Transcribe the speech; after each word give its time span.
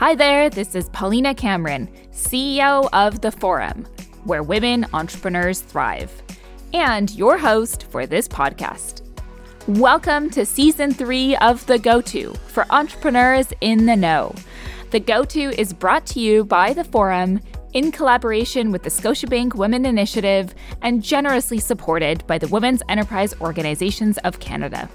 Hi 0.00 0.14
there, 0.14 0.48
this 0.48 0.74
is 0.74 0.88
Paulina 0.94 1.34
Cameron, 1.34 1.86
CEO 2.10 2.88
of 2.94 3.20
The 3.20 3.30
Forum, 3.30 3.84
where 4.24 4.42
women 4.42 4.86
entrepreneurs 4.94 5.60
thrive, 5.60 6.10
and 6.72 7.10
your 7.10 7.36
host 7.36 7.82
for 7.82 8.06
this 8.06 8.26
podcast. 8.26 9.02
Welcome 9.66 10.30
to 10.30 10.46
season 10.46 10.94
three 10.94 11.36
of 11.36 11.66
The 11.66 11.78
Go 11.78 12.00
To 12.00 12.32
for 12.48 12.64
entrepreneurs 12.70 13.52
in 13.60 13.84
the 13.84 13.94
know. 13.94 14.34
The 14.90 15.00
Go 15.00 15.22
To 15.26 15.60
is 15.60 15.74
brought 15.74 16.06
to 16.06 16.18
you 16.18 16.46
by 16.46 16.72
The 16.72 16.84
Forum 16.84 17.38
in 17.74 17.92
collaboration 17.92 18.72
with 18.72 18.82
the 18.82 18.88
Scotiabank 18.88 19.54
Women 19.54 19.84
Initiative 19.84 20.54
and 20.80 21.02
generously 21.02 21.58
supported 21.58 22.26
by 22.26 22.38
the 22.38 22.48
Women's 22.48 22.82
Enterprise 22.88 23.34
Organizations 23.42 24.16
of 24.24 24.40
Canada. 24.40 24.88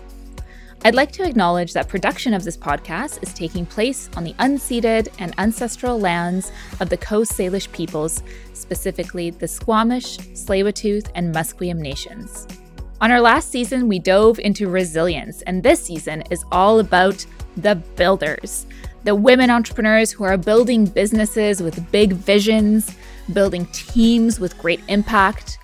I'd 0.85 0.93
like 0.93 1.11
to 1.13 1.27
acknowledge 1.27 1.73
that 1.73 1.87
production 1.87 2.31
of 2.35 2.43
this 2.43 2.55
podcast 2.55 3.23
is 3.23 3.33
taking 3.33 3.65
place 3.65 4.07
on 4.15 4.23
the 4.23 4.33
unceded 4.33 5.07
and 5.17 5.33
ancestral 5.39 5.99
lands 5.99 6.51
of 6.79 6.89
the 6.89 6.97
Coast 6.97 7.31
Salish 7.31 7.71
peoples, 7.71 8.21
specifically 8.53 9.31
the 9.31 9.47
Squamish, 9.47 10.19
Tsleil-Waututh, 10.19 11.09
and 11.15 11.33
Musqueam 11.33 11.77
nations. 11.77 12.47
On 13.01 13.09
our 13.09 13.19
last 13.19 13.49
season, 13.49 13.87
we 13.87 13.97
dove 13.97 14.37
into 14.37 14.69
resilience, 14.69 15.41
and 15.41 15.63
this 15.63 15.81
season 15.81 16.21
is 16.29 16.45
all 16.51 16.79
about 16.79 17.25
the 17.57 17.73
builders, 17.95 18.67
the 19.05 19.15
women 19.15 19.49
entrepreneurs 19.49 20.11
who 20.11 20.23
are 20.23 20.37
building 20.37 20.85
businesses 20.85 21.63
with 21.63 21.91
big 21.91 22.13
visions, 22.13 22.95
building 23.33 23.65
teams 23.73 24.39
with 24.39 24.55
great 24.59 24.81
impact, 24.87 25.57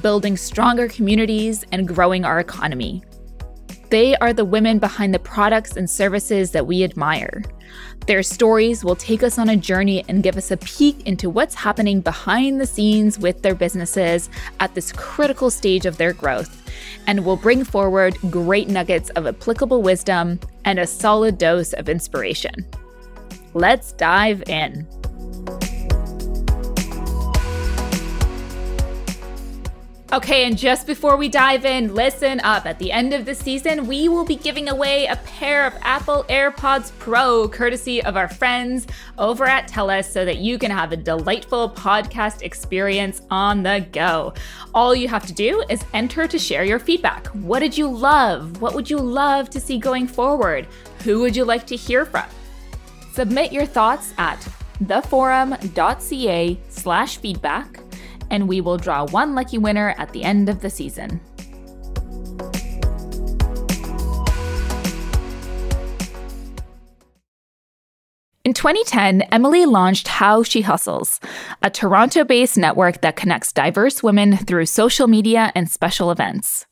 building 0.00 0.36
stronger 0.36 0.88
communities, 0.88 1.64
and 1.70 1.86
growing 1.86 2.24
our 2.24 2.40
economy. 2.40 3.04
They 3.90 4.16
are 4.16 4.32
the 4.32 4.44
women 4.44 4.78
behind 4.78 5.14
the 5.14 5.18
products 5.18 5.76
and 5.76 5.88
services 5.88 6.50
that 6.50 6.66
we 6.66 6.82
admire. 6.82 7.42
Their 8.06 8.22
stories 8.22 8.84
will 8.84 8.96
take 8.96 9.22
us 9.22 9.38
on 9.38 9.48
a 9.48 9.56
journey 9.56 10.04
and 10.08 10.22
give 10.22 10.36
us 10.36 10.50
a 10.50 10.56
peek 10.56 11.06
into 11.06 11.30
what's 11.30 11.54
happening 11.54 12.00
behind 12.00 12.60
the 12.60 12.66
scenes 12.66 13.18
with 13.18 13.42
their 13.42 13.54
businesses 13.54 14.28
at 14.60 14.74
this 14.74 14.92
critical 14.92 15.50
stage 15.50 15.86
of 15.86 15.96
their 15.96 16.12
growth, 16.12 16.70
and 17.06 17.24
will 17.24 17.36
bring 17.36 17.64
forward 17.64 18.16
great 18.30 18.68
nuggets 18.68 19.10
of 19.10 19.26
applicable 19.26 19.80
wisdom 19.80 20.38
and 20.64 20.78
a 20.78 20.86
solid 20.86 21.38
dose 21.38 21.72
of 21.72 21.88
inspiration. 21.88 22.66
Let's 23.54 23.92
dive 23.92 24.42
in. 24.48 24.86
Okay, 30.14 30.44
and 30.44 30.56
just 30.56 30.86
before 30.86 31.16
we 31.16 31.28
dive 31.28 31.64
in, 31.64 31.92
listen 31.92 32.38
up. 32.44 32.66
At 32.66 32.78
the 32.78 32.92
end 32.92 33.12
of 33.12 33.24
the 33.24 33.34
season, 33.34 33.88
we 33.88 34.08
will 34.08 34.24
be 34.24 34.36
giving 34.36 34.68
away 34.68 35.06
a 35.06 35.16
pair 35.16 35.66
of 35.66 35.74
Apple 35.82 36.24
AirPods 36.28 36.96
Pro, 37.00 37.48
courtesy 37.48 38.00
of 38.00 38.16
our 38.16 38.28
friends 38.28 38.86
over 39.18 39.44
at 39.44 39.66
TELUS, 39.66 40.04
so 40.04 40.24
that 40.24 40.36
you 40.36 40.56
can 40.56 40.70
have 40.70 40.92
a 40.92 40.96
delightful 40.96 41.68
podcast 41.68 42.42
experience 42.42 43.22
on 43.28 43.64
the 43.64 43.84
go. 43.90 44.32
All 44.72 44.94
you 44.94 45.08
have 45.08 45.26
to 45.26 45.32
do 45.32 45.64
is 45.68 45.84
enter 45.94 46.28
to 46.28 46.38
share 46.38 46.62
your 46.62 46.78
feedback. 46.78 47.26
What 47.34 47.58
did 47.58 47.76
you 47.76 47.88
love? 47.88 48.60
What 48.62 48.72
would 48.74 48.88
you 48.88 48.98
love 48.98 49.50
to 49.50 49.58
see 49.58 49.78
going 49.78 50.06
forward? 50.06 50.68
Who 51.02 51.22
would 51.22 51.34
you 51.34 51.44
like 51.44 51.66
to 51.66 51.74
hear 51.74 52.06
from? 52.06 52.26
Submit 53.14 53.50
your 53.50 53.66
thoughts 53.66 54.14
at 54.16 54.38
theforum.ca 54.84 56.60
slash 56.68 57.16
feedback 57.18 57.83
and 58.30 58.48
we 58.48 58.60
will 58.60 58.76
draw 58.76 59.06
one 59.06 59.34
lucky 59.34 59.58
winner 59.58 59.94
at 59.98 60.12
the 60.12 60.22
end 60.22 60.48
of 60.48 60.60
the 60.60 60.70
season. 60.70 61.20
In 68.44 68.52
2010, 68.52 69.22
Emily 69.32 69.64
launched 69.64 70.06
How 70.06 70.42
She 70.42 70.60
Hustles, 70.60 71.18
a 71.62 71.70
Toronto 71.70 72.24
based 72.24 72.58
network 72.58 73.00
that 73.00 73.16
connects 73.16 73.54
diverse 73.54 74.02
women 74.02 74.36
through 74.36 74.66
social 74.66 75.06
media 75.06 75.50
and 75.54 75.70
special 75.70 76.10
events. 76.10 76.66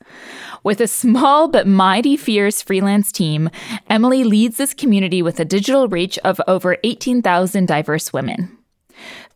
With 0.63 0.83
a 0.83 0.87
small 0.87 1.49
but 1.49 1.67
mighty 1.67 2.15
fierce 2.19 2.61
freelance 2.61 3.11
team, 3.11 3.49
Emily 3.89 4.23
leads 4.23 4.59
this 4.59 4.75
community 4.75 5.23
with 5.23 5.41
a 5.41 5.47
digital 5.47 5.89
reach 5.89 6.19
of 6.19 6.43
over 6.47 6.77
18,000 6.85 7.67
diverse 7.67 8.13
women. 8.13 8.59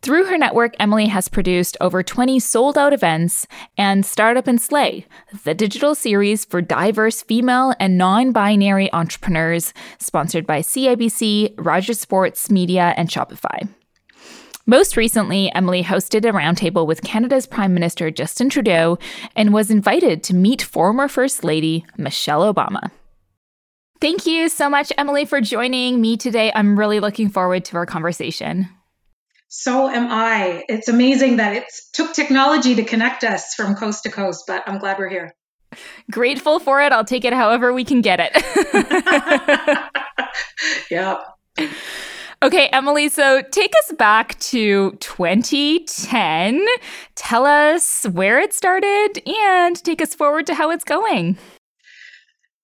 Through 0.01 0.25
her 0.25 0.37
network, 0.37 0.75
Emily 0.79 1.07
has 1.07 1.27
produced 1.27 1.77
over 1.81 2.03
20 2.03 2.39
sold 2.39 2.77
out 2.77 2.93
events 2.93 3.47
and 3.77 4.05
Startup 4.05 4.47
and 4.47 4.61
Slay, 4.61 5.05
the 5.43 5.53
digital 5.53 5.95
series 5.95 6.45
for 6.45 6.61
diverse 6.61 7.21
female 7.21 7.73
and 7.79 7.97
non 7.97 8.31
binary 8.31 8.91
entrepreneurs, 8.93 9.73
sponsored 9.99 10.45
by 10.45 10.61
CIBC, 10.61 11.55
Rogers 11.57 11.99
Sports 11.99 12.49
Media, 12.49 12.93
and 12.97 13.09
Shopify. 13.09 13.67
Most 14.69 14.97
recently, 14.97 15.49
Emily 15.55 15.81
hosted 15.81 16.25
a 16.27 16.33
roundtable 16.33 16.85
with 16.85 17.01
Canada's 17.01 17.45
Prime 17.45 17.73
Minister 17.73 18.11
Justin 18.11 18.49
Trudeau 18.49 18.97
and 19.33 19.53
was 19.53 19.71
invited 19.71 20.23
to 20.23 20.35
meet 20.35 20.61
former 20.61 21.07
First 21.07 21.45
Lady 21.45 21.85
Michelle 21.97 22.53
Obama. 22.53 22.91
Thank 24.01 24.27
you 24.27 24.49
so 24.49 24.69
much, 24.69 24.91
Emily, 24.97 25.25
for 25.25 25.41
joining 25.41 26.01
me 26.01 26.17
today. 26.17 26.51
I'm 26.53 26.77
really 26.77 26.99
looking 26.99 27.29
forward 27.29 27.65
to 27.65 27.77
our 27.77 27.85
conversation. 27.85 28.69
So 29.49 29.89
am 29.89 30.07
I. 30.09 30.63
It's 30.67 30.87
amazing 30.87 31.37
that 31.37 31.55
it 31.55 31.65
took 31.93 32.13
technology 32.13 32.75
to 32.75 32.83
connect 32.83 33.23
us 33.23 33.53
from 33.53 33.75
coast 33.75 34.03
to 34.03 34.09
coast, 34.09 34.43
but 34.47 34.63
I'm 34.67 34.77
glad 34.77 34.97
we're 34.99 35.09
here. 35.09 35.33
Grateful 36.11 36.59
for 36.59 36.81
it. 36.81 36.91
I'll 36.91 37.05
take 37.05 37.25
it 37.25 37.33
however 37.33 37.73
we 37.73 37.83
can 37.83 38.01
get 38.01 38.19
it. 38.21 39.79
yeah. 40.91 41.17
Okay, 42.43 42.67
Emily, 42.67 43.09
so 43.09 43.41
take 43.41 43.73
us 43.83 43.95
back 43.97 44.37
to 44.39 44.91
2010. 44.99 46.65
Tell 47.15 47.45
us 47.45 48.05
where 48.11 48.39
it 48.39 48.53
started 48.53 49.21
and 49.25 49.83
take 49.83 50.01
us 50.01 50.13
forward 50.13 50.45
to 50.47 50.53
how 50.53 50.69
it's 50.69 50.83
going. 50.83 51.37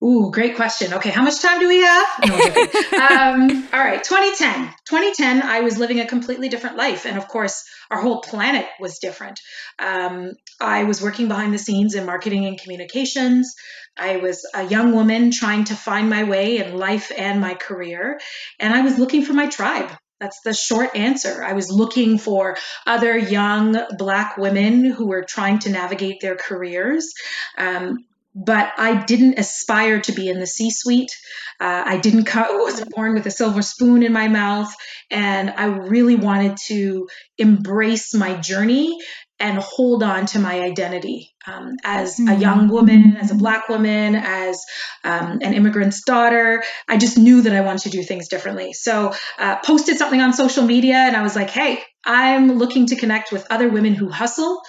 Ooh, 0.04 0.32
great 0.32 0.58
question. 0.58 0.94
Okay, 0.96 1.10
how 1.10 1.24
much 1.24 1.42
time 1.42 1.60
do 1.62 1.68
we 1.68 1.80
have? 1.80 2.08
No, 2.28 2.36
um, 2.36 3.68
all 3.72 3.80
right, 3.80 4.04
2010. 4.04 4.74
2010, 4.90 5.42
I 5.42 5.62
was 5.62 5.78
living 5.78 6.02
a 6.02 6.06
completely 6.06 6.50
different 6.50 6.76
life. 6.76 7.06
And 7.06 7.18
of 7.18 7.30
course, 7.30 7.64
our 7.90 8.02
whole 8.02 8.20
planet 8.20 8.66
was 8.82 9.00
different. 9.00 9.40
Um, 9.80 10.34
I 10.60 10.84
was 10.84 11.02
working 11.02 11.30
behind 11.30 11.54
the 11.54 11.58
scenes 11.58 11.96
in 11.96 12.06
marketing 12.06 12.46
and 12.46 12.60
communications. 12.60 13.56
I 13.98 14.18
was 14.18 14.46
a 14.54 14.66
young 14.66 14.92
woman 14.94 15.32
trying 15.32 15.66
to 15.66 15.76
find 15.76 16.10
my 16.10 16.24
way 16.24 16.58
in 16.58 16.76
life 16.76 17.12
and 17.16 17.40
my 17.40 17.54
career. 17.54 18.20
And 18.60 18.74
I 18.74 18.82
was 18.82 19.00
looking 19.00 19.24
for 19.24 19.34
my 19.34 19.48
tribe. 19.48 19.90
That's 20.20 20.42
the 20.42 20.54
short 20.54 20.96
answer. 20.96 21.44
I 21.44 21.54
was 21.54 21.72
looking 21.72 22.18
for 22.18 22.58
other 22.86 23.18
young 23.18 23.78
Black 23.98 24.38
women 24.38 24.86
who 24.86 25.08
were 25.08 25.24
trying 25.24 25.60
to 25.60 25.70
navigate 25.70 26.22
their 26.22 26.36
careers. 26.36 27.14
Um, 27.58 28.06
but 28.36 28.72
I 28.78 29.04
didn't 29.04 29.40
aspire 29.40 30.02
to 30.02 30.12
be 30.12 30.30
in 30.30 30.40
the 30.40 30.48
C-suite. 30.48 31.12
Uh, 31.60 31.84
I 31.86 31.98
didn't 31.98 32.26
co- 32.26 32.64
wasn't 32.64 32.92
born 32.92 33.14
with 33.14 33.26
a 33.26 33.32
silver 33.32 33.62
spoon 33.62 34.04
in 34.04 34.12
my 34.12 34.28
mouth, 34.28 34.74
and 35.12 35.52
I 35.52 35.66
really 35.66 36.16
wanted 36.16 36.58
to 36.68 37.08
embrace 37.38 38.14
my 38.14 38.36
journey 38.36 38.98
and 39.40 39.58
hold 39.58 40.04
on 40.04 40.26
to 40.28 40.40
my 40.40 40.62
identity 40.62 41.34
um, 41.48 41.76
as 41.84 42.20
a 42.20 42.36
young 42.36 42.70
woman, 42.70 43.18
as 43.20 43.32
a 43.32 43.36
black 43.36 43.68
woman, 43.68 44.16
as 44.16 44.64
um, 45.04 45.40
an 45.42 45.54
immigrant's 45.54 46.04
daughter. 46.04 46.64
I 46.88 46.98
just 46.98 47.18
knew 47.18 47.42
that 47.42 47.54
I 47.54 47.62
wanted 47.62 47.84
to 47.84 47.90
do 47.90 48.04
things 48.04 48.30
differently. 48.30 48.74
So, 48.74 49.14
uh, 49.38 49.58
posted 49.58 49.98
something 49.98 50.22
on 50.22 50.34
social 50.34 50.64
media, 50.64 50.96
and 50.96 51.16
I 51.16 51.24
was 51.24 51.36
like, 51.36 51.50
"Hey, 51.50 51.84
I'm 52.06 52.54
looking 52.54 52.88
to 52.88 52.96
connect 52.96 53.32
with 53.32 53.46
other 53.50 53.70
women 53.70 53.96
who 53.96 54.10
hustle." 54.10 54.62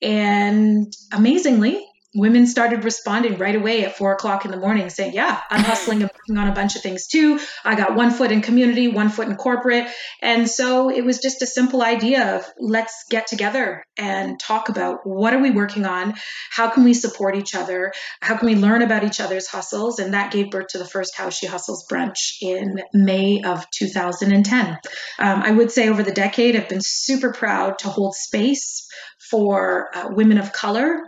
And 0.00 0.92
amazingly, 1.12 1.84
women 2.14 2.46
started 2.46 2.84
responding 2.84 3.38
right 3.38 3.54
away 3.54 3.84
at 3.84 3.96
four 3.96 4.12
o'clock 4.12 4.44
in 4.44 4.50
the 4.50 4.56
morning 4.56 4.90
saying, 4.90 5.14
Yeah, 5.14 5.40
I'm 5.50 5.62
hustling 5.62 6.02
and 6.02 6.10
working 6.12 6.36
on 6.36 6.48
a 6.48 6.54
bunch 6.54 6.76
of 6.76 6.82
things 6.82 7.06
too. 7.06 7.40
I 7.64 7.74
got 7.74 7.94
one 7.94 8.10
foot 8.10 8.32
in 8.32 8.42
community, 8.42 8.88
one 8.88 9.08
foot 9.08 9.28
in 9.28 9.36
corporate. 9.36 9.88
And 10.20 10.48
so 10.48 10.90
it 10.90 11.04
was 11.04 11.18
just 11.18 11.42
a 11.42 11.46
simple 11.46 11.82
idea 11.82 12.36
of 12.36 12.46
let's 12.58 13.04
get 13.08 13.26
together 13.26 13.84
and 13.96 14.38
talk 14.38 14.68
about 14.68 15.06
what 15.06 15.32
are 15.32 15.40
we 15.40 15.50
working 15.50 15.86
on? 15.86 16.14
How 16.50 16.68
can 16.68 16.84
we 16.84 16.94
support 16.94 17.36
each 17.36 17.54
other? 17.54 17.92
How 18.20 18.36
can 18.36 18.46
we 18.46 18.56
learn 18.56 18.82
about 18.82 19.04
each 19.04 19.20
other's 19.20 19.46
hustles? 19.46 19.98
And 19.98 20.12
that 20.14 20.32
gave 20.32 20.50
birth 20.50 20.68
to 20.68 20.78
the 20.78 20.84
first 20.84 21.16
How 21.16 21.30
She 21.30 21.46
Hustles 21.46 21.86
brunch 21.90 22.34
in 22.42 22.82
May 22.92 23.42
of 23.42 23.68
2010. 23.70 24.66
Um, 24.66 24.78
I 25.18 25.50
would 25.50 25.70
say 25.70 25.88
over 25.88 26.02
the 26.02 26.12
decade, 26.12 26.56
I've 26.56 26.68
been 26.68 26.80
super 26.82 27.32
proud 27.32 27.78
to 27.80 27.88
hold 27.88 28.14
space 28.14 28.86
for 29.30 29.88
uh, 29.94 30.08
women 30.10 30.38
of 30.38 30.52
color 30.52 31.00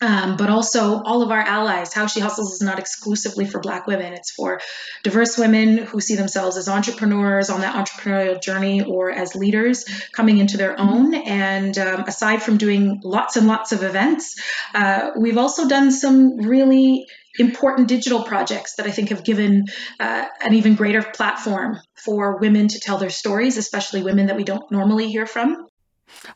um, 0.00 0.36
but 0.36 0.50
also 0.50 1.02
all 1.02 1.22
of 1.22 1.30
our 1.30 1.40
allies. 1.40 1.92
How 1.92 2.06
She 2.06 2.20
Hustles 2.20 2.52
is 2.52 2.60
not 2.60 2.78
exclusively 2.78 3.46
for 3.46 3.60
Black 3.60 3.86
women, 3.86 4.12
it's 4.12 4.30
for 4.30 4.60
diverse 5.02 5.36
women 5.36 5.78
who 5.78 6.00
see 6.00 6.16
themselves 6.16 6.56
as 6.56 6.68
entrepreneurs 6.68 7.50
on 7.50 7.60
that 7.60 7.74
entrepreneurial 7.74 8.40
journey 8.40 8.82
or 8.82 9.10
as 9.10 9.34
leaders 9.34 9.84
coming 10.12 10.38
into 10.38 10.56
their 10.56 10.78
own. 10.78 11.14
And 11.14 11.76
um, 11.78 12.04
aside 12.06 12.42
from 12.42 12.56
doing 12.56 13.00
lots 13.04 13.36
and 13.36 13.46
lots 13.46 13.72
of 13.72 13.82
events, 13.82 14.40
uh, 14.74 15.10
we've 15.18 15.38
also 15.38 15.68
done 15.68 15.90
some 15.90 16.38
really 16.38 17.06
important 17.38 17.88
digital 17.88 18.22
projects 18.24 18.74
that 18.76 18.86
I 18.86 18.90
think 18.90 19.10
have 19.10 19.24
given 19.24 19.66
uh, 20.00 20.26
an 20.42 20.54
even 20.54 20.74
greater 20.74 21.02
platform 21.02 21.78
for 21.94 22.38
women 22.38 22.68
to 22.68 22.80
tell 22.80 22.98
their 22.98 23.10
stories, 23.10 23.56
especially 23.56 24.02
women 24.02 24.26
that 24.26 24.36
we 24.36 24.44
don't 24.44 24.70
normally 24.70 25.08
hear 25.08 25.26
from. 25.26 25.69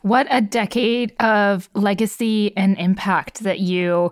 What 0.01 0.27
a 0.29 0.41
decade 0.41 1.13
of 1.21 1.69
legacy 1.73 2.55
and 2.57 2.77
impact 2.77 3.43
that 3.43 3.59
you 3.59 4.11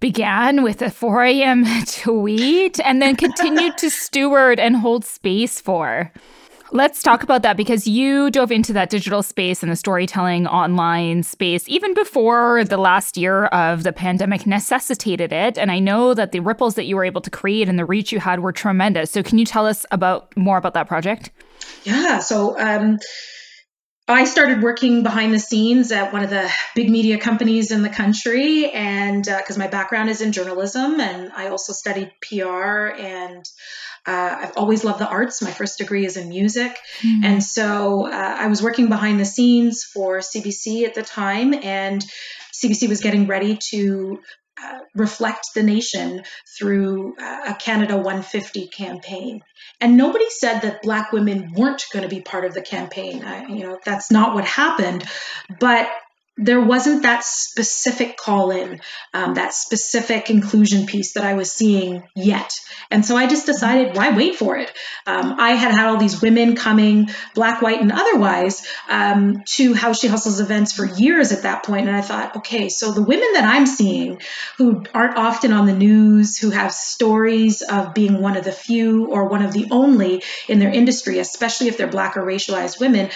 began 0.00 0.62
with 0.62 0.82
a 0.82 0.90
4 0.90 1.24
a.m. 1.24 1.64
tweet 1.86 2.78
and 2.80 3.00
then 3.00 3.16
continued 3.16 3.78
to 3.78 3.90
steward 4.04 4.60
and 4.60 4.76
hold 4.76 5.04
space 5.04 5.60
for. 5.60 6.12
Let's 6.72 7.02
talk 7.02 7.22
about 7.22 7.42
that 7.42 7.56
because 7.56 7.86
you 7.86 8.30
dove 8.32 8.50
into 8.50 8.72
that 8.72 8.90
digital 8.90 9.22
space 9.22 9.62
and 9.62 9.70
the 9.70 9.76
storytelling 9.76 10.48
online 10.48 11.22
space 11.22 11.68
even 11.68 11.94
before 11.94 12.64
the 12.64 12.78
last 12.78 13.16
year 13.16 13.44
of 13.46 13.84
the 13.84 13.92
pandemic 13.92 14.44
necessitated 14.44 15.32
it. 15.32 15.56
And 15.56 15.70
I 15.70 15.78
know 15.78 16.14
that 16.14 16.32
the 16.32 16.40
ripples 16.40 16.74
that 16.74 16.86
you 16.86 16.96
were 16.96 17.04
able 17.04 17.20
to 17.20 17.30
create 17.30 17.68
and 17.68 17.78
the 17.78 17.84
reach 17.84 18.10
you 18.10 18.18
had 18.18 18.40
were 18.40 18.50
tremendous. 18.50 19.12
So, 19.12 19.22
can 19.22 19.38
you 19.38 19.44
tell 19.44 19.66
us 19.66 19.86
about 19.90 20.36
more 20.36 20.56
about 20.56 20.74
that 20.74 20.88
project? 20.88 21.30
Yeah. 21.84 22.18
So, 22.18 22.58
um, 22.58 22.98
I 24.06 24.24
started 24.24 24.62
working 24.62 25.02
behind 25.02 25.32
the 25.32 25.38
scenes 25.38 25.90
at 25.90 26.12
one 26.12 26.22
of 26.22 26.28
the 26.28 26.50
big 26.74 26.90
media 26.90 27.18
companies 27.18 27.70
in 27.70 27.82
the 27.82 27.88
country, 27.88 28.70
and 28.70 29.24
because 29.24 29.56
uh, 29.56 29.60
my 29.60 29.66
background 29.66 30.10
is 30.10 30.20
in 30.20 30.32
journalism, 30.32 31.00
and 31.00 31.32
I 31.34 31.48
also 31.48 31.72
studied 31.72 32.12
PR, 32.20 32.88
and 32.98 33.44
uh, 34.06 34.36
I've 34.42 34.56
always 34.58 34.84
loved 34.84 34.98
the 34.98 35.08
arts. 35.08 35.40
My 35.40 35.50
first 35.50 35.78
degree 35.78 36.04
is 36.04 36.18
in 36.18 36.28
music, 36.28 36.76
mm-hmm. 37.00 37.24
and 37.24 37.42
so 37.42 38.06
uh, 38.06 38.36
I 38.38 38.46
was 38.48 38.62
working 38.62 38.90
behind 38.90 39.18
the 39.18 39.24
scenes 39.24 39.84
for 39.84 40.18
CBC 40.18 40.84
at 40.84 40.94
the 40.94 41.02
time, 41.02 41.54
and 41.54 42.04
CBC 42.52 42.90
was 42.90 43.00
getting 43.00 43.26
ready 43.26 43.58
to 43.70 44.20
uh, 44.62 44.78
reflect 44.94 45.48
the 45.54 45.62
nation 45.62 46.22
through 46.56 47.16
uh, 47.18 47.40
a 47.48 47.54
Canada 47.54 47.96
150 47.96 48.68
campaign. 48.68 49.42
And 49.80 49.96
nobody 49.96 50.28
said 50.30 50.60
that 50.60 50.82
Black 50.82 51.12
women 51.12 51.52
weren't 51.56 51.84
going 51.92 52.04
to 52.04 52.08
be 52.08 52.20
part 52.20 52.44
of 52.44 52.54
the 52.54 52.62
campaign. 52.62 53.24
You 53.48 53.64
know, 53.66 53.78
that's 53.84 54.10
not 54.10 54.34
what 54.34 54.44
happened. 54.44 55.04
But 55.58 55.90
there 56.36 56.60
wasn't 56.60 57.02
that 57.02 57.22
specific 57.22 58.16
call 58.16 58.50
in, 58.50 58.80
um, 59.12 59.34
that 59.34 59.54
specific 59.54 60.30
inclusion 60.30 60.84
piece 60.86 61.12
that 61.12 61.24
I 61.24 61.34
was 61.34 61.52
seeing 61.52 62.02
yet. 62.16 62.52
And 62.90 63.06
so 63.06 63.16
I 63.16 63.28
just 63.28 63.46
decided, 63.46 63.96
why 63.96 64.16
wait 64.16 64.34
for 64.34 64.56
it? 64.56 64.72
Um, 65.06 65.36
I 65.38 65.50
had 65.50 65.72
had 65.72 65.86
all 65.86 65.96
these 65.96 66.20
women 66.20 66.56
coming, 66.56 67.08
black, 67.34 67.62
white, 67.62 67.80
and 67.80 67.92
otherwise, 67.92 68.66
um, 68.88 69.44
to 69.50 69.74
How 69.74 69.92
She 69.92 70.08
Hustles 70.08 70.40
events 70.40 70.72
for 70.72 70.84
years 70.84 71.30
at 71.30 71.42
that 71.42 71.62
point. 71.62 71.86
And 71.86 71.96
I 71.96 72.00
thought, 72.00 72.36
okay, 72.38 72.68
so 72.68 72.90
the 72.90 73.02
women 73.02 73.28
that 73.34 73.44
I'm 73.44 73.66
seeing 73.66 74.20
who 74.58 74.84
aren't 74.92 75.16
often 75.16 75.52
on 75.52 75.66
the 75.66 75.72
news, 75.72 76.36
who 76.36 76.50
have 76.50 76.72
stories 76.72 77.62
of 77.62 77.94
being 77.94 78.20
one 78.20 78.36
of 78.36 78.44
the 78.44 78.52
few 78.52 79.06
or 79.06 79.28
one 79.28 79.42
of 79.42 79.52
the 79.52 79.68
only 79.70 80.22
in 80.48 80.58
their 80.58 80.72
industry, 80.72 81.20
especially 81.20 81.68
if 81.68 81.76
they're 81.78 81.86
black 81.86 82.16
or 82.16 82.22
racialized 82.22 82.80
women, 82.80 83.10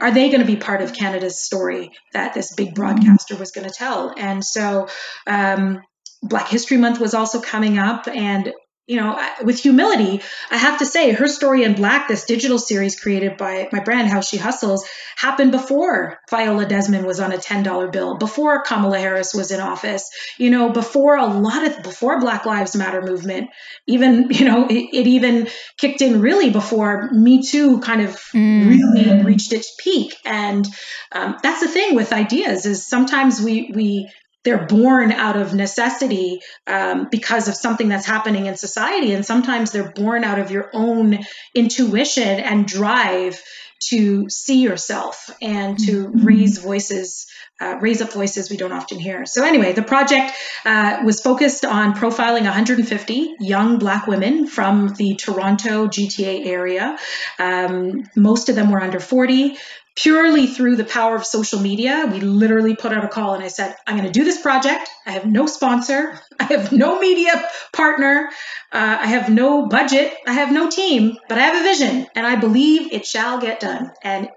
are 0.00 0.12
they 0.12 0.28
going 0.28 0.40
to 0.40 0.46
be 0.46 0.56
part 0.56 0.82
of 0.82 0.92
Canada's 0.92 1.42
story 1.42 1.92
that 2.12 2.34
this 2.34 2.54
big 2.54 2.74
broadcaster 2.74 3.36
was 3.36 3.52
going 3.52 3.68
to 3.68 3.74
tell? 3.74 4.12
And 4.16 4.44
so, 4.44 4.88
um, 5.26 5.82
Black 6.22 6.48
History 6.48 6.78
Month 6.78 7.00
was 7.00 7.12
also 7.12 7.40
coming 7.40 7.78
up, 7.78 8.08
and 8.08 8.52
you 8.86 8.96
know, 8.96 9.18
with 9.42 9.58
humility, 9.58 10.20
I 10.50 10.58
have 10.58 10.80
to 10.80 10.86
say 10.86 11.12
her 11.12 11.26
story 11.26 11.64
in 11.64 11.74
Black, 11.74 12.06
this 12.06 12.24
digital 12.24 12.58
series 12.58 13.00
created 13.00 13.38
by 13.38 13.66
my 13.72 13.80
brand, 13.80 14.08
How 14.08 14.20
She 14.20 14.36
Hustles, 14.36 14.86
happened 15.16 15.52
before 15.52 16.18
Viola 16.28 16.66
Desmond 16.66 17.06
was 17.06 17.18
on 17.18 17.32
a 17.32 17.38
$10 17.38 17.90
bill, 17.90 18.18
before 18.18 18.62
Kamala 18.62 18.98
Harris 18.98 19.32
was 19.32 19.50
in 19.50 19.60
office, 19.60 20.10
you 20.36 20.50
know, 20.50 20.70
before 20.70 21.16
a 21.16 21.26
lot 21.26 21.64
of, 21.64 21.82
before 21.82 22.20
Black 22.20 22.44
Lives 22.44 22.76
Matter 22.76 23.00
movement, 23.00 23.48
even, 23.86 24.28
you 24.30 24.44
know, 24.44 24.66
it, 24.68 24.88
it 24.92 25.06
even 25.06 25.48
kicked 25.78 26.02
in 26.02 26.20
really 26.20 26.50
before 26.50 27.10
Me 27.10 27.42
Too 27.42 27.80
kind 27.80 28.02
of 28.02 28.10
mm. 28.34 28.68
really 28.68 29.24
reached 29.24 29.54
its 29.54 29.74
peak. 29.78 30.14
And 30.26 30.66
um, 31.10 31.36
that's 31.42 31.60
the 31.60 31.68
thing 31.68 31.94
with 31.94 32.12
ideas 32.12 32.66
is 32.66 32.86
sometimes 32.86 33.40
we, 33.40 33.72
we, 33.74 34.10
they're 34.44 34.66
born 34.66 35.10
out 35.10 35.36
of 35.36 35.54
necessity 35.54 36.40
um, 36.66 37.08
because 37.10 37.48
of 37.48 37.54
something 37.54 37.88
that's 37.88 38.06
happening 38.06 38.46
in 38.46 38.56
society. 38.56 39.12
And 39.12 39.24
sometimes 39.24 39.72
they're 39.72 39.92
born 39.92 40.22
out 40.22 40.38
of 40.38 40.50
your 40.50 40.70
own 40.72 41.18
intuition 41.54 42.40
and 42.40 42.66
drive 42.66 43.42
to 43.88 44.28
see 44.30 44.62
yourself 44.62 45.30
and 45.42 45.78
to 45.78 46.06
mm-hmm. 46.06 46.24
raise 46.24 46.58
voices 46.58 47.26
uh, 47.60 47.78
raise 47.80 48.02
up 48.02 48.12
voices 48.12 48.50
we 48.50 48.56
don't 48.56 48.72
often 48.72 48.98
hear. 48.98 49.26
So 49.26 49.44
anyway 49.44 49.72
the 49.72 49.82
project 49.82 50.32
uh, 50.64 51.02
was 51.04 51.20
focused 51.20 51.64
on 51.64 51.94
profiling 51.94 52.42
150 52.42 53.34
young 53.40 53.78
black 53.78 54.06
women 54.06 54.46
from 54.46 54.88
the 54.88 55.14
toronto 55.16 55.86
gta 55.86 56.46
area. 56.46 56.96
Um, 57.38 58.04
most 58.16 58.48
of 58.48 58.56
them 58.56 58.70
were 58.70 58.82
under 58.82 59.00
40 59.00 59.56
purely 59.96 60.48
through 60.48 60.76
the 60.76 60.84
power 60.84 61.14
of 61.14 61.24
social 61.24 61.60
media. 61.60 62.08
We 62.10 62.20
literally 62.20 62.74
put 62.74 62.92
out 62.92 63.04
a 63.04 63.08
call 63.08 63.34
and 63.34 63.44
I 63.44 63.48
said, 63.48 63.76
I'm 63.86 63.96
going 63.96 64.10
to 64.10 64.18
do 64.18 64.24
this 64.24 64.40
project. 64.40 64.88
I 65.06 65.12
have 65.12 65.26
no 65.26 65.46
sponsor. 65.46 66.18
I 66.40 66.44
have 66.44 66.72
no 66.72 66.98
media 66.98 67.48
partner. 67.72 68.30
Uh, 68.72 68.98
I 69.00 69.06
have 69.06 69.28
no 69.28 69.66
budget. 69.66 70.12
I 70.26 70.32
have 70.32 70.52
no 70.52 70.68
team, 70.68 71.16
but 71.28 71.38
I 71.38 71.42
have 71.42 71.60
a 71.60 71.64
vision 71.64 72.06
and 72.14 72.26
I 72.26 72.36
believe 72.36 72.92
it 72.92 73.06
shall 73.06 73.40
get 73.40 73.60
done. 73.60 73.92
And 74.02 74.28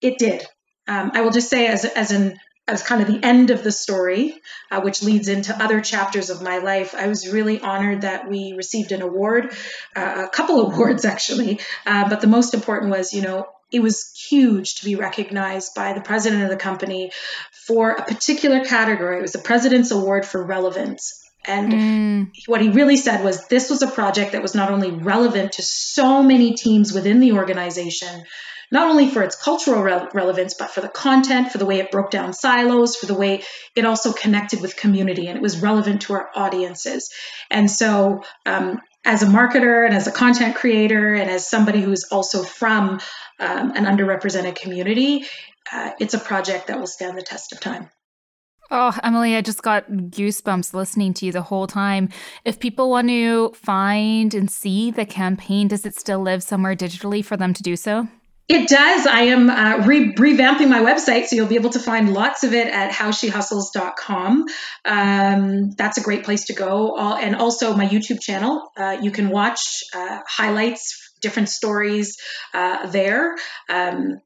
it 0.00 0.18
did. 0.18 0.44
Um, 0.88 1.12
I 1.14 1.22
will 1.22 1.30
just 1.30 1.48
say, 1.48 1.66
as, 1.66 1.84
as 1.84 2.10
an 2.10 2.38
as 2.66 2.82
kind 2.82 3.02
of 3.02 3.08
the 3.08 3.22
end 3.22 3.50
of 3.50 3.62
the 3.62 3.72
story, 3.72 4.34
uh, 4.70 4.80
which 4.80 5.02
leads 5.02 5.28
into 5.28 5.54
other 5.62 5.82
chapters 5.82 6.30
of 6.30 6.40
my 6.40 6.58
life, 6.58 6.94
I 6.94 7.08
was 7.08 7.30
really 7.30 7.60
honored 7.60 8.02
that 8.02 8.28
we 8.28 8.54
received 8.56 8.90
an 8.92 9.02
award, 9.02 9.54
uh, 9.94 10.26
a 10.26 10.28
couple 10.28 10.60
awards 10.72 11.04
actually. 11.04 11.60
Uh, 11.84 12.08
but 12.08 12.20
the 12.20 12.26
most 12.26 12.54
important 12.54 12.90
was, 12.90 13.12
you 13.12 13.22
know, 13.22 13.46
it 13.74 13.82
was 13.82 14.12
huge 14.30 14.76
to 14.76 14.84
be 14.84 14.94
recognized 14.94 15.74
by 15.74 15.94
the 15.94 16.00
president 16.00 16.44
of 16.44 16.48
the 16.48 16.56
company 16.56 17.10
for 17.66 17.90
a 17.90 18.04
particular 18.04 18.64
category. 18.64 19.18
It 19.18 19.22
was 19.22 19.32
the 19.32 19.40
President's 19.40 19.90
Award 19.90 20.24
for 20.24 20.44
Relevance. 20.46 21.20
And 21.44 21.72
mm. 21.72 22.30
what 22.46 22.60
he 22.60 22.68
really 22.68 22.96
said 22.96 23.24
was 23.24 23.48
this 23.48 23.70
was 23.70 23.82
a 23.82 23.90
project 23.90 24.32
that 24.32 24.42
was 24.42 24.54
not 24.54 24.70
only 24.70 24.92
relevant 24.92 25.52
to 25.54 25.62
so 25.62 26.22
many 26.22 26.54
teams 26.54 26.92
within 26.92 27.18
the 27.18 27.32
organization, 27.32 28.22
not 28.70 28.88
only 28.88 29.10
for 29.10 29.22
its 29.24 29.34
cultural 29.34 29.82
re- 29.82 30.08
relevance, 30.14 30.54
but 30.54 30.70
for 30.70 30.80
the 30.80 30.88
content, 30.88 31.50
for 31.50 31.58
the 31.58 31.66
way 31.66 31.80
it 31.80 31.90
broke 31.90 32.12
down 32.12 32.32
silos, 32.32 32.94
for 32.94 33.06
the 33.06 33.14
way 33.14 33.42
it 33.74 33.84
also 33.84 34.12
connected 34.12 34.60
with 34.60 34.76
community, 34.76 35.26
and 35.26 35.36
it 35.36 35.42
was 35.42 35.60
relevant 35.60 36.02
to 36.02 36.14
our 36.14 36.30
audiences. 36.34 37.12
And 37.50 37.68
so, 37.68 38.22
um, 38.46 38.80
as 39.04 39.22
a 39.22 39.26
marketer 39.26 39.84
and 39.84 39.94
as 39.94 40.06
a 40.06 40.12
content 40.12 40.56
creator, 40.56 41.14
and 41.14 41.30
as 41.30 41.46
somebody 41.46 41.80
who's 41.80 42.04
also 42.04 42.42
from 42.42 43.00
um, 43.38 43.72
an 43.72 43.84
underrepresented 43.84 44.56
community, 44.56 45.26
uh, 45.72 45.90
it's 46.00 46.14
a 46.14 46.18
project 46.18 46.68
that 46.68 46.78
will 46.78 46.86
stand 46.86 47.18
the 47.18 47.22
test 47.22 47.52
of 47.52 47.60
time. 47.60 47.90
Oh, 48.70 48.96
Emily, 49.02 49.36
I 49.36 49.42
just 49.42 49.62
got 49.62 49.90
goosebumps 49.90 50.72
listening 50.72 51.12
to 51.14 51.26
you 51.26 51.32
the 51.32 51.42
whole 51.42 51.66
time. 51.66 52.08
If 52.44 52.58
people 52.58 52.90
want 52.90 53.08
to 53.08 53.50
find 53.50 54.32
and 54.32 54.50
see 54.50 54.90
the 54.90 55.04
campaign, 55.04 55.68
does 55.68 55.84
it 55.84 55.94
still 55.94 56.20
live 56.20 56.42
somewhere 56.42 56.74
digitally 56.74 57.24
for 57.24 57.36
them 57.36 57.52
to 57.54 57.62
do 57.62 57.76
so? 57.76 58.08
It 58.46 58.68
does. 58.68 59.06
I 59.06 59.20
am 59.22 59.48
uh, 59.48 59.86
re- 59.86 60.12
revamping 60.12 60.68
my 60.68 60.80
website, 60.80 61.26
so 61.26 61.36
you'll 61.36 61.46
be 61.46 61.54
able 61.54 61.70
to 61.70 61.78
find 61.78 62.12
lots 62.12 62.44
of 62.44 62.52
it 62.52 62.68
at 62.68 62.92
howshehustles.com. 62.92 64.44
Um, 64.84 65.70
that's 65.70 65.96
a 65.96 66.02
great 66.02 66.24
place 66.24 66.44
to 66.46 66.52
go. 66.52 66.94
All, 66.94 67.16
and 67.16 67.36
also 67.36 67.74
my 67.74 67.86
YouTube 67.86 68.20
channel. 68.20 68.70
Uh, 68.76 68.98
you 69.00 69.10
can 69.10 69.30
watch 69.30 69.84
uh, 69.94 70.20
highlights, 70.28 71.12
different 71.22 71.48
stories 71.48 72.18
uh, 72.52 72.86
there. 72.90 73.34
Um, 73.70 74.20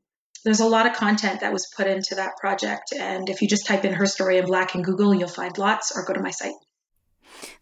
there's 0.44 0.60
a 0.60 0.66
lot 0.66 0.86
of 0.86 0.94
content 0.94 1.40
that 1.40 1.52
was 1.52 1.68
put 1.76 1.86
into 1.86 2.16
that 2.16 2.36
project. 2.40 2.92
And 2.92 3.28
if 3.28 3.40
you 3.40 3.46
just 3.46 3.66
type 3.66 3.84
in 3.84 3.92
her 3.92 4.06
story 4.06 4.38
in 4.38 4.46
black 4.46 4.74
in 4.74 4.82
Google, 4.82 5.14
you'll 5.14 5.28
find 5.28 5.56
lots, 5.58 5.96
or 5.96 6.04
go 6.04 6.14
to 6.14 6.20
my 6.20 6.30
site. 6.32 6.54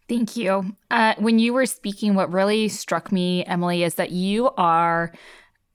Thank 0.09 0.35
you. 0.37 0.75
Uh, 0.89 1.13
when 1.19 1.37
you 1.37 1.53
were 1.53 1.65
speaking, 1.67 2.15
what 2.15 2.31
really 2.31 2.67
struck 2.69 3.11
me, 3.11 3.45
Emily, 3.45 3.83
is 3.83 3.95
that 3.95 4.11
you 4.11 4.49
are 4.57 5.11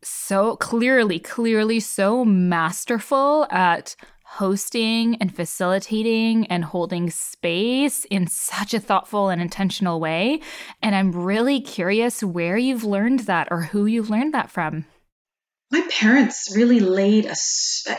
so 0.03 0.57
clearly, 0.57 1.19
clearly 1.19 1.81
so 1.81 2.25
masterful 2.25 3.47
at 3.51 3.97
hosting 4.25 5.17
and 5.17 5.35
facilitating 5.35 6.47
and 6.47 6.65
holding 6.65 7.11
space 7.11 8.07
in 8.07 8.27
such 8.27 8.73
a 8.73 8.81
thoughtful 8.81 9.29
and 9.29 9.43
intentional 9.43 10.01
way. 10.01 10.41
And 10.81 10.95
I'm 10.95 11.13
really 11.13 11.61
curious 11.61 12.23
where 12.23 12.57
you've 12.57 12.85
learned 12.85 13.21
that 13.21 13.49
or 13.51 13.63
who 13.63 13.85
you've 13.85 14.09
learned 14.09 14.33
that 14.33 14.51
from. 14.51 14.87
My 15.71 15.87
parents 15.91 16.53
really 16.55 16.81
laid 16.81 17.27
a, 17.27 17.35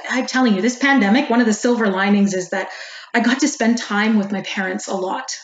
I'm 0.09 0.25
telling 0.25 0.55
you, 0.55 0.61
this 0.61 0.77
pandemic, 0.77 1.29
one 1.29 1.39
of 1.39 1.45
the 1.45 1.53
silver 1.53 1.87
linings 1.87 2.33
is 2.33 2.49
that 2.49 2.69
I 3.13 3.19
got 3.19 3.41
to 3.41 3.47
spend 3.47 3.77
time 3.77 4.17
with 4.17 4.31
my 4.31 4.41
parents 4.41 4.87
a 4.87 4.95
lot 4.95 5.35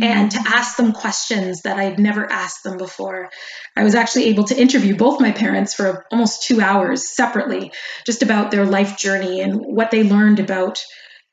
and 0.00 0.30
mm-hmm. 0.30 0.42
to 0.42 0.56
ask 0.56 0.76
them 0.76 0.92
questions 0.92 1.62
that 1.62 1.78
I'd 1.78 1.98
never 1.98 2.30
asked 2.30 2.62
them 2.64 2.78
before. 2.78 3.30
I 3.76 3.84
was 3.84 3.94
actually 3.94 4.24
able 4.26 4.44
to 4.44 4.58
interview 4.58 4.96
both 4.96 5.20
my 5.20 5.32
parents 5.32 5.74
for 5.74 6.06
almost 6.10 6.44
two 6.44 6.60
hours 6.60 7.08
separately, 7.14 7.72
just 8.06 8.22
about 8.22 8.50
their 8.50 8.64
life 8.64 8.96
journey 8.96 9.40
and 9.40 9.60
what 9.60 9.90
they 9.90 10.02
learned 10.02 10.40
about 10.40 10.82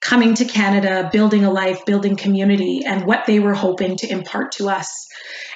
coming 0.02 0.34
to 0.36 0.46
Canada, 0.46 1.10
building 1.12 1.44
a 1.44 1.52
life, 1.52 1.86
building 1.86 2.16
community, 2.16 2.84
and 2.86 3.06
what 3.06 3.26
they 3.26 3.40
were 3.40 3.54
hoping 3.54 3.98
to 3.98 4.12
impart 4.12 4.54
to 4.54 4.70
us. 4.70 5.08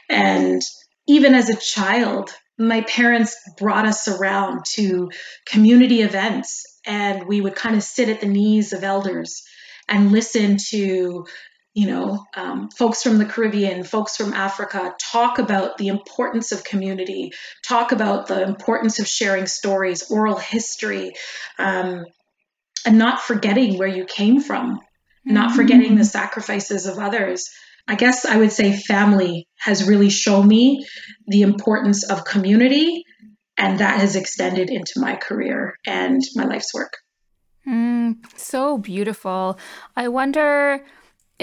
And 0.10 0.62
even 1.07 1.33
as 1.33 1.50
a 1.50 1.60
child, 1.60 2.29
my 2.57 2.81
parents 2.81 3.36
brought 3.57 3.86
us 3.86 4.07
around 4.07 4.65
to 4.74 5.12
community 5.45 6.01
events, 6.01 6.63
and 6.86 7.25
we 7.27 7.41
would 7.41 7.55
kind 7.55 7.75
of 7.75 7.83
sit 7.83 8.10
at 8.10 8.22
the 8.22 8.27
knees 8.27 8.74
of 8.74 8.83
elders 8.83 9.43
and 9.88 10.12
listen 10.12 10.57
to 10.69 11.25
you 11.74 11.88
know, 11.88 12.24
um, 12.36 12.70
folks 12.70 13.01
from 13.01 13.18
the 13.18 13.25
Caribbean, 13.25 13.84
folks 13.84 14.15
from 14.15 14.34
Africa 14.34 14.94
talk 15.12 15.39
about 15.39 15.77
the 15.77 15.88
importance 15.88 16.51
of 16.51 16.63
community, 16.63 17.32
talk 17.63 17.92
about 17.92 18.27
the 18.27 18.44
importance 18.44 19.00
of 19.00 19.08
sharing 19.08 19.48
stories, 19.48 20.12
oral 20.12 20.38
history, 20.38 21.13
um, 21.58 22.06
and 22.86 22.98
not 22.98 23.22
forgetting 23.22 23.77
where 23.77 23.88
you 23.88 24.06
came 24.06 24.39
from, 24.39 24.75
mm-hmm. 24.75 25.34
not 25.34 25.56
forgetting 25.56 25.96
the 25.96 26.06
sacrifices 26.06 26.86
of 26.86 27.00
others. 27.00 27.50
I 27.88 27.96
guess 27.96 28.24
I 28.24 28.38
would 28.38 28.51
say 28.51 28.77
family 28.77 29.48
has 29.58 29.88
really 29.88 30.10
shown 30.10 30.48
me 30.48 30.86
the 31.27 31.42
importance 31.42 32.08
of 32.08 32.24
community, 32.24 33.03
and 33.58 33.80
that 33.80 34.00
has 34.00 34.15
extended 34.15 34.70
into 34.70 35.00
my 35.00 35.15
career 35.15 35.75
and 35.88 36.22
my 36.36 36.46
life's 36.46 36.74
work. 36.74 36.94
Mm, 37.68 38.18
so 38.38 38.77
beautiful. 38.77 39.58
I 39.96 40.08
wonder 40.10 40.84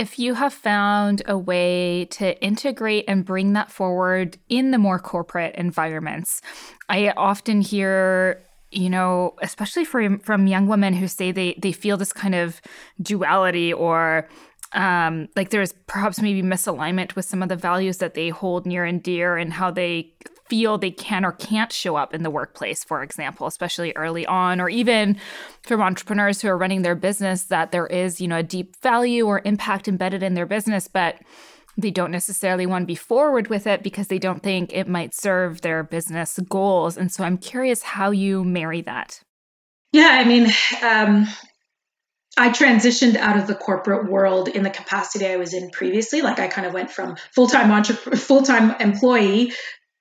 if 0.01 0.19
you 0.19 0.33
have 0.33 0.55
found 0.55 1.21
a 1.29 1.37
way 1.37 2.07
to 2.07 2.43
integrate 2.43 3.05
and 3.07 3.23
bring 3.23 3.53
that 3.53 3.71
forward 3.71 4.39
in 4.49 4.71
the 4.71 4.79
more 4.79 4.99
corporate 4.99 5.55
environments, 5.57 6.41
I 6.89 7.11
often 7.11 7.61
hear 7.61 8.43
you 8.73 8.89
know, 8.89 9.35
especially 9.43 9.85
from 9.85 10.21
from 10.21 10.47
young 10.47 10.69
women 10.69 10.95
who 10.95 11.09
say 11.09 11.33
they 11.33 11.55
they 11.59 11.73
feel 11.73 11.97
this 11.97 12.13
kind 12.13 12.35
of 12.37 12.61
duality 13.03 13.73
or 13.73 14.29
um, 14.73 15.29
like 15.37 15.51
there's 15.51 15.73
perhaps 15.87 16.21
maybe 16.21 16.43
misalignment 16.43 17.17
with 17.17 17.25
some 17.25 17.43
of 17.43 17.49
the 17.49 17.57
values 17.57 17.99
that 17.99 18.15
they 18.15 18.29
hold 18.29 18.67
near 18.67 18.85
and 18.85 19.03
dear 19.03 19.37
and 19.37 19.53
how 19.53 19.71
they 19.71 20.13
feel 20.49 20.79
they 20.79 20.91
can 20.91 21.25
or 21.25 21.33
can't 21.33 21.73
show 21.73 21.97
up 21.97 22.13
in 22.13 22.23
the 22.23 22.31
workplace, 22.31 22.83
for 22.83 23.03
example, 23.03 23.47
especially 23.47 23.93
early 23.95 24.27
on, 24.27 24.61
or 24.61 24.69
even 24.69 25.17
from 25.63 25.81
entrepreneurs 25.81 26.43
who 26.43 26.49
are 26.49 26.59
running 26.59 26.83
their 26.83 26.97
business 26.97 27.45
that 27.45 27.71
there 27.71 27.87
is, 27.87 28.21
you 28.21 28.29
know, 28.29 28.39
a 28.39 28.43
deep 28.43 28.75
value 28.83 29.27
or 29.27 29.43
impact 29.45 29.87
embedded 29.87 30.23
in 30.23 30.35
their 30.35 30.47
business, 30.47 30.89
but 30.89 31.17
they 31.77 31.91
don't 31.91 32.11
necessarily 32.11 32.67
want 32.67 32.83
to 32.83 32.87
be 32.87 32.97
forward 32.97 33.49
with 33.49 33.67
it 33.67 33.83
because 33.83 34.09
they 34.09 34.19
don't 34.19 34.43
think 34.43 34.73
it 34.73 34.89
might 34.89 35.15
serve 35.15 35.61
their 35.61 35.85
business 35.85 36.39
goals. 36.49 36.97
And 36.97 37.13
so 37.13 37.25
I'm 37.25 37.39
curious 37.39 37.83
how 37.83 38.11
you 38.11 38.45
marry 38.45 38.83
that. 38.83 39.21
Yeah, 39.93 40.19
I 40.21 40.25
mean, 40.25 40.49
um, 40.83 41.27
I 42.41 42.49
transitioned 42.49 43.17
out 43.17 43.37
of 43.37 43.47
the 43.47 43.55
corporate 43.55 44.11
world 44.11 44.49
in 44.49 44.63
the 44.63 44.71
capacity 44.71 45.27
I 45.27 45.37
was 45.37 45.53
in 45.53 45.69
previously. 45.69 46.23
Like 46.23 46.39
I 46.39 46.49
kind 46.49 46.67
of 46.67 46.73
went 46.73 46.91
from 46.91 47.17
full 47.35 47.49
time 47.49 47.71
entre- 47.71 48.17
full 48.17 48.41
time 48.41 48.81
employee 48.81 49.53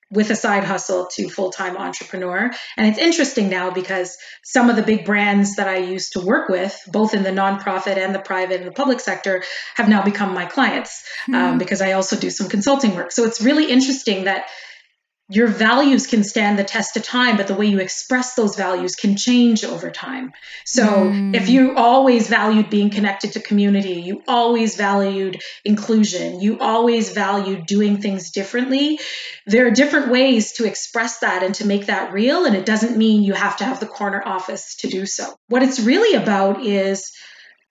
with 0.10 0.30
a 0.30 0.38
side 0.38 0.64
hustle 0.64 1.08
to 1.16 1.28
full 1.28 1.52
time 1.52 1.76
entrepreneur. 1.76 2.50
And 2.78 2.88
it's 2.88 2.98
interesting 2.98 3.50
now 3.50 3.72
because 3.72 4.18
some 4.42 4.70
of 4.70 4.78
the 4.78 4.84
big 4.84 5.04
brands 5.04 5.58
that 5.58 5.68
I 5.68 5.80
used 5.80 6.14
to 6.14 6.22
work 6.22 6.48
with, 6.48 6.80
both 6.88 7.14
in 7.14 7.24
the 7.24 7.30
nonprofit 7.30 7.98
and 7.98 8.16
the 8.16 8.20
private 8.20 8.62
and 8.62 8.68
the 8.68 8.72
public 8.72 9.02
sector, 9.02 9.44
have 9.76 9.90
now 9.90 10.02
become 10.02 10.34
my 10.34 10.46
clients 10.46 11.04
um, 11.28 11.34
mm-hmm. 11.34 11.44
um, 11.44 11.58
because 11.58 11.82
I 11.82 11.92
also 11.92 12.16
do 12.16 12.30
some 12.30 12.48
consulting 12.48 12.96
work. 12.96 13.12
So 13.12 13.26
it's 13.26 13.42
really 13.42 13.70
interesting 13.70 14.24
that 14.24 14.46
your 15.32 15.48
values 15.48 16.08
can 16.08 16.24
stand 16.24 16.58
the 16.58 16.64
test 16.64 16.98
of 16.98 17.04
time, 17.04 17.38
but 17.38 17.46
the 17.46 17.54
way 17.54 17.68
you 17.68 17.80
express 17.80 18.34
those 18.34 18.56
values 18.56 18.96
can 18.96 19.16
change 19.16 19.64
over 19.64 19.92
time. 19.92 20.32
So 20.66 20.84
mm. 20.84 21.36
if 21.36 21.50
you 21.50 21.76
always 21.76 22.28
valued 22.28 22.72
being 22.72 22.90
connected 22.90 23.34
to 23.34 23.40
community, 23.40 24.02
you 24.02 24.24
always 24.28 24.76
valued 24.76 25.40
inclusion, 25.64 26.42
you 26.42 26.58
always 26.60 27.12
valued 27.12 27.68
doing 27.68 28.02
things 28.02 28.32
differently, 28.32 29.00
there 29.46 29.68
are 29.68 29.72
different 29.72 30.10
ways 30.10 30.54
to 30.54 30.66
express 30.66 31.20
that 31.20 31.44
and 31.44 31.54
to 31.56 31.68
make 31.68 31.86
that 31.86 32.12
real. 32.12 32.46
And 32.46 32.56
it 32.56 32.66
doesn't 32.66 32.98
mean 32.98 33.22
you 33.22 33.34
have 33.34 33.58
to 33.58 33.66
have 33.66 33.80
the 33.80 33.86
corner 33.86 34.24
office 34.26 34.78
to 34.78 34.88
do 34.88 35.06
so. 35.06 35.36
What 35.48 35.62
it's 35.62 35.80
really 35.80 36.22
about 36.22 36.66
is 36.66 37.12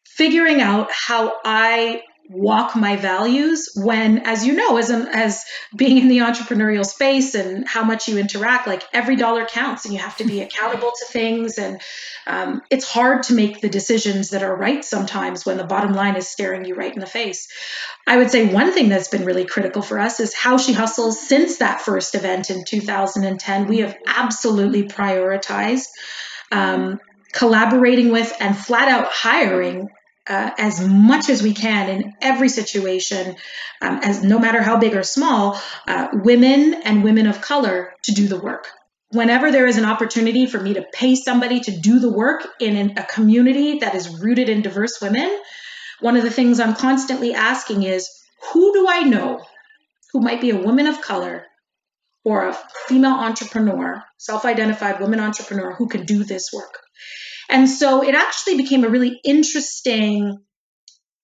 figuring 0.05 0.61
out 0.61 0.91
how 0.93 1.33
I 1.45 2.03
walk 2.29 2.77
my 2.77 2.97
values 2.97 3.71
when 3.75 4.19
as 4.27 4.47
you 4.47 4.53
know 4.53 4.77
as 4.77 4.91
as 4.91 5.45
being 5.75 5.97
in 5.97 6.09
the 6.09 6.19
entrepreneurial 6.19 6.85
space 6.85 7.35
and 7.35 7.67
how 7.67 7.83
much 7.83 8.07
you 8.07 8.19
interact 8.19 8.67
like 8.67 8.83
every 8.93 9.17
dollar 9.17 9.47
counts 9.47 9.87
and 9.87 9.95
you 9.95 10.01
have 10.01 10.17
to 10.17 10.25
be 10.25 10.43
accountable 10.43 10.91
to 10.91 11.07
things. 11.11 11.57
And 11.57 11.81
um, 12.27 12.61
it's 12.71 12.85
hard 12.85 13.23
to 13.25 13.35
make 13.35 13.63
the 13.63 13.71
decisions 13.71 14.31
that 14.31 14.43
are 14.43 14.55
right 14.55 14.85
sometimes 14.85 15.47
when 15.47 15.57
the 15.57 15.65
bottom 15.65 15.95
line 15.95 16.17
is 16.17 16.29
staring 16.29 16.67
you 16.67 16.75
right 16.75 16.93
in 16.93 17.01
the 17.01 17.07
face. 17.07 17.49
I 18.07 18.19
would 18.19 18.31
say 18.31 18.53
one 18.53 18.73
thing 18.73 18.91
that's 18.91 19.09
been 19.09 19.25
really 19.25 19.47
critical 19.47 19.81
for 19.81 19.99
us 19.99 20.21
is 20.21 20.35
how 20.35 20.59
she 20.59 20.75
hustles 20.75 21.27
since 21.27 21.59
that 21.59 21.81
first 21.81 22.15
event 22.15 22.51
in 22.51 22.65
2010 22.65 23.67
we 23.69 23.79
have 23.79 23.97
absolutely 24.07 24.85
prioritized 24.85 25.89
um, 26.53 27.01
collaborating 27.33 28.11
with 28.11 28.35
and 28.41 28.57
flat 28.57 28.89
out 28.89 29.07
hiring 29.09 29.89
uh, 30.29 30.51
as 30.59 30.87
much 30.87 31.31
as 31.31 31.43
we 31.43 31.55
can 31.55 31.89
in 31.89 32.15
every 32.21 32.49
situation, 32.49 33.37
um, 33.81 34.01
as 34.03 34.23
no 34.23 34.39
matter 34.39 34.63
how 34.63 34.79
big 34.79 34.95
or 34.95 35.03
small, 35.03 35.61
uh, 35.87 36.09
women 36.13 36.75
and 36.85 37.03
women 37.03 37.27
of 37.27 37.41
color 37.41 37.93
to 38.03 38.13
do 38.13 38.29
the 38.29 38.39
work. 38.39 38.69
Whenever 39.11 39.51
there 39.51 39.67
is 39.67 39.79
an 39.79 39.87
opportunity 39.87 40.47
for 40.47 40.61
me 40.61 40.75
to 40.75 40.85
pay 40.93 41.15
somebody 41.15 41.61
to 41.61 41.71
do 41.71 41.99
the 41.99 42.13
work 42.13 42.47
in 42.61 42.99
a 42.99 43.05
community 43.05 43.79
that 43.79 43.95
is 43.95 44.21
rooted 44.21 44.51
in 44.51 44.61
diverse 44.61 45.01
women, 45.01 45.35
one 46.01 46.17
of 46.17 46.23
the 46.23 46.31
things 46.31 46.61
I'm 46.61 46.75
constantly 46.75 47.35
asking 47.35 47.85
is 47.85 48.09
who 48.53 48.73
do 48.75 48.87
I 48.89 49.05
know 49.05 49.45
who 50.13 50.21
might 50.21 50.41
be 50.41 50.51
a 50.51 50.61
woman 50.61 50.87
of 50.87 51.01
color 51.01 51.45
or 52.23 52.49
a 52.49 52.59
female 52.87 53.15
entrepreneur, 53.15 54.03
self 54.19 54.45
identified 54.45 55.01
woman 55.01 55.21
entrepreneur 55.21 55.73
who 55.73 55.89
can 55.89 56.05
do 56.05 56.23
this 56.23 56.53
work? 56.53 56.79
And 57.49 57.69
so 57.69 58.03
it 58.03 58.15
actually 58.15 58.57
became 58.57 58.85
a 58.85 58.89
really 58.89 59.21
interesting 59.25 60.39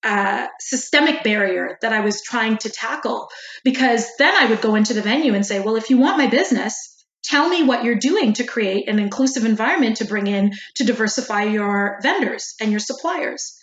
uh, 0.03 0.47
systemic 0.59 1.23
barrier 1.23 1.77
that 1.81 1.93
I 1.93 2.01
was 2.01 2.21
trying 2.21 2.57
to 2.59 2.69
tackle 2.69 3.29
because 3.63 4.07
then 4.17 4.33
I 4.35 4.47
would 4.49 4.61
go 4.61 4.75
into 4.75 4.93
the 4.93 5.01
venue 5.01 5.33
and 5.33 5.45
say, 5.45 5.59
well, 5.59 5.75
if 5.75 5.89
you 5.89 5.97
want 5.97 6.17
my 6.17 6.27
business, 6.27 7.05
tell 7.23 7.49
me 7.49 7.63
what 7.63 7.83
you're 7.83 7.95
doing 7.95 8.33
to 8.33 8.43
create 8.43 8.87
an 8.87 8.99
inclusive 8.99 9.45
environment 9.45 9.97
to 9.97 10.05
bring 10.05 10.27
in 10.27 10.53
to 10.75 10.83
diversify 10.83 11.43
your 11.43 11.99
vendors 12.01 12.55
and 12.61 12.71
your 12.71 12.79
suppliers. 12.79 13.59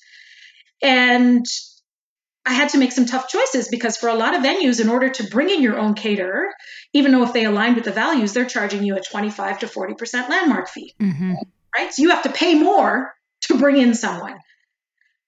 And 0.83 1.47
I 2.45 2.55
had 2.55 2.71
to 2.71 2.79
make 2.79 2.91
some 2.91 3.07
tough 3.07 3.29
choices 3.29 3.69
because 3.69 3.97
for 3.97 4.09
a 4.09 4.15
lot 4.15 4.35
of 4.35 4.43
venues, 4.43 4.81
in 4.81 4.89
order 4.89 5.11
to 5.11 5.29
bring 5.29 5.49
in 5.49 5.63
your 5.63 5.79
own 5.79 5.95
caterer, 5.95 6.49
even 6.93 7.13
though 7.13 7.23
if 7.23 7.33
they 7.33 7.45
aligned 7.45 7.77
with 7.77 7.85
the 7.85 7.93
values, 7.93 8.33
they're 8.33 8.45
charging 8.45 8.83
you 8.83 8.97
a 8.97 9.01
25 9.01 9.61
to 9.61 9.67
40% 9.67 10.29
landmark 10.29 10.69
fee. 10.69 10.93
Mm-hmm 11.01 11.35
right? 11.77 11.93
So 11.93 12.03
you 12.03 12.11
have 12.11 12.23
to 12.25 12.33
pay 12.33 12.55
more 12.55 13.13
to 13.43 13.59
bring 13.59 13.77
in 13.77 13.95
someone. 13.95 14.39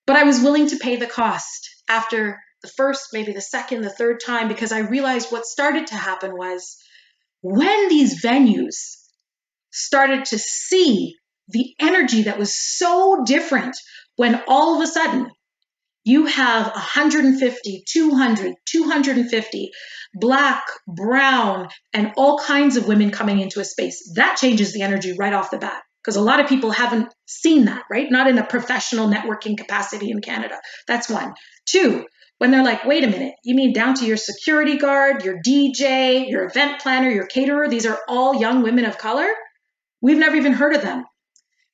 But 0.06 0.16
I 0.16 0.24
was 0.24 0.40
willing 0.40 0.68
to 0.68 0.76
pay 0.76 0.96
the 0.96 1.06
cost 1.06 1.70
after 1.88 2.38
the 2.62 2.68
first, 2.68 3.08
maybe 3.12 3.32
the 3.32 3.40
second, 3.40 3.82
the 3.82 3.90
third 3.90 4.20
time, 4.24 4.48
because 4.48 4.72
I 4.72 4.80
realized 4.80 5.30
what 5.30 5.46
started 5.46 5.88
to 5.88 5.94
happen 5.94 6.36
was 6.36 6.76
when 7.42 7.88
these 7.88 8.22
venues 8.22 8.96
started 9.70 10.26
to 10.26 10.38
see 10.38 11.16
the 11.48 11.74
energy 11.78 12.22
that 12.22 12.38
was 12.38 12.54
so 12.54 13.22
different 13.24 13.76
when 14.16 14.42
all 14.48 14.76
of 14.76 14.82
a 14.82 14.86
sudden 14.86 15.30
you 16.04 16.26
have 16.26 16.66
150, 16.66 17.84
200, 17.86 18.54
250 18.66 19.70
black, 20.14 20.64
brown, 20.86 21.68
and 21.92 22.12
all 22.16 22.38
kinds 22.38 22.76
of 22.76 22.86
women 22.86 23.10
coming 23.10 23.40
into 23.40 23.60
a 23.60 23.64
space. 23.64 24.12
That 24.14 24.36
changes 24.36 24.72
the 24.72 24.82
energy 24.82 25.14
right 25.18 25.32
off 25.32 25.50
the 25.50 25.58
bat 25.58 25.82
because 26.04 26.16
a 26.16 26.22
lot 26.22 26.40
of 26.40 26.48
people 26.48 26.70
haven't 26.70 27.08
seen 27.26 27.64
that, 27.64 27.84
right? 27.90 28.10
Not 28.10 28.28
in 28.28 28.36
a 28.36 28.44
professional 28.44 29.08
networking 29.08 29.56
capacity 29.56 30.10
in 30.10 30.20
Canada. 30.20 30.56
That's 30.86 31.08
one. 31.08 31.32
Two, 31.64 32.04
when 32.38 32.50
they're 32.50 32.64
like, 32.64 32.84
wait 32.84 33.04
a 33.04 33.08
minute, 33.08 33.34
you 33.42 33.54
mean 33.54 33.72
down 33.72 33.94
to 33.94 34.04
your 34.04 34.18
security 34.18 34.76
guard, 34.76 35.24
your 35.24 35.38
DJ, 35.46 36.28
your 36.28 36.44
event 36.44 36.80
planner, 36.82 37.08
your 37.08 37.26
caterer, 37.26 37.68
these 37.68 37.86
are 37.86 37.98
all 38.06 38.38
young 38.38 38.62
women 38.62 38.84
of 38.84 38.98
color? 38.98 39.28
We've 40.02 40.18
never 40.18 40.36
even 40.36 40.52
heard 40.52 40.74
of 40.74 40.82
them. 40.82 41.04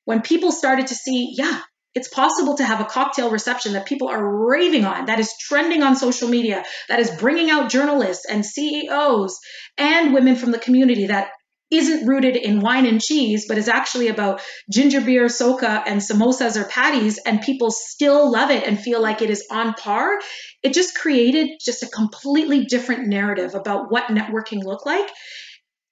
When 0.05 0.21
people 0.21 0.51
started 0.51 0.87
to 0.87 0.95
see, 0.95 1.33
yeah, 1.37 1.59
it's 1.93 2.07
possible 2.07 2.55
to 2.55 2.63
have 2.63 2.79
a 2.79 2.85
cocktail 2.85 3.31
reception 3.31 3.73
that 3.73 3.85
people 3.85 4.07
are 4.07 4.47
raving 4.47 4.85
on, 4.85 5.07
that 5.07 5.19
is 5.19 5.33
trending 5.37 5.83
on 5.83 5.97
social 5.97 6.29
media, 6.29 6.63
that 6.87 6.99
is 6.99 7.11
bringing 7.11 7.49
out 7.49 7.69
journalists 7.69 8.25
and 8.29 8.45
CEOs 8.45 9.37
and 9.77 10.13
women 10.13 10.37
from 10.37 10.51
the 10.51 10.59
community 10.59 11.07
that 11.07 11.31
isn't 11.71 12.05
rooted 12.05 12.35
in 12.35 12.59
wine 12.59 12.85
and 12.85 13.01
cheese, 13.01 13.47
but 13.47 13.57
is 13.57 13.69
actually 13.69 14.09
about 14.09 14.41
ginger 14.69 15.01
beer, 15.01 15.25
soca, 15.25 15.81
and 15.85 16.01
samosas 16.01 16.57
or 16.57 16.65
patties, 16.65 17.17
and 17.25 17.41
people 17.41 17.71
still 17.71 18.29
love 18.31 18.51
it 18.51 18.67
and 18.67 18.79
feel 18.79 19.01
like 19.01 19.21
it 19.21 19.29
is 19.29 19.45
on 19.49 19.73
par, 19.73 20.19
it 20.61 20.73
just 20.73 20.95
created 20.95 21.49
just 21.63 21.81
a 21.81 21.87
completely 21.87 22.65
different 22.65 23.07
narrative 23.07 23.55
about 23.55 23.89
what 23.89 24.07
networking 24.07 24.63
looked 24.63 24.85
like. 24.85 25.09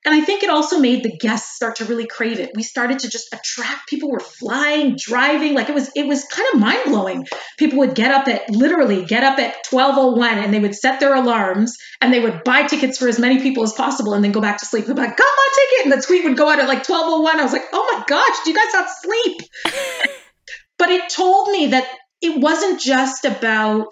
And 0.06 0.15
I 0.15 0.22
think 0.22 0.44
it 0.44 0.50
also 0.50 0.79
made 0.79 1.03
the 1.03 1.18
guests 1.18 1.56
start 1.56 1.75
to 1.77 1.86
really 1.86 2.08
crave 2.08 2.39
it. 2.39 2.51
We 2.56 2.63
started 2.63 3.00
to 3.00 3.10
just 3.10 3.34
attract 3.34 3.89
people 3.89 4.10
were 4.10 4.22
flying, 4.22 4.96
driving, 4.98 5.53
like 5.56 5.68
it 5.68 5.75
was 5.75 5.91
it 5.94 6.08
was 6.08 6.24
kind 6.25 6.48
of 6.53 6.60
mind-blowing. 6.62 7.27
People 7.58 7.79
would 7.79 7.96
get 7.96 8.12
up 8.12 8.27
at 8.29 8.50
literally 8.50 9.06
get 9.06 9.25
up 9.25 9.39
at 9.39 9.56
1201 9.70 10.38
and 10.38 10.53
they 10.53 10.60
would 10.60 10.74
set 10.74 11.01
their 11.01 11.15
alarms 11.15 11.77
and 12.00 12.13
they 12.13 12.22
would 12.22 12.46
buy 12.46 12.63
tickets 12.63 12.98
for 12.98 13.10
as 13.10 13.20
many 13.20 13.41
people 13.41 13.63
as 13.63 13.74
possible 13.74 14.13
and 14.13 14.24
then 14.24 14.32
go 14.32 14.39
back 14.39 14.60
to 14.60 14.65
sleep. 14.65 14.86
They'd 14.86 14.96
be 14.96 15.01
like, 15.01 15.18
got 15.18 15.25
my 15.25 15.48
ticket. 15.56 15.91
And 15.91 16.01
the 16.01 16.06
tweet 16.06 16.24
would 16.24 16.38
go 16.38 16.50
out 16.50 16.60
at 16.60 16.68
like 16.70 16.88
1201. 16.88 17.39
I 17.39 17.44
was 17.44 17.53
like, 17.53 17.65
oh 17.74 17.94
my 17.94 18.03
gosh, 18.08 18.44
do 18.46 18.51
you 18.51 18.56
guys 18.56 18.74
not 18.74 18.88
sleep? 19.01 19.41
but 20.77 20.89
it 20.89 21.10
told 21.10 21.50
me 21.50 21.68
that 21.68 21.86
it 22.22 22.39
wasn't 22.41 22.79
just 22.79 23.25
about 23.25 23.91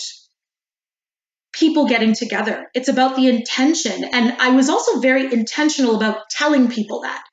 people 1.58 1.88
getting 1.88 2.14
together. 2.14 2.68
It's 2.74 2.90
about 2.90 3.16
the 3.16 3.28
intention. 3.28 4.04
And 4.04 4.34
I 4.40 4.52
was 4.52 4.70
also 4.70 5.00
very 5.00 5.32
intentional 5.32 5.96
about 5.96 6.30
telling 6.30 6.70
people 6.70 7.02
that. 7.02 7.24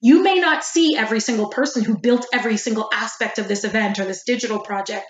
You 0.00 0.22
may 0.22 0.36
not 0.36 0.64
see 0.64 0.96
every 0.96 1.20
single 1.20 1.48
person 1.48 1.84
who 1.84 1.98
built 1.98 2.26
every 2.32 2.56
single 2.56 2.88
aspect 2.92 3.38
of 3.38 3.48
this 3.48 3.64
event 3.64 3.98
or 3.98 4.04
this 4.04 4.24
digital 4.24 4.60
project, 4.60 5.06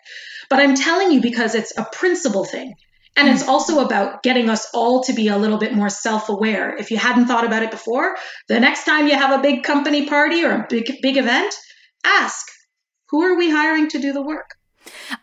but 0.50 0.60
I'm 0.60 0.74
telling 0.74 1.12
you 1.12 1.20
because 1.20 1.54
it's 1.54 1.76
a 1.76 1.86
principle 1.92 2.44
thing. 2.44 2.74
And 3.16 3.28
it's 3.28 3.42
mm-hmm. 3.42 3.50
also 3.50 3.84
about 3.84 4.22
getting 4.22 4.48
us 4.48 4.68
all 4.72 5.02
to 5.04 5.12
be 5.12 5.28
a 5.28 5.36
little 5.36 5.58
bit 5.58 5.74
more 5.74 5.90
self 5.90 6.30
aware. 6.30 6.74
If 6.76 6.90
you 6.90 6.96
hadn't 6.96 7.26
thought 7.26 7.44
about 7.44 7.62
it 7.62 7.70
before, 7.70 8.16
the 8.48 8.60
next 8.60 8.84
time 8.84 9.06
you 9.06 9.14
have 9.14 9.38
a 9.38 9.42
big 9.42 9.64
company 9.64 10.06
party 10.06 10.44
or 10.44 10.52
a 10.52 10.66
big, 10.68 10.90
big 11.02 11.18
event, 11.18 11.54
ask 12.04 12.46
who 13.10 13.22
are 13.22 13.36
we 13.36 13.50
hiring 13.50 13.88
to 13.88 13.98
do 13.98 14.14
the 14.14 14.22
work? 14.22 14.48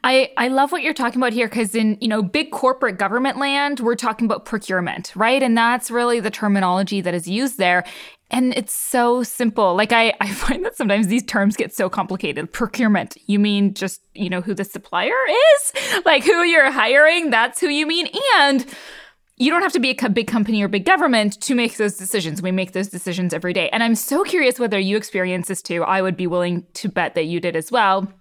I, 0.03 0.31
I 0.37 0.47
love 0.47 0.71
what 0.71 0.81
you're 0.83 0.93
talking 0.93 1.19
about 1.19 1.33
here 1.33 1.47
because 1.47 1.75
in 1.75 1.97
you 2.01 2.07
know 2.07 2.21
big 2.21 2.51
corporate 2.51 2.97
government 2.97 3.37
land 3.37 3.79
we're 3.79 3.95
talking 3.95 4.25
about 4.25 4.45
procurement 4.45 5.13
right? 5.15 5.41
And 5.41 5.57
that's 5.57 5.91
really 5.91 6.19
the 6.19 6.31
terminology 6.31 7.01
that 7.01 7.13
is 7.13 7.27
used 7.27 7.57
there. 7.57 7.83
And 8.31 8.53
it's 8.55 8.73
so 8.73 9.23
simple. 9.23 9.75
Like 9.75 9.91
I, 9.91 10.13
I 10.21 10.29
find 10.33 10.63
that 10.65 10.75
sometimes 10.75 11.07
these 11.07 11.23
terms 11.23 11.55
get 11.55 11.73
so 11.73 11.89
complicated. 11.89 12.51
Procurement 12.51 13.17
you 13.25 13.39
mean 13.39 13.73
just 13.73 14.01
you 14.13 14.29
know 14.29 14.41
who 14.41 14.53
the 14.53 14.63
supplier 14.63 15.13
is? 15.55 15.73
Like 16.05 16.23
who 16.23 16.43
you're 16.43 16.71
hiring 16.71 17.29
that's 17.29 17.59
who 17.59 17.67
you 17.67 17.85
mean. 17.85 18.07
And 18.37 18.65
you 19.37 19.49
don't 19.49 19.61
have 19.61 19.71
to 19.73 19.79
be 19.79 19.97
a 20.01 20.09
big 20.09 20.27
company 20.27 20.61
or 20.61 20.67
big 20.67 20.85
government 20.85 21.39
to 21.41 21.55
make 21.55 21.77
those 21.77 21.95
decisions. 21.95 22.41
We 22.41 22.51
make 22.51 22.73
those 22.73 22.89
decisions 22.89 23.33
every 23.33 23.53
day. 23.53 23.69
And 23.69 23.81
I'm 23.81 23.95
so 23.95 24.23
curious 24.23 24.59
whether 24.59 24.77
you 24.77 24.97
experience 24.97 25.47
this 25.47 25.61
too. 25.61 25.83
I 25.83 26.01
would 26.01 26.17
be 26.17 26.27
willing 26.27 26.65
to 26.75 26.89
bet 26.89 27.15
that 27.15 27.23
you 27.23 27.39
did 27.39 27.55
as 27.55 27.71
well 27.71 28.11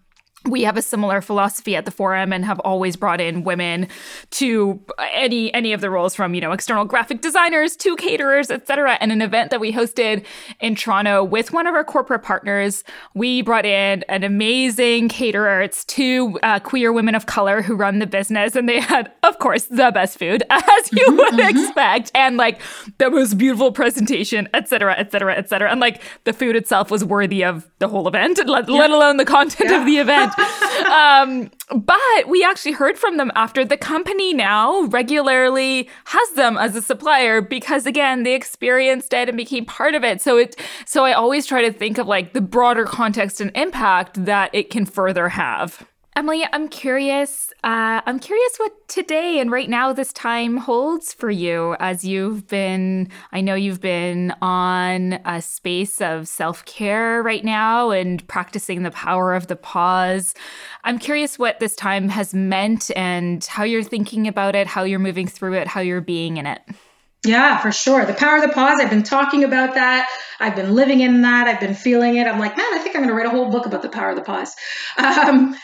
we 0.45 0.63
have 0.63 0.77
a 0.77 0.83
similar 0.83 1.21
philosophy 1.21 1.75
at 1.75 1.85
the 1.85 1.91
forum 1.91 2.33
and 2.33 2.45
have 2.45 2.61
always 2.61 2.97
brought 2.97 3.21
in 3.21 3.43
women 3.43 3.89
to 4.31 4.81
any 5.13 5.53
any 5.53 5.73
of 5.73 5.81
the 5.81 5.91
roles 5.91 6.15
from 6.15 6.35
you 6.35 6.41
know 6.41 6.53
external 6.53 6.85
graphic 6.85 7.21
designers 7.21 7.77
to 7.77 7.97
caterers 7.97 8.51
etc 8.51 8.97
and 9.01 9.11
an 9.11 9.21
event 9.21 9.51
that 9.51 9.61
we 9.61 9.73
hosted 9.73 10.25
in 10.61 10.75
toronto 10.75 11.25
with 11.25 11.53
one 11.53 11.67
of 11.67 11.75
our 11.75 11.85
corporate 11.85 12.23
partners 12.23 12.85
we 13.15 13.43
brought 13.43 13.67
in 13.67 14.05
an 14.09 14.23
amazing 14.23 15.09
caterer 15.09 15.61
it's 15.61 15.85
two 15.85 16.39
uh, 16.43 16.61
queer 16.61 16.93
women 16.93 17.15
of 17.15 17.27
color 17.27 17.61
who 17.61 17.75
run 17.75 17.99
the 17.99 18.07
business 18.07 18.55
and 18.55 18.69
they 18.69 18.81
had 18.81 19.11
of 19.25 19.39
course 19.39 19.65
the 19.65 19.91
best 19.93 20.19
food 20.19 20.43
as 20.51 20.93
you 20.93 21.05
mm-hmm, 21.05 21.17
would 21.17 21.35
mm-hmm. 21.35 21.59
expect 21.59 22.13
and 22.15 22.37
like 22.37 22.61
the 22.99 23.11
most 23.11 23.37
beautiful 23.37 23.73
presentation 23.73 24.49
etc 24.55 24.95
etc 24.97 25.37
etc 25.37 25.71
and 25.71 25.81
like 25.81 26.01
the 26.25 26.33
food 26.33 26.55
itself 26.55 26.91
was 26.91 27.05
worthy 27.05 27.45
of 27.45 27.69
the 27.81 27.89
whole 27.89 28.07
event 28.07 28.39
let, 28.47 28.69
yeah. 28.69 28.79
let 28.79 28.91
alone 28.91 29.17
the 29.17 29.25
content 29.25 29.71
yeah. 29.71 29.81
of 29.81 29.87
the 29.87 29.99
event 29.99 30.28
um, 30.93 31.51
but 31.75 32.29
we 32.29 32.45
actually 32.45 32.73
heard 32.73 32.99
from 32.99 33.17
them 33.17 33.31
after 33.35 33.65
the 33.65 33.77
company 33.77 34.33
now 34.35 34.83
regularly 34.85 35.89
has 36.07 36.31
them 36.31 36.57
as 36.57 36.75
a 36.77 36.83
supplier 36.83 37.41
because 37.41 37.87
again 37.87 38.23
they 38.23 38.35
experienced 38.35 39.13
it 39.13 39.29
and 39.29 39.37
became 39.37 39.65
part 39.65 39.95
of 39.95 40.05
it. 40.05 40.21
So 40.21 40.39
it 40.39 40.57
so 40.87 41.05
I 41.05 41.13
always 41.13 41.47
try 41.47 41.63
to 41.63 41.73
think 41.73 41.99
of 41.99 42.07
like 42.07 42.33
the 42.33 42.41
broader 42.41 42.85
context 42.85 43.41
and 43.41 43.51
impact 43.55 44.25
that 44.25 44.51
it 44.53 44.71
can 44.71 44.87
further 44.87 45.29
have. 45.31 45.87
Emily, 46.17 46.45
I'm 46.53 46.69
curious. 46.69 47.48
Uh, 47.65 48.01
I'm 48.07 48.21
curious 48.21 48.57
what 48.59 48.87
today 48.87 49.41
and 49.41 49.51
right 49.51 49.69
now 49.69 49.93
this 49.93 50.13
time 50.13 50.59
holds 50.59 51.13
for 51.13 51.29
you 51.29 51.75
as 51.81 52.05
you've 52.05 52.47
been. 52.47 53.11
I 53.33 53.41
know 53.41 53.57
you've 53.57 53.81
been 53.81 54.33
on 54.41 55.15
a 55.25 55.43
space 55.43 56.01
of 56.01 56.29
self 56.29 56.65
care 56.67 57.21
right 57.21 57.45
now 57.45 57.91
and 57.91 58.27
practicing 58.29 58.85
the 58.85 58.93
power 58.93 59.35
of 59.35 59.49
the 59.49 59.57
pause. 59.57 60.35
I'm 60.85 61.01
curious 61.01 61.37
what 61.37 61.59
this 61.59 61.75
time 61.75 62.09
has 62.11 62.33
meant 62.33 62.93
and 62.95 63.45
how 63.45 63.65
you're 63.65 63.83
thinking 63.83 64.29
about 64.29 64.55
it, 64.55 64.69
how 64.69 64.85
you're 64.85 65.01
moving 65.01 65.27
through 65.27 65.55
it, 65.55 65.67
how 65.67 65.81
you're 65.81 66.01
being 66.01 66.37
in 66.37 66.47
it. 66.47 66.63
Yeah, 67.27 67.59
for 67.59 67.73
sure. 67.73 68.07
The 68.07 68.15
power 68.15 68.37
of 68.37 68.43
the 68.43 68.55
pause. 68.55 68.79
I've 68.81 68.91
been 68.91 69.03
talking 69.03 69.43
about 69.43 69.75
that. 69.75 70.09
I've 70.39 70.55
been 70.55 70.75
living 70.75 71.01
in 71.01 71.23
that. 71.23 71.49
I've 71.49 71.59
been 71.59 71.75
feeling 71.75 72.17
it. 72.17 72.29
I'm 72.29 72.39
like, 72.39 72.57
man, 72.57 72.67
I 72.73 72.79
think 72.79 72.95
I'm 72.95 73.03
going 73.03 73.09
to 73.09 73.15
write 73.15 73.27
a 73.27 73.31
whole 73.31 73.51
book 73.51 73.67
about 73.67 73.83
the 73.83 73.89
power 73.89 74.11
of 74.11 74.17
the 74.17 74.23
pause. 74.23 74.55
Um, 74.99 75.57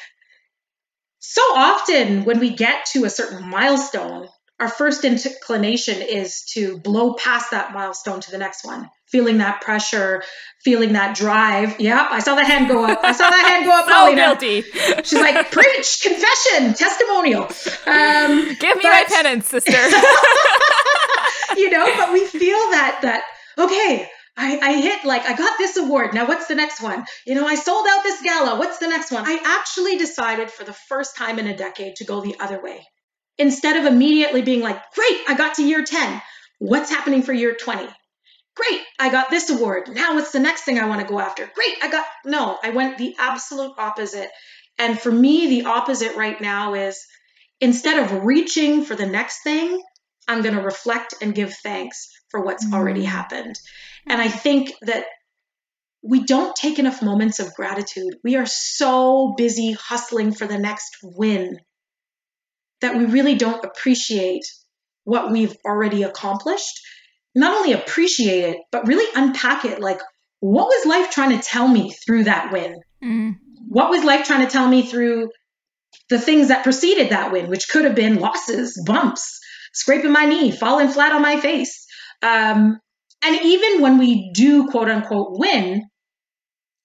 so 1.26 1.40
often 1.56 2.24
when 2.24 2.38
we 2.38 2.50
get 2.50 2.84
to 2.92 3.06
a 3.06 3.10
certain 3.10 3.48
milestone, 3.48 4.28
our 4.60 4.68
first 4.68 5.04
inclination 5.04 6.02
is 6.02 6.44
to 6.52 6.76
blow 6.78 7.14
past 7.14 7.50
that 7.52 7.72
milestone 7.72 8.20
to 8.20 8.30
the 8.30 8.37
next 8.37 8.62
one, 8.62 8.90
feeling 9.08 9.38
that 9.38 9.62
pressure, 9.62 10.22
feeling 10.62 10.92
that 10.92 11.16
drive. 11.16 11.80
Yeah, 11.80 12.06
I 12.10 12.20
saw 12.20 12.34
the 12.34 12.44
hand 12.44 12.68
go 12.68 12.84
up. 12.84 13.00
I 13.02 13.12
saw 13.12 13.30
that 13.30 13.48
hand 13.48 13.64
go 13.64 13.72
up. 13.72 13.84
so 13.88 13.92
Paulina. 13.94 14.20
guilty. 14.20 14.62
She's 15.02 15.18
like, 15.18 15.50
preach, 15.50 16.02
confession, 16.02 16.74
testimonial. 16.74 17.44
Um, 17.87 18.54
Give 18.60 18.76
me 18.76 18.82
but, 18.82 18.92
my 18.92 19.04
penance, 19.08 19.48
sister. 19.48 19.72
you 21.56 21.70
know, 21.70 21.87
but 21.96 22.12
we 22.12 22.26
feel 22.26 22.58
that 22.70 22.98
that 23.00 23.22
okay, 23.56 24.10
I, 24.37 24.59
I 24.59 24.81
hit 24.81 25.05
like 25.05 25.23
I 25.23 25.37
got 25.37 25.59
this 25.59 25.77
award. 25.77 26.12
Now 26.12 26.27
what's 26.27 26.47
the 26.47 26.55
next 26.55 26.83
one? 26.83 27.05
You 27.27 27.35
know, 27.35 27.47
I 27.47 27.55
sold 27.55 27.87
out 27.88 28.03
this 28.03 28.20
gala. 28.23 28.59
What's 28.59 28.79
the 28.79 28.88
next 28.88 29.12
one? 29.12 29.25
I 29.27 29.40
actually 29.44 29.97
decided 29.97 30.51
for 30.51 30.64
the 30.64 30.73
first 30.73 31.16
time 31.16 31.38
in 31.38 31.47
a 31.47 31.57
decade 31.57 31.97
to 31.97 32.05
go 32.05 32.20
the 32.20 32.37
other 32.40 32.61
way. 32.61 32.85
Instead 33.38 33.77
of 33.77 33.92
immediately 33.92 34.42
being 34.42 34.61
like, 34.61 34.81
great, 34.92 35.18
I 35.29 35.35
got 35.37 35.55
to 35.55 35.64
year 35.64 35.85
10. 35.85 36.23
What's 36.59 36.90
happening 36.90 37.23
for 37.23 37.33
year 37.33 37.55
20? 37.55 37.88
Great, 38.57 38.81
I 39.01 39.11
got 39.11 39.31
this 39.31 39.51
award. 39.51 39.88
Now 39.88 40.14
what's 40.14 40.31
the 40.31 40.40
next 40.40 40.62
thing 40.62 40.79
I 40.79 40.88
want 40.88 41.01
to 41.01 41.07
go 41.07 41.18
after? 41.18 41.51
Great, 41.55 41.77
I 41.83 41.90
got 41.90 42.07
no, 42.25 42.57
I 42.62 42.70
went 42.70 42.99
the 42.99 43.14
absolute 43.18 43.73
opposite. 43.79 44.31
And 44.79 44.99
for 44.99 45.11
me, 45.11 45.49
the 45.49 45.68
opposite 45.68 46.16
right 46.16 46.40
now 46.40 46.75
is 46.75 47.05
instead 47.61 47.99
of 47.99 48.25
reaching 48.25 48.85
for 48.85 48.94
the 48.94 49.07
next 49.07 49.42
thing, 49.42 49.83
I'm 50.27 50.42
going 50.42 50.55
to 50.55 50.62
reflect 50.62 51.14
and 51.20 51.35
give 51.35 51.53
thanks 51.55 52.09
for 52.29 52.40
what's 52.40 52.64
mm. 52.64 52.75
already 52.75 53.05
happened. 53.05 53.59
And 54.06 54.20
I 54.20 54.28
think 54.28 54.72
that 54.82 55.04
we 56.02 56.24
don't 56.24 56.54
take 56.54 56.78
enough 56.78 57.02
moments 57.02 57.40
of 57.40 57.54
gratitude. 57.54 58.16
We 58.22 58.36
are 58.36 58.46
so 58.46 59.34
busy 59.36 59.72
hustling 59.72 60.32
for 60.32 60.46
the 60.46 60.58
next 60.58 60.98
win 61.02 61.58
that 62.80 62.96
we 62.96 63.06
really 63.06 63.36
don't 63.36 63.64
appreciate 63.64 64.44
what 65.04 65.30
we've 65.30 65.56
already 65.64 66.02
accomplished. 66.02 66.80
Not 67.34 67.56
only 67.56 67.72
appreciate 67.72 68.50
it, 68.50 68.58
but 68.70 68.86
really 68.86 69.10
unpack 69.16 69.64
it 69.64 69.80
like, 69.80 70.00
what 70.40 70.66
was 70.66 70.86
life 70.86 71.10
trying 71.10 71.30
to 71.30 71.42
tell 71.42 71.66
me 71.66 71.90
through 71.90 72.24
that 72.24 72.52
win? 72.52 72.76
Mm. 73.02 73.36
What 73.68 73.88
was 73.88 74.04
life 74.04 74.26
trying 74.26 74.44
to 74.44 74.52
tell 74.52 74.68
me 74.68 74.82
through 74.82 75.30
the 76.10 76.18
things 76.18 76.48
that 76.48 76.64
preceded 76.64 77.10
that 77.10 77.32
win, 77.32 77.48
which 77.48 77.68
could 77.68 77.86
have 77.86 77.94
been 77.94 78.20
losses, 78.20 78.80
bumps, 78.84 79.40
scraping 79.72 80.12
my 80.12 80.26
knee, 80.26 80.50
falling 80.50 80.88
flat 80.88 81.12
on 81.12 81.22
my 81.22 81.40
face, 81.40 81.86
um, 82.22 82.78
and 83.24 83.40
even 83.42 83.80
when 83.80 83.98
we 83.98 84.30
do 84.32 84.68
quote 84.68 84.88
unquote 84.88 85.38
win, 85.38 85.82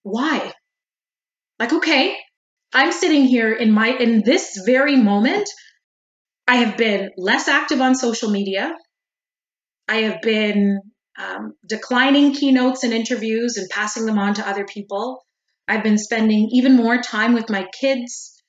why? 0.03 0.53
Like, 1.59 1.73
okay, 1.73 2.15
I'm 2.73 2.91
sitting 2.91 3.25
here 3.25 3.53
in 3.53 3.71
my 3.71 3.89
in 3.89 4.23
this 4.23 4.61
very 4.65 4.95
moment. 4.95 5.49
I 6.47 6.55
have 6.57 6.77
been 6.77 7.11
less 7.17 7.47
active 7.47 7.81
on 7.81 7.93
social 7.93 8.31
media. 8.31 8.73
I 9.87 9.97
have 10.03 10.21
been 10.21 10.79
um, 11.17 11.53
declining 11.67 12.33
keynotes 12.33 12.83
and 12.83 12.93
interviews 12.93 13.57
and 13.57 13.69
passing 13.69 14.05
them 14.05 14.17
on 14.17 14.35
to 14.35 14.47
other 14.47 14.65
people. 14.65 15.23
I've 15.67 15.83
been 15.83 15.97
spending 15.97 16.49
even 16.53 16.75
more 16.75 16.99
time 17.01 17.33
with 17.33 17.49
my 17.49 17.67
kids. 17.79 18.41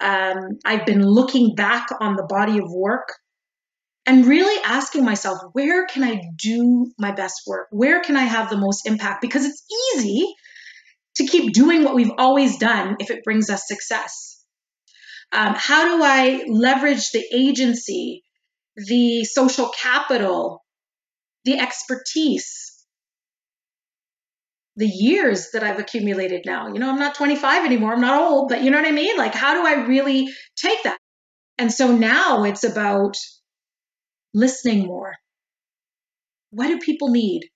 Um, 0.00 0.58
I've 0.64 0.86
been 0.86 1.02
looking 1.06 1.54
back 1.54 1.88
on 2.00 2.16
the 2.16 2.26
body 2.28 2.58
of 2.58 2.64
work 2.72 3.08
and 4.06 4.26
really 4.26 4.62
asking 4.64 5.04
myself, 5.04 5.38
where 5.52 5.86
can 5.86 6.02
I 6.02 6.20
do 6.36 6.92
my 6.98 7.12
best 7.12 7.42
work? 7.46 7.68
Where 7.70 8.00
can 8.00 8.16
I 8.16 8.24
have 8.24 8.50
the 8.50 8.56
most 8.56 8.86
impact? 8.86 9.22
Because 9.22 9.44
it's 9.44 9.64
easy 9.96 10.26
to 11.16 11.26
keep 11.26 11.52
doing 11.52 11.84
what 11.84 11.94
we've 11.94 12.12
always 12.18 12.58
done 12.58 12.96
if 12.98 13.10
it 13.10 13.24
brings 13.24 13.48
us 13.48 13.66
success. 13.66 14.44
Um, 15.32 15.54
how 15.56 15.96
do 15.96 16.02
I 16.02 16.44
leverage 16.48 17.10
the 17.10 17.24
agency, 17.32 18.24
the 18.76 19.24
social 19.24 19.70
capital, 19.80 20.64
the 21.44 21.58
expertise 21.58 22.74
the 24.76 24.88
years 24.88 25.50
that 25.52 25.62
I've 25.62 25.78
accumulated 25.78 26.42
now. 26.44 26.72
You 26.72 26.80
know, 26.80 26.90
I'm 26.90 26.98
not 26.98 27.14
25 27.14 27.64
anymore. 27.64 27.92
I'm 27.92 28.00
not 28.00 28.20
old, 28.20 28.48
but 28.48 28.62
you 28.62 28.70
know 28.70 28.78
what 28.78 28.88
I 28.88 28.92
mean? 28.92 29.16
Like, 29.16 29.34
how 29.34 29.54
do 29.54 29.66
I 29.66 29.86
really 29.86 30.28
take 30.56 30.82
that? 30.82 30.98
And 31.58 31.72
so 31.72 31.94
now 31.96 32.44
it's 32.44 32.64
about 32.64 33.16
listening 34.34 34.86
more. 34.86 35.14
What 36.50 36.68
do 36.68 36.78
people 36.78 37.08
need? 37.08 37.48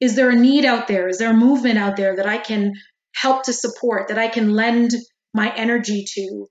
Is 0.00 0.14
there 0.14 0.30
a 0.30 0.36
need 0.36 0.64
out 0.64 0.88
there? 0.88 1.08
Is 1.08 1.18
there 1.18 1.30
a 1.30 1.36
movement 1.36 1.78
out 1.78 1.96
there 1.96 2.16
that 2.16 2.26
I 2.26 2.38
can 2.38 2.72
help 3.14 3.44
to 3.44 3.52
support, 3.52 4.08
that 4.08 4.18
I 4.18 4.28
can 4.28 4.52
lend 4.52 4.90
my 5.34 5.52
energy 5.54 6.04
to? 6.14 6.46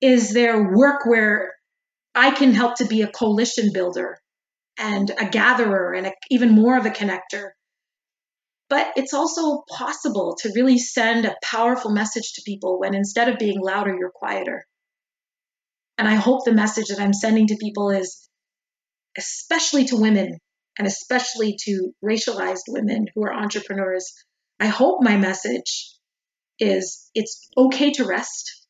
Is 0.00 0.32
there 0.32 0.72
work 0.74 1.06
where 1.06 1.52
I 2.14 2.30
can 2.32 2.52
help 2.52 2.76
to 2.76 2.86
be 2.86 3.02
a 3.02 3.08
coalition 3.08 3.70
builder 3.72 4.18
and 4.78 5.10
a 5.18 5.26
gatherer 5.26 5.94
and 5.94 6.08
a, 6.08 6.12
even 6.30 6.50
more 6.50 6.76
of 6.76 6.86
a 6.86 6.90
connector? 6.90 7.50
But 8.68 8.92
it's 8.96 9.14
also 9.14 9.62
possible 9.68 10.36
to 10.40 10.52
really 10.54 10.78
send 10.78 11.26
a 11.26 11.36
powerful 11.42 11.92
message 11.92 12.32
to 12.34 12.42
people 12.44 12.80
when 12.80 12.94
instead 12.94 13.28
of 13.28 13.38
being 13.38 13.60
louder, 13.60 13.94
you're 13.96 14.10
quieter. 14.12 14.64
And 15.96 16.08
I 16.08 16.14
hope 16.14 16.44
the 16.44 16.52
message 16.52 16.88
that 16.88 16.98
I'm 16.98 17.12
sending 17.12 17.46
to 17.48 17.56
people 17.56 17.90
is, 17.90 18.23
especially 19.16 19.84
to 19.86 19.96
women 19.96 20.38
and 20.78 20.86
especially 20.86 21.56
to 21.64 21.92
racialized 22.04 22.64
women 22.68 23.06
who 23.14 23.24
are 23.24 23.32
entrepreneurs, 23.32 24.12
I 24.58 24.66
hope 24.66 25.02
my 25.02 25.16
message 25.16 25.92
is 26.58 27.10
it's 27.14 27.48
okay 27.56 27.92
to 27.92 28.04
rest. 28.04 28.66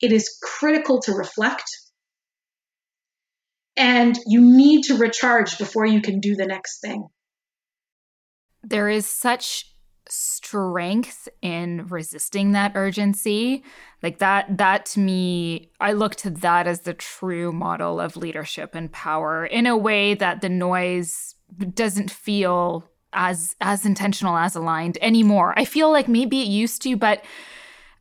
It 0.00 0.12
is 0.12 0.38
critical 0.42 1.00
to 1.02 1.12
reflect. 1.12 1.64
And 3.76 4.18
you 4.26 4.40
need 4.40 4.84
to 4.84 4.96
recharge 4.96 5.58
before 5.58 5.86
you 5.86 6.02
can 6.02 6.20
do 6.20 6.36
the 6.36 6.46
next 6.46 6.80
thing. 6.80 7.06
There 8.62 8.88
is 8.88 9.06
such 9.06 9.71
strength 10.08 11.28
in 11.40 11.86
resisting 11.86 12.52
that 12.52 12.72
urgency. 12.74 13.62
Like 14.02 14.18
that 14.18 14.58
that 14.58 14.86
to 14.86 15.00
me 15.00 15.70
i 15.80 15.92
look 15.92 16.16
to 16.16 16.30
that 16.30 16.66
as 16.66 16.80
the 16.80 16.94
true 16.94 17.52
model 17.52 18.00
of 18.00 18.16
leadership 18.16 18.74
and 18.74 18.90
power 18.92 19.46
in 19.46 19.66
a 19.66 19.76
way 19.76 20.14
that 20.14 20.40
the 20.40 20.48
noise 20.48 21.36
doesn't 21.74 22.10
feel 22.10 22.90
as 23.12 23.54
as 23.60 23.84
intentional 23.86 24.36
as 24.36 24.56
aligned 24.56 24.98
anymore. 25.00 25.54
I 25.56 25.64
feel 25.64 25.90
like 25.90 26.08
maybe 26.08 26.42
it 26.42 26.48
used 26.48 26.82
to 26.82 26.96
but 26.96 27.24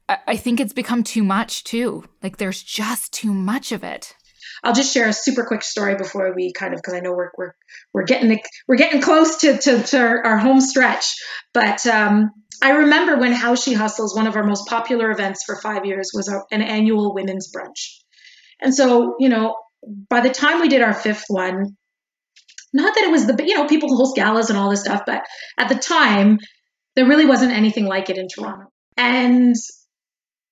I, 0.10 0.18
I 0.28 0.38
think 0.38 0.60
it's 0.60 0.74
become 0.74 1.04
too 1.04 1.24
much 1.24 1.64
too. 1.64 2.06
Like 2.24 2.38
there's 2.38 2.64
just 2.64 3.14
too 3.14 3.34
much 3.34 3.72
of 3.72 3.84
it 3.84 4.16
I'll 4.64 4.74
just 4.74 4.94
share 4.94 5.08
a 5.08 5.14
super 5.14 5.44
quick 5.44 5.64
story 5.64 5.96
before 5.96 6.34
we 6.36 6.54
kind 6.54 6.74
of 6.74 6.80
because 6.80 6.94
I 6.94 7.00
know 7.00 7.14
we're 7.14 7.32
we're 7.38 7.54
we're 7.94 8.04
getting 8.04 8.40
we're 8.68 8.78
getting 8.78 9.02
close 9.02 9.38
to 9.40 9.58
to, 9.58 9.84
to 9.84 10.00
our 10.00 10.38
home 10.38 10.62
stretch. 10.62 11.16
But 11.54 11.86
um, 11.88 12.32
I 12.62 12.72
remember 12.72 13.18
when 13.18 13.32
How 13.32 13.56
She 13.56 13.74
Hustles, 13.74 14.16
one 14.16 14.28
of 14.28 14.36
our 14.36 14.44
most 14.44 14.68
popular 14.68 15.10
events 15.10 15.44
for 15.46 15.60
five 15.60 15.86
years, 15.86 16.12
was 16.14 16.28
an 16.52 16.62
annual 16.62 17.14
women's 17.14 17.52
brunch. 17.52 17.98
And 18.62 18.76
so, 18.76 19.16
you 19.20 19.30
know, 19.30 19.56
by 20.10 20.22
the 20.22 20.30
time 20.30 20.62
we 20.62 20.70
did 20.70 20.84
our 20.84 20.94
fifth 20.94 21.26
one, 21.28 21.76
not 22.72 22.94
that 22.96 23.04
it 23.04 23.12
was 23.12 23.26
the 23.26 23.44
you 23.46 23.56
know 23.56 23.68
people 23.68 23.96
host 23.96 24.16
galas 24.16 24.50
and 24.50 24.60
all 24.60 24.70
this 24.70 24.82
stuff, 24.82 25.02
but 25.06 25.24
at 25.58 25.70
the 25.70 25.76
time 25.76 26.40
there 26.96 27.08
really 27.08 27.26
wasn't 27.26 27.52
anything 27.52 27.86
like 27.86 28.10
it 28.10 28.18
in 28.18 28.28
Toronto. 28.28 28.66
And 28.96 29.56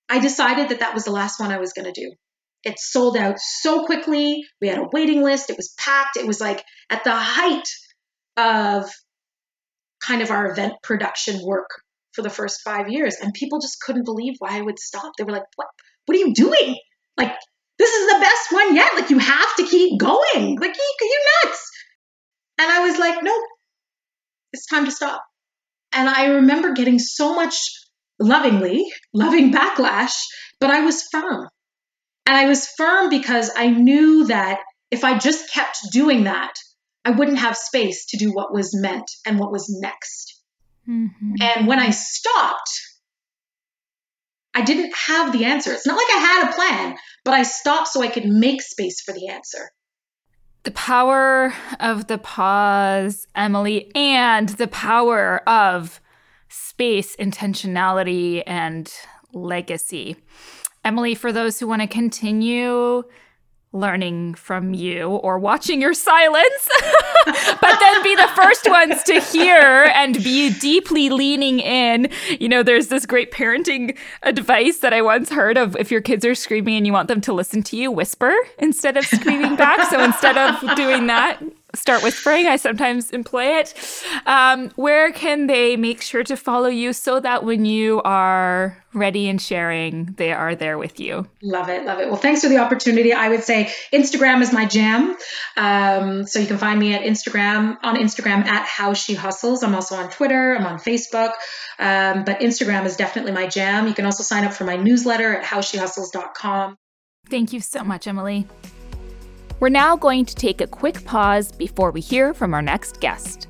I 0.08 0.18
decided 0.18 0.70
that 0.70 0.80
that 0.80 0.94
was 0.94 1.04
the 1.04 1.12
last 1.12 1.38
one 1.38 1.52
I 1.52 1.58
was 1.58 1.72
going 1.72 1.92
to 1.92 1.92
do 1.92 2.12
it 2.64 2.78
sold 2.78 3.16
out 3.16 3.38
so 3.38 3.84
quickly. 3.84 4.44
We 4.60 4.68
had 4.68 4.78
a 4.78 4.88
waiting 4.92 5.22
list. 5.22 5.50
It 5.50 5.56
was 5.56 5.74
packed. 5.78 6.16
It 6.16 6.26
was 6.26 6.40
like 6.40 6.62
at 6.90 7.04
the 7.04 7.14
height 7.14 7.68
of 8.36 8.90
kind 10.04 10.22
of 10.22 10.30
our 10.30 10.50
event 10.50 10.74
production 10.82 11.40
work 11.44 11.68
for 12.12 12.22
the 12.22 12.30
first 12.30 12.60
five 12.64 12.88
years. 12.88 13.16
And 13.20 13.32
people 13.32 13.60
just 13.60 13.80
couldn't 13.80 14.04
believe 14.04 14.34
why 14.38 14.58
I 14.58 14.60
would 14.60 14.78
stop. 14.78 15.12
They 15.16 15.24
were 15.24 15.32
like, 15.32 15.44
what, 15.56 15.68
what 16.06 16.16
are 16.16 16.20
you 16.20 16.34
doing? 16.34 16.76
Like, 17.16 17.34
this 17.78 17.94
is 17.94 18.12
the 18.12 18.20
best 18.20 18.52
one 18.52 18.74
yet. 18.74 18.94
Like, 18.94 19.10
you 19.10 19.18
have 19.18 19.56
to 19.56 19.66
keep 19.66 19.98
going. 19.98 20.58
Like, 20.58 20.76
you, 20.76 20.94
you 21.00 21.20
nuts. 21.44 21.70
And 22.58 22.70
I 22.70 22.80
was 22.80 22.98
like, 22.98 23.22
nope, 23.22 23.44
it's 24.52 24.66
time 24.66 24.84
to 24.84 24.90
stop. 24.90 25.22
And 25.92 26.08
I 26.08 26.26
remember 26.26 26.72
getting 26.72 26.98
so 26.98 27.34
much 27.34 27.56
lovingly, 28.18 28.84
loving 29.14 29.50
backlash, 29.52 30.12
but 30.60 30.70
I 30.70 30.84
was 30.84 31.08
firm. 31.10 31.48
And 32.26 32.36
I 32.36 32.46
was 32.46 32.68
firm 32.68 33.10
because 33.10 33.50
I 33.56 33.68
knew 33.68 34.26
that 34.26 34.60
if 34.90 35.04
I 35.04 35.18
just 35.18 35.52
kept 35.52 35.78
doing 35.92 36.24
that, 36.24 36.52
I 37.04 37.10
wouldn't 37.10 37.38
have 37.38 37.56
space 37.56 38.06
to 38.06 38.18
do 38.18 38.30
what 38.30 38.52
was 38.52 38.74
meant 38.74 39.10
and 39.26 39.38
what 39.38 39.52
was 39.52 39.66
next. 39.80 40.42
Mm-hmm. 40.88 41.34
And 41.40 41.66
when 41.66 41.78
I 41.78 41.90
stopped, 41.90 42.70
I 44.54 44.62
didn't 44.62 44.94
have 44.94 45.32
the 45.32 45.44
answer. 45.44 45.72
It's 45.72 45.86
not 45.86 45.96
like 45.96 46.10
I 46.10 46.18
had 46.18 46.50
a 46.50 46.54
plan, 46.54 46.98
but 47.24 47.34
I 47.34 47.44
stopped 47.44 47.88
so 47.88 48.02
I 48.02 48.08
could 48.08 48.26
make 48.26 48.62
space 48.62 49.00
for 49.00 49.12
the 49.12 49.28
answer. 49.28 49.70
The 50.64 50.72
power 50.72 51.54
of 51.78 52.08
the 52.08 52.18
pause, 52.18 53.26
Emily, 53.34 53.90
and 53.94 54.50
the 54.50 54.68
power 54.68 55.48
of 55.48 56.00
space, 56.48 57.16
intentionality, 57.16 58.42
and 58.46 58.92
legacy. 59.32 60.16
Emily, 60.84 61.14
for 61.14 61.32
those 61.32 61.60
who 61.60 61.66
want 61.66 61.82
to 61.82 61.88
continue 61.88 63.04
learning 63.72 64.34
from 64.34 64.74
you 64.74 65.08
or 65.08 65.38
watching 65.38 65.80
your 65.80 65.94
silence, 65.94 66.68
but 67.26 67.78
then 67.78 68.02
be 68.02 68.16
the 68.16 68.28
first 68.34 68.68
ones 68.68 69.02
to 69.04 69.20
hear 69.20 69.88
and 69.94 70.14
be 70.24 70.52
deeply 70.54 71.08
leaning 71.08 71.60
in. 71.60 72.08
You 72.40 72.48
know, 72.48 72.62
there's 72.64 72.88
this 72.88 73.06
great 73.06 73.30
parenting 73.30 73.96
advice 74.22 74.78
that 74.78 74.92
I 74.92 75.02
once 75.02 75.30
heard 75.30 75.56
of 75.56 75.76
if 75.76 75.90
your 75.90 76.00
kids 76.00 76.24
are 76.24 76.34
screaming 76.34 76.78
and 76.78 76.86
you 76.86 76.92
want 76.92 77.08
them 77.08 77.20
to 77.22 77.32
listen 77.32 77.62
to 77.64 77.76
you, 77.76 77.92
whisper 77.92 78.34
instead 78.58 78.96
of 78.96 79.04
screaming 79.04 79.54
back. 79.54 79.88
So 79.88 80.02
instead 80.02 80.36
of 80.36 80.76
doing 80.76 81.06
that, 81.06 81.40
start 81.74 82.02
whispering. 82.02 82.46
I 82.46 82.56
sometimes 82.56 83.10
employ 83.10 83.58
it. 83.58 83.74
Um, 84.26 84.70
where 84.76 85.12
can 85.12 85.46
they 85.46 85.76
make 85.76 86.02
sure 86.02 86.24
to 86.24 86.36
follow 86.36 86.68
you 86.68 86.92
so 86.92 87.20
that 87.20 87.44
when 87.44 87.64
you 87.64 88.02
are 88.02 88.76
ready 88.92 89.28
and 89.28 89.40
sharing, 89.40 90.06
they 90.16 90.32
are 90.32 90.54
there 90.54 90.78
with 90.78 90.98
you? 90.98 91.26
Love 91.42 91.68
it. 91.68 91.84
Love 91.84 92.00
it. 92.00 92.08
Well, 92.08 92.16
thanks 92.16 92.42
for 92.42 92.48
the 92.48 92.58
opportunity. 92.58 93.12
I 93.12 93.28
would 93.28 93.44
say 93.44 93.72
Instagram 93.92 94.42
is 94.42 94.52
my 94.52 94.64
jam. 94.64 95.16
Um, 95.56 96.26
so 96.26 96.38
you 96.38 96.46
can 96.46 96.58
find 96.58 96.78
me 96.78 96.94
at 96.94 97.02
Instagram, 97.02 97.76
on 97.82 97.96
Instagram 97.96 98.44
at 98.46 98.66
How 98.66 98.94
She 98.94 99.14
Hustles. 99.14 99.62
I'm 99.62 99.74
also 99.74 99.96
on 99.96 100.10
Twitter, 100.10 100.56
I'm 100.56 100.66
on 100.66 100.78
Facebook. 100.78 101.32
Um, 101.78 102.24
but 102.24 102.40
Instagram 102.40 102.84
is 102.84 102.96
definitely 102.96 103.32
my 103.32 103.46
jam. 103.46 103.86
You 103.86 103.94
can 103.94 104.04
also 104.04 104.22
sign 104.22 104.44
up 104.44 104.52
for 104.52 104.64
my 104.64 104.76
newsletter 104.76 105.36
at 105.36 105.44
howshehustles.com. 105.44 106.76
Thank 107.28 107.52
you 107.52 107.60
so 107.60 107.84
much, 107.84 108.06
Emily. 108.06 108.46
We're 109.60 109.68
now 109.68 109.94
going 109.94 110.24
to 110.24 110.34
take 110.34 110.62
a 110.62 110.66
quick 110.66 111.04
pause 111.04 111.52
before 111.52 111.90
we 111.90 112.00
hear 112.00 112.32
from 112.32 112.54
our 112.54 112.62
next 112.62 112.98
guest. 113.00 113.46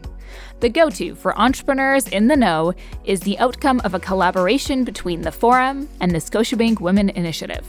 The 0.58 0.68
go 0.68 0.90
to 0.90 1.14
for 1.14 1.38
entrepreneurs 1.38 2.08
in 2.08 2.26
the 2.26 2.34
know 2.34 2.74
is 3.04 3.20
the 3.20 3.38
outcome 3.38 3.80
of 3.84 3.94
a 3.94 4.00
collaboration 4.00 4.82
between 4.82 5.22
the 5.22 5.30
Forum 5.30 5.88
and 6.00 6.10
the 6.10 6.18
Scotiabank 6.18 6.80
Women 6.80 7.10
Initiative. 7.10 7.64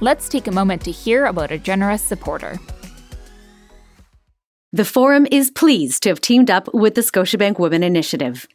Let's 0.00 0.28
take 0.28 0.46
a 0.46 0.52
moment 0.52 0.82
to 0.82 0.90
hear 0.90 1.24
about 1.24 1.50
a 1.50 1.58
generous 1.58 2.02
supporter. 2.02 2.58
The 4.74 4.84
Forum 4.84 5.26
is 5.30 5.50
pleased 5.50 6.02
to 6.02 6.10
have 6.10 6.20
teamed 6.20 6.50
up 6.50 6.72
with 6.74 6.96
the 6.96 7.00
Scotiabank 7.00 7.58
Women 7.58 7.82
Initiative. 7.82 8.46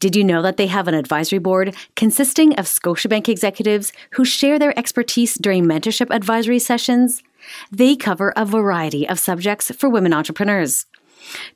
Did 0.00 0.16
you 0.16 0.24
know 0.24 0.40
that 0.40 0.56
they 0.56 0.68
have 0.68 0.88
an 0.88 0.94
advisory 0.94 1.38
board 1.38 1.76
consisting 1.96 2.54
of 2.54 2.64
Scotiabank 2.64 3.28
executives 3.28 3.92
who 4.12 4.24
share 4.24 4.58
their 4.58 4.76
expertise 4.78 5.34
during 5.34 5.64
mentorship 5.64 6.14
advisory 6.14 6.58
sessions? 6.58 7.22
They 7.70 7.96
cover 7.96 8.34
a 8.36 8.44
variety 8.44 9.08
of 9.08 9.18
subjects 9.18 9.70
for 9.70 9.88
women 9.88 10.12
entrepreneurs. 10.12 10.84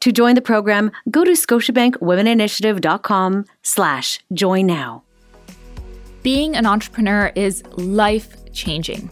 To 0.01 0.11
join 0.13 0.35
the 0.35 0.41
program, 0.41 0.91
go 1.11 1.25
to 1.25 1.33
scotiabankwomeninitiative.com 1.33 3.45
slash 3.63 4.21
join 4.33 4.65
now. 4.67 5.03
Being 6.23 6.57
an 6.57 6.65
entrepreneur 6.67 7.31
is 7.35 7.63
life-changing, 7.77 9.11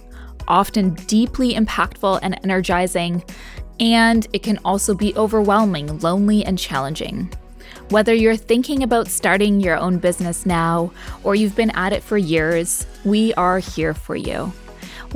often 0.48 0.94
deeply 1.06 1.52
impactful 1.54 2.20
and 2.22 2.40
energizing, 2.42 3.22
and 3.78 4.26
it 4.32 4.42
can 4.42 4.58
also 4.64 4.94
be 4.94 5.14
overwhelming, 5.16 6.00
lonely, 6.00 6.42
and 6.44 6.58
challenging. 6.58 7.30
Whether 7.90 8.14
you're 8.14 8.36
thinking 8.36 8.82
about 8.82 9.08
starting 9.08 9.60
your 9.60 9.76
own 9.76 9.98
business 9.98 10.46
now 10.46 10.90
or 11.22 11.36
you've 11.36 11.54
been 11.54 11.70
at 11.70 11.92
it 11.92 12.02
for 12.02 12.18
years, 12.18 12.84
we 13.04 13.32
are 13.34 13.60
here 13.60 13.94
for 13.94 14.16
you. 14.16 14.52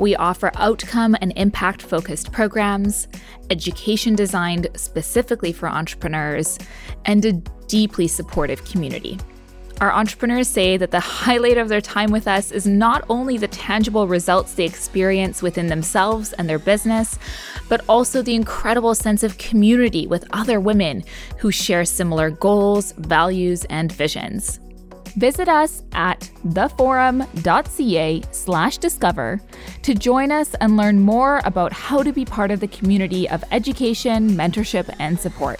We 0.01 0.15
offer 0.15 0.51
outcome 0.55 1.15
and 1.21 1.31
impact 1.35 1.83
focused 1.83 2.31
programs, 2.31 3.07
education 3.51 4.15
designed 4.15 4.67
specifically 4.73 5.53
for 5.53 5.69
entrepreneurs, 5.69 6.57
and 7.05 7.23
a 7.23 7.33
deeply 7.67 8.07
supportive 8.07 8.65
community. 8.65 9.19
Our 9.79 9.91
entrepreneurs 9.91 10.47
say 10.47 10.75
that 10.77 10.89
the 10.89 10.99
highlight 10.99 11.59
of 11.59 11.69
their 11.69 11.81
time 11.81 12.09
with 12.09 12.27
us 12.27 12.51
is 12.51 12.65
not 12.65 13.05
only 13.09 13.37
the 13.37 13.47
tangible 13.49 14.07
results 14.07 14.55
they 14.55 14.65
experience 14.65 15.43
within 15.43 15.67
themselves 15.67 16.33
and 16.33 16.49
their 16.49 16.57
business, 16.57 17.19
but 17.69 17.85
also 17.87 18.23
the 18.23 18.33
incredible 18.33 18.95
sense 18.95 19.21
of 19.21 19.37
community 19.37 20.07
with 20.07 20.25
other 20.33 20.59
women 20.59 21.03
who 21.37 21.51
share 21.51 21.85
similar 21.85 22.31
goals, 22.31 22.93
values, 22.93 23.65
and 23.65 23.91
visions. 23.91 24.59
Visit 25.15 25.49
us 25.49 25.83
at 25.93 26.31
theforum.ca 26.47 28.23
slash 28.31 28.77
discover 28.77 29.41
to 29.81 29.93
join 29.93 30.31
us 30.31 30.53
and 30.55 30.77
learn 30.77 30.99
more 30.99 31.41
about 31.43 31.73
how 31.73 32.01
to 32.03 32.13
be 32.13 32.25
part 32.25 32.51
of 32.51 32.59
the 32.59 32.67
community 32.67 33.29
of 33.29 33.43
education, 33.51 34.29
mentorship, 34.31 34.93
and 34.99 35.19
support. 35.19 35.59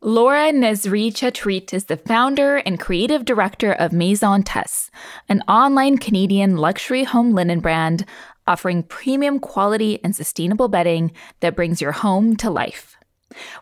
Laura 0.00 0.52
Nezri 0.52 1.10
Chetrit 1.10 1.72
is 1.72 1.86
the 1.86 1.96
founder 1.96 2.56
and 2.56 2.78
creative 2.78 3.24
director 3.24 3.72
of 3.72 3.90
Maison 3.90 4.42
Tess, 4.42 4.90
an 5.30 5.40
online 5.48 5.96
Canadian 5.96 6.58
luxury 6.58 7.04
home 7.04 7.32
linen 7.32 7.60
brand 7.60 8.04
offering 8.46 8.82
premium 8.82 9.38
quality 9.38 9.98
and 10.04 10.14
sustainable 10.14 10.68
bedding 10.68 11.10
that 11.40 11.56
brings 11.56 11.80
your 11.80 11.92
home 11.92 12.36
to 12.36 12.50
life. 12.50 12.96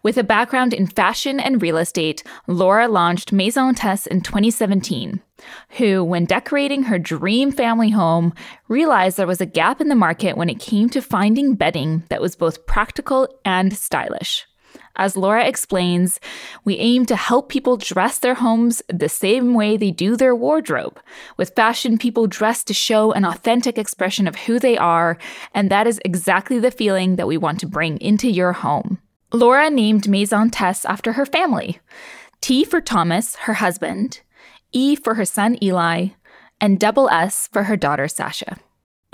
With 0.02 0.16
a 0.18 0.24
background 0.24 0.74
in 0.74 0.86
fashion 0.86 1.40
and 1.40 1.62
real 1.62 1.76
estate, 1.76 2.22
Laura 2.46 2.88
launched 2.88 3.32
Maison 3.32 3.74
Tess 3.74 4.06
in 4.06 4.20
2017, 4.20 5.20
who, 5.78 6.04
when 6.04 6.24
decorating 6.24 6.84
her 6.84 6.98
dream 6.98 7.52
family 7.52 7.90
home, 7.90 8.34
realized 8.68 9.16
there 9.16 9.26
was 9.26 9.40
a 9.40 9.46
gap 9.46 9.80
in 9.80 9.88
the 9.88 9.94
market 9.94 10.36
when 10.36 10.48
it 10.48 10.60
came 10.60 10.88
to 10.90 11.00
finding 11.00 11.54
bedding 11.54 12.04
that 12.08 12.20
was 12.20 12.36
both 12.36 12.66
practical 12.66 13.28
and 13.44 13.76
stylish. 13.76 14.46
As 14.96 15.16
Laura 15.16 15.46
explains, 15.46 16.20
we 16.64 16.76
aim 16.76 17.06
to 17.06 17.16
help 17.16 17.48
people 17.48 17.76
dress 17.78 18.18
their 18.18 18.34
homes 18.34 18.82
the 18.88 19.08
same 19.08 19.54
way 19.54 19.76
they 19.76 19.90
do 19.90 20.16
their 20.16 20.34
wardrobe, 20.34 21.00
with 21.36 21.54
fashion 21.54 21.96
people 21.96 22.26
dressed 22.26 22.66
to 22.66 22.74
show 22.74 23.12
an 23.12 23.24
authentic 23.24 23.78
expression 23.78 24.28
of 24.28 24.36
who 24.36 24.58
they 24.58 24.76
are, 24.76 25.16
and 25.54 25.70
that 25.70 25.86
is 25.86 26.00
exactly 26.04 26.58
the 26.58 26.70
feeling 26.70 27.16
that 27.16 27.26
we 27.26 27.38
want 27.38 27.58
to 27.60 27.66
bring 27.66 27.98
into 27.98 28.30
your 28.30 28.52
home. 28.52 28.98
Laura 29.32 29.70
named 29.70 30.08
Maison 30.08 30.50
Tess 30.50 30.84
after 30.84 31.14
her 31.14 31.24
family 31.24 31.80
T 32.42 32.64
for 32.64 32.80
Thomas, 32.80 33.36
her 33.36 33.54
husband, 33.54 34.20
E 34.72 34.94
for 34.94 35.14
her 35.14 35.24
son 35.24 35.56
Eli, 35.62 36.08
and 36.60 36.78
double 36.78 37.08
S 37.08 37.48
for 37.50 37.64
her 37.64 37.76
daughter 37.76 38.08
Sasha. 38.08 38.58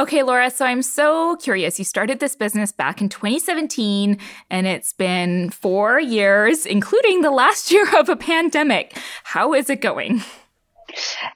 Okay, 0.01 0.23
Laura, 0.23 0.51
so 0.51 0.65
I'm 0.65 0.83
so 0.83 1.37
curious. 1.37 1.79
You 1.79 1.85
started 1.85 2.21
this 2.21 2.37
business 2.37 2.73
back 2.73 3.01
in 3.01 3.09
2017, 3.09 4.19
and 4.51 4.67
it's 4.67 4.93
been 4.93 5.51
four 5.51 6.01
years, 6.01 6.67
including 6.67 7.23
the 7.23 7.31
last 7.31 7.71
year 7.73 7.87
of 7.99 8.09
a 8.09 8.17
pandemic. 8.17 8.97
How 9.25 9.55
is 9.55 9.71
it 9.71 9.81
going? 9.81 10.23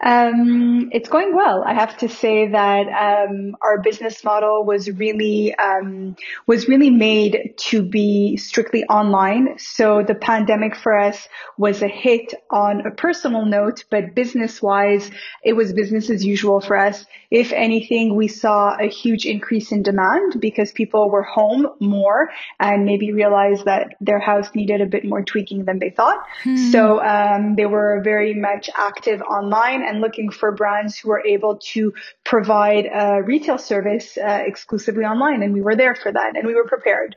Um, 0.00 0.88
it's 0.92 1.08
going 1.08 1.34
well. 1.34 1.62
I 1.66 1.74
have 1.74 1.96
to 1.98 2.08
say 2.08 2.48
that 2.48 2.86
um, 2.88 3.56
our 3.60 3.80
business 3.82 4.24
model 4.24 4.64
was 4.64 4.90
really 4.90 5.54
um, 5.54 6.16
was 6.46 6.68
really 6.68 6.90
made 6.90 7.54
to 7.68 7.82
be 7.82 8.36
strictly 8.36 8.84
online. 8.84 9.58
So 9.58 10.02
the 10.02 10.14
pandemic 10.14 10.76
for 10.76 10.98
us 10.98 11.28
was 11.58 11.82
a 11.82 11.88
hit 11.88 12.34
on 12.50 12.86
a 12.86 12.90
personal 12.90 13.44
note, 13.44 13.84
but 13.90 14.14
business 14.14 14.60
wise, 14.62 15.10
it 15.42 15.52
was 15.54 15.72
business 15.72 16.10
as 16.10 16.24
usual 16.24 16.60
for 16.60 16.76
us. 16.76 17.04
If 17.30 17.52
anything, 17.52 18.16
we 18.16 18.28
saw 18.28 18.76
a 18.78 18.88
huge 18.88 19.24
increase 19.24 19.72
in 19.72 19.82
demand 19.82 20.40
because 20.40 20.72
people 20.72 21.10
were 21.10 21.22
home 21.22 21.66
more 21.80 22.30
and 22.58 22.84
maybe 22.84 23.12
realized 23.12 23.64
that 23.64 23.94
their 24.00 24.18
house 24.18 24.50
needed 24.54 24.80
a 24.80 24.86
bit 24.86 25.04
more 25.04 25.22
tweaking 25.22 25.64
than 25.64 25.78
they 25.78 25.90
thought. 25.90 26.18
Hmm. 26.42 26.56
So 26.70 27.02
um, 27.02 27.54
they 27.56 27.66
were 27.66 28.00
very 28.04 28.34
much 28.34 28.68
active 28.76 29.22
online 29.42 29.82
and 29.82 30.00
looking 30.00 30.30
for 30.30 30.52
brands 30.52 30.98
who 30.98 31.10
are 31.10 31.24
able 31.26 31.58
to 31.72 31.92
provide 32.24 32.86
a 32.86 33.22
retail 33.22 33.58
service 33.58 34.16
uh, 34.18 34.42
exclusively 34.46 35.04
online. 35.04 35.42
And 35.42 35.52
we 35.52 35.60
were 35.60 35.76
there 35.76 35.94
for 35.94 36.12
that 36.12 36.36
and 36.36 36.46
we 36.46 36.54
were 36.54 36.66
prepared 36.66 37.16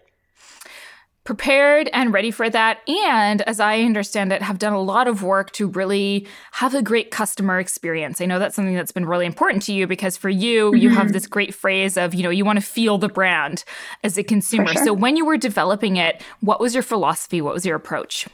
prepared 1.25 1.89
and 1.91 2.13
ready 2.13 2.31
for 2.31 2.49
that. 2.49 2.87
And 2.87 3.41
as 3.41 3.59
I 3.59 3.81
understand 3.81 4.31
it, 4.31 4.43
have 4.43 4.59
done 4.59 4.73
a 4.73 4.81
lot 4.81 5.07
of 5.07 5.23
work 5.23 5.51
to 5.53 5.67
really 5.67 6.27
have 6.51 6.75
a 6.75 6.83
great 6.83 7.09
customer 7.09 7.59
experience. 7.59 8.21
I 8.21 8.27
know 8.27 8.37
that's 8.37 8.55
something 8.55 8.75
that's 8.75 8.91
been 8.91 9.07
really 9.07 9.25
important 9.25 9.63
to 9.63 9.73
you 9.73 9.87
because 9.87 10.15
for 10.15 10.29
you, 10.29 10.67
mm-hmm. 10.67 10.77
you 10.77 10.89
have 10.89 11.05
mm-hmm. 11.05 11.13
this 11.13 11.27
great 11.27 11.53
phrase 11.53 11.97
of, 11.97 12.13
you 12.13 12.21
know, 12.21 12.29
you 12.29 12.45
want 12.45 12.59
to 12.59 12.65
feel 12.65 12.99
the 12.99 13.09
brand 13.09 13.65
as 14.03 14.17
a 14.19 14.23
consumer. 14.23 14.71
Sure. 14.73 14.85
So 14.85 14.93
when 14.93 15.17
you 15.17 15.25
were 15.25 15.37
developing 15.37 15.97
it, 15.97 16.21
what 16.41 16.59
was 16.59 16.75
your 16.75 16.83
philosophy? 16.83 17.41
What 17.41 17.55
was 17.55 17.65
your 17.65 17.75
approach? 17.75 18.27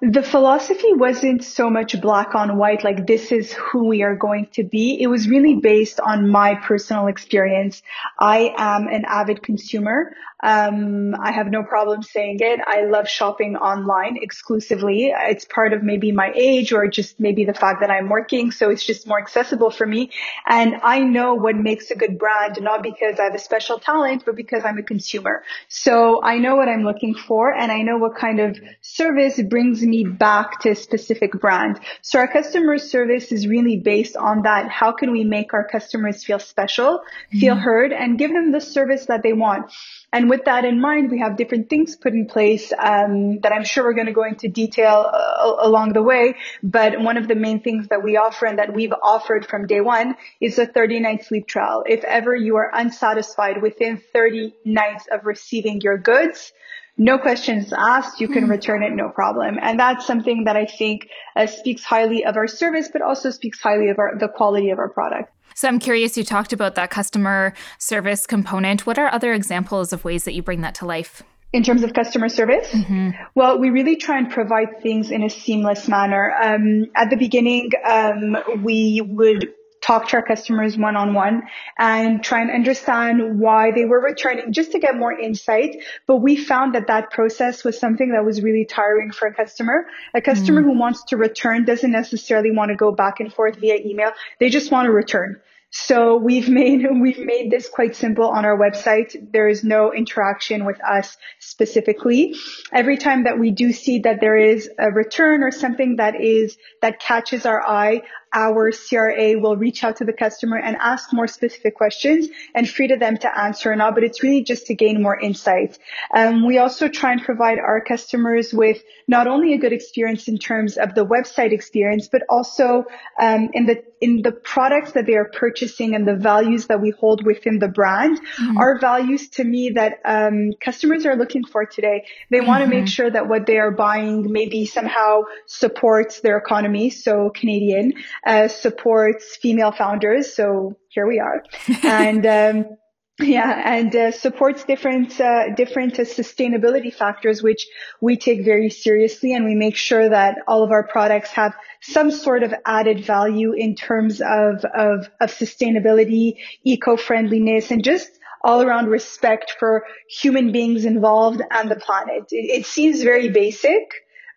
The 0.00 0.22
philosophy 0.22 0.92
wasn't 0.92 1.42
so 1.42 1.68
much 1.70 2.00
black 2.00 2.34
on 2.34 2.56
white, 2.56 2.84
like 2.84 3.06
this 3.06 3.32
is 3.32 3.52
who 3.52 3.88
we 3.88 4.02
are 4.02 4.14
going 4.14 4.46
to 4.52 4.62
be. 4.62 5.00
It 5.00 5.08
was 5.08 5.28
really 5.28 5.56
based 5.56 5.98
on 5.98 6.30
my 6.30 6.54
personal 6.54 7.08
experience. 7.08 7.82
I 8.20 8.54
am 8.56 8.86
an 8.86 9.04
avid 9.06 9.42
consumer. 9.42 10.12
Um, 10.40 11.16
I 11.20 11.32
have 11.32 11.48
no 11.48 11.62
problem 11.62 12.02
saying 12.02 12.38
it. 12.40 12.60
I 12.64 12.82
love 12.82 13.08
shopping 13.08 13.56
online 13.56 14.18
exclusively. 14.20 15.12
It's 15.14 15.44
part 15.44 15.72
of 15.72 15.82
maybe 15.82 16.12
my 16.12 16.32
age 16.34 16.72
or 16.72 16.86
just 16.86 17.18
maybe 17.18 17.44
the 17.44 17.54
fact 17.54 17.80
that 17.80 17.90
I'm 17.90 18.08
working. 18.08 18.52
So 18.52 18.70
it's 18.70 18.84
just 18.84 19.06
more 19.06 19.20
accessible 19.20 19.70
for 19.70 19.86
me. 19.86 20.10
And 20.46 20.76
I 20.82 21.00
know 21.00 21.34
what 21.34 21.56
makes 21.56 21.90
a 21.90 21.96
good 21.96 22.18
brand, 22.18 22.58
not 22.60 22.82
because 22.82 23.18
I 23.18 23.24
have 23.24 23.34
a 23.34 23.38
special 23.38 23.80
talent, 23.80 24.24
but 24.24 24.36
because 24.36 24.64
I'm 24.64 24.78
a 24.78 24.82
consumer. 24.82 25.42
So 25.68 26.22
I 26.22 26.38
know 26.38 26.54
what 26.54 26.68
I'm 26.68 26.84
looking 26.84 27.14
for 27.14 27.52
and 27.52 27.72
I 27.72 27.82
know 27.82 27.98
what 27.98 28.16
kind 28.16 28.38
of 28.38 28.58
service 28.80 29.40
brings 29.42 29.82
me 29.82 30.04
back 30.04 30.60
to 30.60 30.70
a 30.70 30.74
specific 30.76 31.32
brand. 31.32 31.80
So 32.02 32.20
our 32.20 32.28
customer 32.28 32.78
service 32.78 33.32
is 33.32 33.48
really 33.48 33.78
based 33.78 34.16
on 34.16 34.42
that. 34.42 34.68
How 34.70 34.92
can 34.92 35.10
we 35.10 35.24
make 35.24 35.52
our 35.52 35.66
customers 35.66 36.24
feel 36.24 36.38
special, 36.38 37.00
feel 37.30 37.54
mm-hmm. 37.54 37.62
heard 37.62 37.92
and 37.92 38.18
give 38.18 38.32
them 38.32 38.52
the 38.52 38.60
service 38.60 39.06
that 39.06 39.22
they 39.22 39.32
want? 39.32 39.72
And 40.10 40.30
with 40.30 40.46
that 40.46 40.64
in 40.64 40.80
mind, 40.80 41.10
we 41.10 41.18
have 41.18 41.36
different 41.36 41.68
things 41.68 41.94
put 41.94 42.14
in 42.14 42.26
place 42.26 42.72
um, 42.78 43.40
that 43.40 43.52
I'm 43.52 43.64
sure 43.64 43.84
we're 43.84 43.92
going 43.92 44.06
to 44.06 44.12
go 44.12 44.24
into 44.24 44.48
detail 44.48 45.10
uh, 45.12 45.56
along 45.60 45.92
the 45.92 46.02
way. 46.02 46.34
But 46.62 47.00
one 47.00 47.18
of 47.18 47.28
the 47.28 47.34
main 47.34 47.60
things 47.60 47.88
that 47.88 48.02
we 48.02 48.16
offer 48.16 48.46
and 48.46 48.58
that 48.58 48.72
we've 48.72 48.94
offered 49.02 49.46
from 49.46 49.66
day 49.66 49.82
one 49.82 50.16
is 50.40 50.58
a 50.58 50.66
30 50.66 51.00
night 51.00 51.26
sleep 51.26 51.46
trial. 51.46 51.84
If 51.86 52.04
ever 52.04 52.34
you 52.34 52.56
are 52.56 52.70
unsatisfied 52.72 53.60
within 53.60 54.00
30 54.12 54.54
nights 54.64 55.06
of 55.12 55.26
receiving 55.26 55.82
your 55.82 55.98
goods, 55.98 56.52
no 56.96 57.18
questions 57.18 57.72
asked, 57.76 58.20
you 58.20 58.28
can 58.28 58.44
hmm. 58.44 58.50
return 58.50 58.82
it, 58.82 58.92
no 58.92 59.10
problem. 59.10 59.58
And 59.60 59.78
that's 59.78 60.06
something 60.06 60.44
that 60.44 60.56
I 60.56 60.66
think 60.66 61.08
uh, 61.36 61.46
speaks 61.46 61.84
highly 61.84 62.24
of 62.24 62.36
our 62.36 62.48
service, 62.48 62.88
but 62.92 63.02
also 63.02 63.30
speaks 63.30 63.60
highly 63.60 63.90
of 63.90 63.98
our, 63.98 64.18
the 64.18 64.28
quality 64.28 64.70
of 64.70 64.78
our 64.78 64.88
product. 64.88 65.32
So 65.58 65.66
I'm 65.66 65.80
curious, 65.80 66.16
you 66.16 66.22
talked 66.22 66.52
about 66.52 66.76
that 66.76 66.88
customer 66.88 67.52
service 67.78 68.28
component. 68.28 68.86
What 68.86 68.96
are 68.96 69.12
other 69.12 69.32
examples 69.32 69.92
of 69.92 70.04
ways 70.04 70.22
that 70.22 70.34
you 70.34 70.40
bring 70.40 70.60
that 70.60 70.76
to 70.76 70.86
life? 70.86 71.24
In 71.52 71.64
terms 71.64 71.82
of 71.82 71.94
customer 71.94 72.28
service, 72.28 72.68
mm-hmm. 72.70 73.10
well, 73.34 73.58
we 73.58 73.70
really 73.70 73.96
try 73.96 74.18
and 74.18 74.30
provide 74.30 74.80
things 74.84 75.10
in 75.10 75.24
a 75.24 75.28
seamless 75.28 75.88
manner. 75.88 76.32
Um, 76.40 76.86
at 76.94 77.10
the 77.10 77.16
beginning, 77.16 77.70
um, 77.84 78.36
we 78.62 79.00
would 79.04 79.52
talk 79.82 80.08
to 80.08 80.16
our 80.16 80.22
customers 80.22 80.76
one 80.76 80.96
on 80.96 81.14
one 81.14 81.42
and 81.78 82.22
try 82.22 82.40
and 82.40 82.50
understand 82.50 83.40
why 83.40 83.70
they 83.70 83.84
were 83.84 84.00
returning 84.00 84.52
just 84.52 84.72
to 84.72 84.78
get 84.78 84.96
more 84.96 85.12
insight. 85.12 85.76
But 86.06 86.16
we 86.16 86.36
found 86.36 86.74
that 86.74 86.86
that 86.88 87.10
process 87.10 87.64
was 87.64 87.78
something 87.78 88.10
that 88.10 88.24
was 88.24 88.42
really 88.42 88.64
tiring 88.64 89.12
for 89.12 89.28
a 89.28 89.34
customer. 89.34 89.86
A 90.14 90.20
customer 90.20 90.62
mm. 90.62 90.64
who 90.64 90.78
wants 90.78 91.04
to 91.04 91.16
return 91.16 91.64
doesn't 91.64 91.90
necessarily 91.90 92.50
want 92.50 92.70
to 92.70 92.76
go 92.76 92.92
back 92.92 93.20
and 93.20 93.32
forth 93.32 93.56
via 93.56 93.76
email. 93.76 94.10
They 94.40 94.48
just 94.48 94.70
want 94.70 94.86
to 94.86 94.92
return. 94.92 95.40
So 95.70 96.16
we've 96.16 96.48
made, 96.60 96.86
we've 97.00 97.18
made 97.18 97.50
this 97.50 97.68
quite 97.68 97.94
simple 97.94 98.28
on 98.28 98.44
our 98.44 98.56
website. 98.56 99.32
There 99.32 99.48
is 99.48 99.64
no 99.64 99.92
interaction 99.92 100.64
with 100.64 100.82
us 100.82 101.16
specifically. 101.38 102.34
Every 102.72 102.96
time 102.96 103.24
that 103.24 103.38
we 103.38 103.50
do 103.50 103.72
see 103.72 104.00
that 104.00 104.20
there 104.20 104.36
is 104.36 104.70
a 104.78 104.90
return 104.90 105.42
or 105.42 105.50
something 105.50 105.96
that 105.96 106.20
is, 106.20 106.56
that 106.82 107.00
catches 107.00 107.46
our 107.46 107.60
eye, 107.66 108.02
our 108.34 108.72
CRA 108.72 109.38
will 109.38 109.56
reach 109.56 109.84
out 109.84 109.96
to 109.96 110.04
the 110.04 110.12
customer 110.12 110.58
and 110.58 110.76
ask 110.76 111.12
more 111.12 111.26
specific 111.26 111.74
questions 111.74 112.28
and 112.54 112.68
free 112.68 112.88
to 112.88 112.96
them 112.96 113.16
to 113.18 113.38
answer 113.38 113.72
or 113.72 113.76
not, 113.76 113.94
but 113.94 114.04
it's 114.04 114.22
really 114.22 114.42
just 114.42 114.66
to 114.66 114.74
gain 114.74 115.02
more 115.02 115.18
insight. 115.18 115.78
Um, 116.14 116.46
we 116.46 116.58
also 116.58 116.88
try 116.88 117.12
and 117.12 117.22
provide 117.22 117.58
our 117.58 117.80
customers 117.80 118.52
with 118.52 118.82
not 119.06 119.26
only 119.26 119.54
a 119.54 119.58
good 119.58 119.72
experience 119.72 120.28
in 120.28 120.38
terms 120.38 120.76
of 120.76 120.94
the 120.94 121.04
website 121.04 121.52
experience, 121.52 122.08
but 122.08 122.22
also 122.28 122.84
um, 123.20 123.48
in 123.52 123.66
the 123.66 123.82
in 124.00 124.22
the 124.22 124.32
products 124.32 124.92
that 124.92 125.06
they 125.06 125.14
are 125.14 125.24
purchasing 125.24 125.94
and 125.94 126.06
the 126.06 126.14
values 126.14 126.66
that 126.66 126.80
we 126.80 126.90
hold 126.90 127.24
within 127.24 127.58
the 127.58 127.68
brand. 127.68 128.18
Mm-hmm. 128.18 128.58
Our 128.58 128.78
values 128.78 129.28
to 129.30 129.44
me 129.44 129.70
that 129.70 129.94
um, 130.04 130.52
customers 130.60 131.04
are 131.04 131.16
looking 131.16 131.44
for 131.44 131.66
today. 131.66 132.04
They 132.30 132.40
want 132.40 132.60
to 132.60 132.70
mm-hmm. 132.70 132.80
make 132.84 132.88
sure 132.88 133.10
that 133.10 133.28
what 133.28 133.46
they 133.46 133.58
are 133.58 133.72
buying 133.72 134.30
maybe 134.30 134.66
somehow 134.66 135.22
supports 135.46 136.20
their 136.20 136.36
economy, 136.36 136.90
so 136.90 137.30
Canadian, 137.30 137.94
uh, 138.26 138.48
supports 138.48 139.36
female 139.36 139.72
founders. 139.72 140.34
So 140.34 140.76
here 140.88 141.06
we 141.06 141.20
are. 141.20 141.42
and 141.82 142.26
um, 142.26 142.76
Yeah, 143.20 143.62
and 143.64 143.94
uh, 143.96 144.12
supports 144.12 144.62
different 144.62 145.20
uh, 145.20 145.52
different 145.56 145.98
uh, 145.98 146.04
sustainability 146.04 146.94
factors, 146.94 147.42
which 147.42 147.66
we 148.00 148.16
take 148.16 148.44
very 148.44 148.70
seriously, 148.70 149.32
and 149.32 149.44
we 149.44 149.56
make 149.56 149.74
sure 149.74 150.08
that 150.08 150.36
all 150.46 150.62
of 150.62 150.70
our 150.70 150.86
products 150.86 151.30
have 151.30 151.52
some 151.80 152.12
sort 152.12 152.44
of 152.44 152.54
added 152.64 153.04
value 153.04 153.54
in 153.54 153.74
terms 153.74 154.20
of 154.20 154.64
of, 154.66 155.10
of 155.20 155.30
sustainability, 155.32 156.36
eco 156.62 156.96
friendliness, 156.96 157.72
and 157.72 157.82
just 157.82 158.08
all 158.44 158.62
around 158.62 158.86
respect 158.86 159.56
for 159.58 159.84
human 160.08 160.52
beings 160.52 160.84
involved 160.84 161.42
and 161.50 161.68
the 161.68 161.76
planet. 161.76 162.22
It, 162.30 162.60
it 162.60 162.66
seems 162.66 163.02
very 163.02 163.30
basic, 163.30 163.82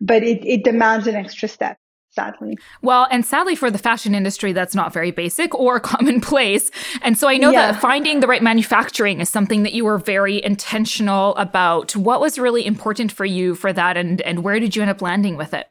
but 0.02 0.24
it, 0.24 0.44
it 0.44 0.64
demands 0.64 1.06
an 1.06 1.14
extra 1.14 1.48
step 1.48 1.78
sadly. 2.12 2.58
Well, 2.82 3.08
and 3.10 3.26
sadly 3.26 3.56
for 3.56 3.72
the 3.72 3.78
fashion 3.78 4.14
industry, 4.14 4.54
that's 4.54 4.76
not 4.76 4.94
very 4.94 5.12
basic 5.12 5.56
or 5.56 5.80
commonplace. 5.80 6.70
And 7.02 7.18
so 7.18 7.28
I 7.28 7.38
know 7.38 7.52
yeah. 7.52 7.72
that 7.72 7.82
finding 7.82 8.20
the 8.20 8.28
right 8.28 8.44
manufacturing 8.44 9.20
is 9.20 9.30
something 9.30 9.64
that 9.64 9.74
you 9.74 9.86
were 9.86 9.98
very 9.98 10.44
intentional 10.44 11.36
about. 11.38 11.96
What 11.96 12.22
was 12.22 12.38
really 12.38 12.66
important 12.66 13.12
for 13.12 13.26
you 13.26 13.56
for 13.56 13.74
that, 13.74 13.98
and, 13.98 14.22
and 14.22 14.44
where 14.44 14.60
did 14.60 14.76
you 14.76 14.82
end 14.82 14.92
up 14.92 15.02
landing 15.02 15.38
with 15.38 15.54
it? 15.54 15.68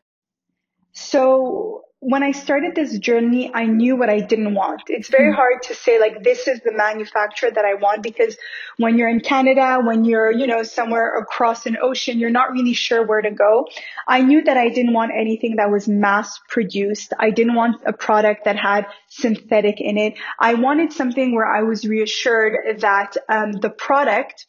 So 0.93 1.83
when 2.03 2.23
I 2.23 2.33
started 2.33 2.75
this 2.75 2.99
journey, 2.99 3.51
I 3.53 3.67
knew 3.67 3.95
what 3.95 4.09
I 4.09 4.21
didn't 4.21 4.55
want. 4.55 4.85
It's 4.87 5.09
very 5.11 5.31
hmm. 5.31 5.37
hard 5.37 5.63
to 5.65 5.75
say 5.75 6.01
like 6.01 6.23
this 6.25 6.49
is 6.49 6.61
the 6.61 6.73
manufacturer 6.73 7.51
that 7.51 7.65
I 7.67 7.75
want 7.75 8.03
because 8.03 8.39
when 8.79 8.97
you're 8.97 9.11
in 9.11 9.21
Canada, 9.21 9.79
when 9.83 10.07
you're, 10.07 10.33
you 10.33 10.47
know, 10.47 10.63
somewhere 10.63 11.19
across 11.19 11.67
an 11.67 11.77
ocean, 11.83 12.19
you're 12.19 12.31
not 12.31 12.53
really 12.53 12.73
sure 12.73 13.07
where 13.07 13.21
to 13.21 13.31
go. 13.31 13.67
I 14.09 14.23
knew 14.23 14.43
that 14.45 14.57
I 14.57 14.71
didn't 14.71 14.95
want 14.95 15.13
anything 15.15 15.57
that 15.57 15.71
was 15.71 15.89
mass 15.89 16.41
produced. 16.49 17.13
I 17.19 17.31
didn't 17.31 17.55
want 17.55 17.83
a 17.85 17.93
product 17.93 18.47
that 18.47 18.57
had 18.57 18.87
synthetic 19.11 19.79
in 19.79 19.99
it. 19.99 20.15
I 20.39 20.55
wanted 20.55 20.95
something 20.95 21.35
where 21.35 21.47
I 21.47 21.63
was 21.65 21.85
reassured 21.87 22.81
that 22.81 23.19
um, 23.29 23.53
the 23.53 23.71
product 23.71 24.47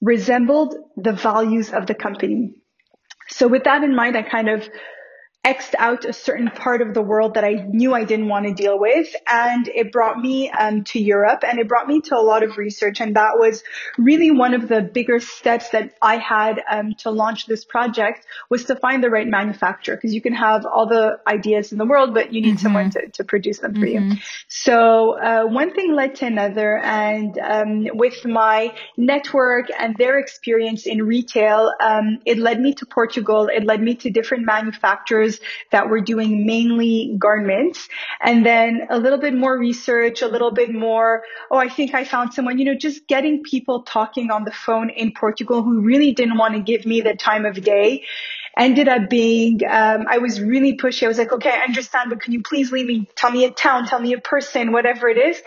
resembled 0.00 0.74
the 0.96 1.12
values 1.12 1.70
of 1.70 1.86
the 1.86 1.94
company. 1.94 2.54
So 3.28 3.46
with 3.46 3.64
that 3.64 3.82
in 3.84 3.94
mind, 3.94 4.16
I 4.16 4.22
kind 4.22 4.48
of 4.48 4.68
X'd 5.44 5.74
out 5.78 6.06
a 6.06 6.12
certain 6.12 6.48
part 6.48 6.80
of 6.80 6.94
the 6.94 7.02
world 7.02 7.34
that 7.34 7.44
I 7.44 7.66
knew 7.68 7.94
I 7.94 8.04
didn't 8.04 8.28
want 8.28 8.46
to 8.46 8.54
deal 8.54 8.78
with. 8.78 9.14
And 9.26 9.68
it 9.68 9.92
brought 9.92 10.18
me 10.18 10.50
um, 10.50 10.84
to 10.84 10.98
Europe 10.98 11.44
and 11.46 11.58
it 11.58 11.68
brought 11.68 11.86
me 11.86 12.00
to 12.02 12.16
a 12.16 12.22
lot 12.22 12.42
of 12.42 12.56
research. 12.56 13.00
And 13.00 13.16
that 13.16 13.32
was 13.36 13.62
really 13.98 14.30
one 14.30 14.54
of 14.54 14.68
the 14.68 14.80
bigger 14.80 15.20
steps 15.20 15.68
that 15.70 15.94
I 16.00 16.16
had 16.16 16.62
um, 16.70 16.94
to 16.98 17.10
launch 17.10 17.46
this 17.46 17.64
project 17.64 18.24
was 18.48 18.64
to 18.64 18.76
find 18.76 19.04
the 19.04 19.10
right 19.10 19.28
manufacturer 19.28 19.96
because 19.96 20.14
you 20.14 20.22
can 20.22 20.32
have 20.32 20.64
all 20.64 20.86
the 20.86 21.18
ideas 21.26 21.72
in 21.72 21.78
the 21.78 21.86
world, 21.86 22.14
but 22.14 22.32
you 22.32 22.40
need 22.40 22.56
mm-hmm. 22.56 22.62
someone 22.62 22.90
to, 22.90 23.08
to 23.08 23.24
produce 23.24 23.58
them 23.58 23.74
for 23.74 23.80
mm-hmm. 23.80 24.12
you. 24.12 24.16
So 24.48 25.18
uh, 25.18 25.44
one 25.44 25.74
thing 25.74 25.94
led 25.94 26.14
to 26.16 26.26
another. 26.26 26.78
And 26.78 27.38
um, 27.38 27.86
with 27.92 28.24
my 28.24 28.74
network 28.96 29.66
and 29.78 29.94
their 29.96 30.18
experience 30.18 30.86
in 30.86 31.02
retail, 31.02 31.70
um, 31.80 32.20
it 32.24 32.38
led 32.38 32.60
me 32.60 32.72
to 32.74 32.86
Portugal. 32.86 33.48
It 33.52 33.64
led 33.64 33.82
me 33.82 33.94
to 33.96 34.10
different 34.10 34.46
manufacturers 34.46 35.33
that 35.70 35.88
were 35.88 36.00
doing 36.00 36.46
mainly 36.46 37.16
garments. 37.18 37.88
And 38.20 38.44
then 38.44 38.86
a 38.90 38.98
little 38.98 39.18
bit 39.18 39.34
more 39.34 39.58
research, 39.58 40.22
a 40.22 40.28
little 40.28 40.52
bit 40.52 40.72
more, 40.72 41.22
oh, 41.50 41.56
I 41.56 41.68
think 41.68 41.94
I 41.94 42.04
found 42.04 42.34
someone, 42.34 42.58
you 42.58 42.64
know, 42.64 42.74
just 42.74 43.06
getting 43.06 43.42
people 43.42 43.82
talking 43.82 44.30
on 44.30 44.44
the 44.44 44.52
phone 44.52 44.90
in 44.90 45.12
Portugal 45.12 45.62
who 45.62 45.80
really 45.80 46.12
didn't 46.12 46.38
want 46.38 46.54
to 46.54 46.60
give 46.60 46.86
me 46.86 47.00
the 47.00 47.14
time 47.14 47.44
of 47.44 47.62
day 47.62 48.04
ended 48.56 48.88
up 48.88 49.10
being 49.10 49.60
um, 49.68 50.06
I 50.08 50.18
was 50.18 50.40
really 50.40 50.76
pushy. 50.76 51.04
I 51.04 51.08
was 51.08 51.18
like, 51.18 51.32
okay, 51.32 51.50
I 51.50 51.64
understand, 51.64 52.10
but 52.10 52.20
can 52.20 52.32
you 52.32 52.42
please 52.42 52.72
leave 52.72 52.86
me? 52.86 53.08
Tell 53.16 53.30
me 53.30 53.44
a 53.44 53.50
town, 53.50 53.86
tell 53.86 54.00
me 54.00 54.12
a 54.12 54.20
person, 54.20 54.72
whatever 54.72 55.08
it 55.08 55.18
is 55.18 55.42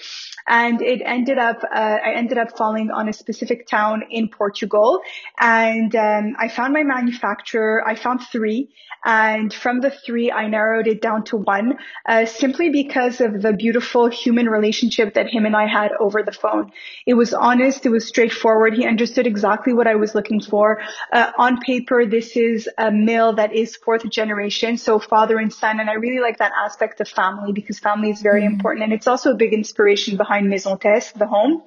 and 0.47 0.81
it 0.81 1.01
ended 1.03 1.37
up 1.37 1.61
uh, 1.63 1.97
I 2.03 2.13
ended 2.13 2.37
up 2.37 2.57
falling 2.57 2.89
on 2.89 3.09
a 3.09 3.13
specific 3.13 3.67
town 3.67 4.03
in 4.09 4.29
Portugal, 4.29 5.01
and 5.37 5.93
um, 5.95 6.35
I 6.39 6.47
found 6.47 6.73
my 6.73 6.83
manufacturer. 6.83 7.85
I 7.85 7.95
found 7.95 8.21
three, 8.31 8.69
and 9.03 9.53
from 9.53 9.81
the 9.81 9.91
three, 9.91 10.31
I 10.31 10.47
narrowed 10.47 10.87
it 10.87 11.01
down 11.01 11.25
to 11.25 11.37
one, 11.37 11.77
uh, 12.05 12.25
simply 12.25 12.69
because 12.69 13.19
of 13.19 13.41
the 13.41 13.53
beautiful 13.53 14.07
human 14.07 14.47
relationship 14.47 15.15
that 15.15 15.27
him 15.27 15.45
and 15.45 15.55
I 15.55 15.67
had 15.67 15.91
over 15.99 16.23
the 16.23 16.31
phone. 16.31 16.71
It 17.05 17.15
was 17.15 17.33
honest, 17.33 17.85
it 17.85 17.89
was 17.89 18.07
straightforward. 18.07 18.73
He 18.73 18.87
understood 18.87 19.27
exactly 19.27 19.73
what 19.73 19.87
I 19.87 19.95
was 19.95 20.15
looking 20.15 20.39
for. 20.39 20.81
Uh, 21.11 21.31
on 21.37 21.59
paper, 21.59 22.05
this 22.05 22.37
is 22.37 22.69
mill 23.05 23.33
that 23.33 23.53
is 23.53 23.75
fourth 23.75 24.09
generation, 24.09 24.77
so 24.77 24.99
father 24.99 25.37
and 25.37 25.53
son, 25.53 25.79
and 25.79 25.89
I 25.89 25.93
really 25.93 26.19
like 26.19 26.37
that 26.37 26.51
aspect 26.65 27.01
of 27.01 27.07
family 27.07 27.51
because 27.53 27.79
family 27.79 28.09
is 28.09 28.21
very 28.21 28.41
mm-hmm. 28.41 28.53
important, 28.53 28.83
and 28.83 28.93
it's 28.93 29.07
also 29.07 29.31
a 29.31 29.35
big 29.35 29.53
inspiration 29.53 30.17
behind 30.17 30.49
Maison 30.49 30.77
Tess, 30.77 31.11
the 31.11 31.27
home. 31.27 31.63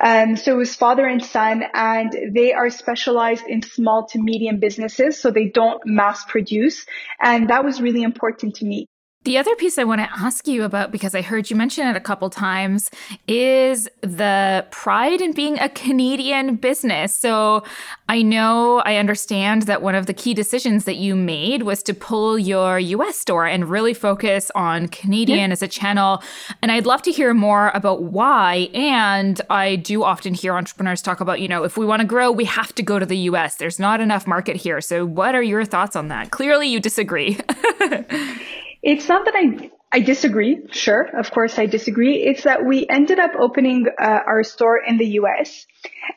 Um, 0.00 0.36
so 0.36 0.52
it 0.52 0.56
was 0.56 0.74
father 0.74 1.06
and 1.06 1.24
son, 1.24 1.64
and 1.74 2.12
they 2.34 2.52
are 2.52 2.70
specialized 2.70 3.46
in 3.46 3.62
small 3.62 4.06
to 4.08 4.18
medium 4.18 4.58
businesses, 4.58 5.20
so 5.20 5.30
they 5.30 5.48
don't 5.48 5.80
mass 5.84 6.24
produce. 6.24 6.86
And 7.20 7.50
that 7.50 7.64
was 7.64 7.80
really 7.80 8.02
important 8.02 8.56
to 8.56 8.64
me. 8.64 8.88
The 9.24 9.38
other 9.38 9.54
piece 9.54 9.78
I 9.78 9.84
want 9.84 10.00
to 10.00 10.08
ask 10.12 10.48
you 10.48 10.64
about, 10.64 10.90
because 10.90 11.14
I 11.14 11.22
heard 11.22 11.48
you 11.48 11.54
mention 11.54 11.86
it 11.86 11.96
a 11.96 12.00
couple 12.00 12.28
times, 12.28 12.90
is 13.28 13.88
the 14.00 14.66
pride 14.72 15.20
in 15.20 15.32
being 15.32 15.60
a 15.60 15.68
Canadian 15.68 16.56
business. 16.56 17.14
So 17.14 17.62
I 18.08 18.22
know, 18.22 18.80
I 18.80 18.96
understand 18.96 19.62
that 19.62 19.80
one 19.80 19.94
of 19.94 20.06
the 20.06 20.14
key 20.14 20.34
decisions 20.34 20.86
that 20.86 20.96
you 20.96 21.14
made 21.14 21.62
was 21.62 21.84
to 21.84 21.94
pull 21.94 22.36
your 22.36 22.80
US 22.80 23.16
store 23.16 23.46
and 23.46 23.70
really 23.70 23.94
focus 23.94 24.50
on 24.56 24.88
Canadian 24.88 25.50
yeah. 25.50 25.52
as 25.52 25.62
a 25.62 25.68
channel. 25.68 26.20
And 26.60 26.72
I'd 26.72 26.86
love 26.86 27.02
to 27.02 27.12
hear 27.12 27.32
more 27.32 27.70
about 27.74 28.02
why. 28.02 28.70
And 28.74 29.40
I 29.48 29.76
do 29.76 30.02
often 30.02 30.34
hear 30.34 30.54
entrepreneurs 30.54 31.00
talk 31.00 31.20
about, 31.20 31.40
you 31.40 31.46
know, 31.46 31.62
if 31.62 31.76
we 31.76 31.86
want 31.86 32.00
to 32.00 32.06
grow, 32.06 32.32
we 32.32 32.44
have 32.46 32.74
to 32.74 32.82
go 32.82 32.98
to 32.98 33.06
the 33.06 33.18
US. 33.18 33.54
There's 33.54 33.78
not 33.78 34.00
enough 34.00 34.26
market 34.26 34.56
here. 34.56 34.80
So 34.80 35.06
what 35.06 35.36
are 35.36 35.42
your 35.42 35.64
thoughts 35.64 35.94
on 35.94 36.08
that? 36.08 36.32
Clearly, 36.32 36.66
you 36.66 36.80
disagree. 36.80 37.38
It's 38.82 39.08
not 39.08 39.24
that 39.26 39.34
I 39.36 39.70
I 39.94 40.00
disagree. 40.00 40.62
Sure, 40.70 41.02
of 41.18 41.30
course 41.30 41.58
I 41.58 41.66
disagree. 41.66 42.24
It's 42.24 42.44
that 42.44 42.64
we 42.64 42.86
ended 42.88 43.18
up 43.18 43.32
opening 43.38 43.86
uh, 44.00 44.20
our 44.26 44.42
store 44.42 44.78
in 44.78 44.96
the 44.96 45.06
U.S. 45.20 45.66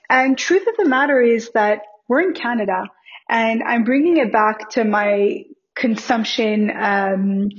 And 0.10 0.38
truth 0.38 0.66
of 0.68 0.78
the 0.78 0.86
matter 0.86 1.20
is 1.20 1.52
that 1.54 1.82
we're 2.08 2.22
in 2.22 2.34
Canada, 2.34 2.86
and 3.30 3.62
I'm 3.64 3.84
bringing 3.84 4.18
it 4.18 4.32
back 4.32 4.70
to 4.72 4.86
my 4.86 5.44
consumption 5.76 6.72
um, 6.72 7.50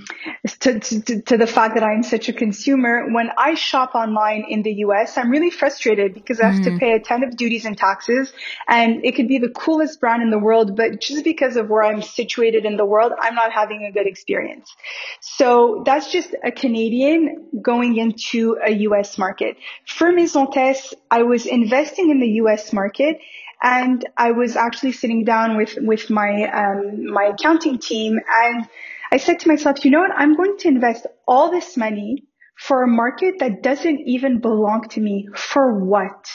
to, 0.61 0.81
to, 0.81 1.21
to, 1.21 1.37
the 1.37 1.47
fact 1.47 1.75
that 1.75 1.85
I'm 1.85 2.03
such 2.03 2.31
a 2.31 2.33
consumer. 2.33 3.13
When 3.13 3.31
I 3.37 3.55
shop 3.55 3.95
online 3.95 4.47
in 4.49 4.63
the 4.63 4.73
US, 4.87 5.19
I'm 5.19 5.31
really 5.31 5.51
frustrated 5.51 6.15
because 6.15 6.41
I 6.41 6.51
have 6.51 6.63
mm. 6.63 6.65
to 6.65 6.79
pay 6.79 6.95
a 6.95 6.99
ton 6.99 7.23
of 7.23 7.37
duties 7.37 7.67
and 7.67 7.77
taxes 7.77 8.33
and 8.67 9.05
it 9.05 9.17
could 9.17 9.29
be 9.29 9.39
the 9.39 9.51
coolest 9.51 10.01
brand 10.01 10.23
in 10.23 10.31
the 10.31 10.39
world, 10.39 10.77
but 10.77 10.99
just 11.01 11.25
because 11.25 11.57
of 11.57 11.69
where 11.69 11.85
I'm 11.85 12.01
situated 12.01 12.65
in 12.65 12.79
the 12.79 12.87
world, 12.87 13.13
I'm 13.21 13.35
not 13.35 13.53
having 13.53 13.85
a 13.85 13.93
good 13.93 14.07
experience. 14.07 14.75
So 15.21 15.83
that's 15.85 16.11
just 16.11 16.35
a 16.43 16.51
Canadian 16.51 17.49
going 17.61 17.99
into 17.99 18.57
a 18.65 18.73
US 18.89 19.19
market. 19.19 19.59
For 19.87 20.11
Maison 20.11 20.51
Tess, 20.51 20.95
I 21.11 21.23
was 21.23 21.45
investing 21.45 22.11
in 22.11 22.21
the 22.21 22.29
US 22.43 22.73
market 22.73 23.19
and 23.63 24.07
I 24.17 24.33
was 24.33 24.57
actually 24.57 24.93
sitting 24.93 25.25
down 25.25 25.57
with 25.57 25.77
with 25.81 26.11
my 26.11 26.49
um, 26.51 27.07
my 27.13 27.25
accounting 27.35 27.79
team, 27.79 28.19
and 28.45 28.69
I 29.13 29.17
said 29.17 29.41
to 29.41 29.49
myself, 29.49 29.85
you 29.85 29.91
know 29.91 30.01
what? 30.01 30.13
I'm 30.17 30.37
going 30.37 30.57
to 30.59 30.69
invest 30.69 31.07
all 31.27 31.51
this 31.51 31.77
money 31.77 32.25
for 32.59 32.83
a 32.83 32.89
market 32.89 33.39
that 33.41 33.63
doesn't 33.63 34.01
even 34.07 34.41
belong 34.41 34.89
to 34.91 35.01
me. 35.01 35.29
For 35.35 35.85
what? 35.85 36.27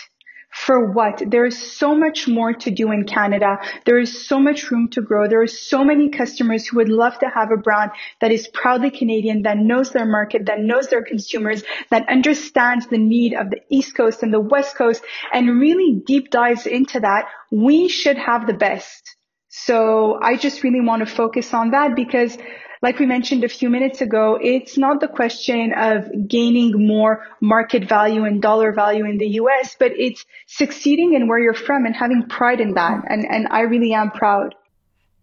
For 0.54 0.92
what? 0.92 1.24
There 1.26 1.46
is 1.46 1.72
so 1.72 1.96
much 1.96 2.28
more 2.28 2.52
to 2.54 2.72
do 2.72 2.92
in 2.92 3.06
Canada. 3.06 3.58
There 3.86 3.98
is 3.98 4.28
so 4.28 4.38
much 4.38 4.70
room 4.70 4.90
to 4.90 5.02
grow. 5.02 5.28
There 5.28 5.42
are 5.42 5.48
so 5.48 5.84
many 5.84 6.10
customers 6.10 6.68
who 6.68 6.78
would 6.78 6.90
love 6.90 7.18
to 7.20 7.30
have 7.30 7.52
a 7.52 7.58
brand 7.58 7.92
that 8.20 8.32
is 8.32 8.50
proudly 8.50 8.92
Canadian, 8.92 9.44
that 9.44 9.58
knows 9.58 9.92
their 9.92 10.06
market, 10.06 10.48
that 10.48 10.60
knows 10.60 10.88
their 10.88 11.04
consumers, 11.04 11.64
that 11.90 12.08
understands 12.10 12.88
the 12.88 12.98
need 12.98 13.34
of 13.34 13.50
the 13.50 13.62
East 13.70 13.96
Coast 13.96 14.24
and 14.24 14.34
the 14.34 14.42
West 14.42 14.76
Coast 14.76 15.04
and 15.34 15.60
really 15.60 16.02
deep 16.06 16.30
dives 16.30 16.66
into 16.66 17.00
that. 17.00 17.28
We 17.50 17.88
should 17.88 18.18
have 18.18 18.46
the 18.46 18.54
best. 18.54 19.16
So 19.48 20.20
I 20.22 20.36
just 20.36 20.64
really 20.64 20.82
want 20.82 21.06
to 21.06 21.14
focus 21.14 21.54
on 21.54 21.72
that 21.72 21.96
because 21.96 22.38
like 22.82 22.98
we 22.98 23.06
mentioned 23.06 23.44
a 23.44 23.50
few 23.50 23.70
minutes 23.70 24.02
ago, 24.02 24.40
it's 24.42 24.78
not 24.78 25.00
the 25.02 25.08
question 25.08 25.72
of 25.74 26.28
gaining 26.28 26.88
more 26.88 27.28
market 27.40 27.88
value 27.88 28.26
and 28.26 28.42
dollar 28.42 28.72
value 28.72 29.06
in 29.06 29.18
the 29.18 29.28
US, 29.42 29.76
but 29.78 29.92
it's 29.96 30.26
succeeding 30.48 31.14
in 31.14 31.28
where 31.28 31.40
you're 31.40 31.54
from 31.54 31.86
and 31.86 31.96
having 31.96 32.28
pride 32.28 32.60
in 32.60 32.74
that. 32.74 33.04
And, 33.08 33.26
and 33.30 33.48
I 33.52 33.62
really 33.62 33.94
am 33.94 34.10
proud. 34.10 34.56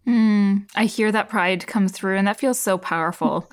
Mm, 0.07 0.69
I 0.75 0.85
hear 0.85 1.11
that 1.11 1.29
pride 1.29 1.67
come 1.67 1.87
through, 1.87 2.17
and 2.17 2.27
that 2.27 2.39
feels 2.39 2.59
so 2.59 2.77
powerful. 2.77 3.51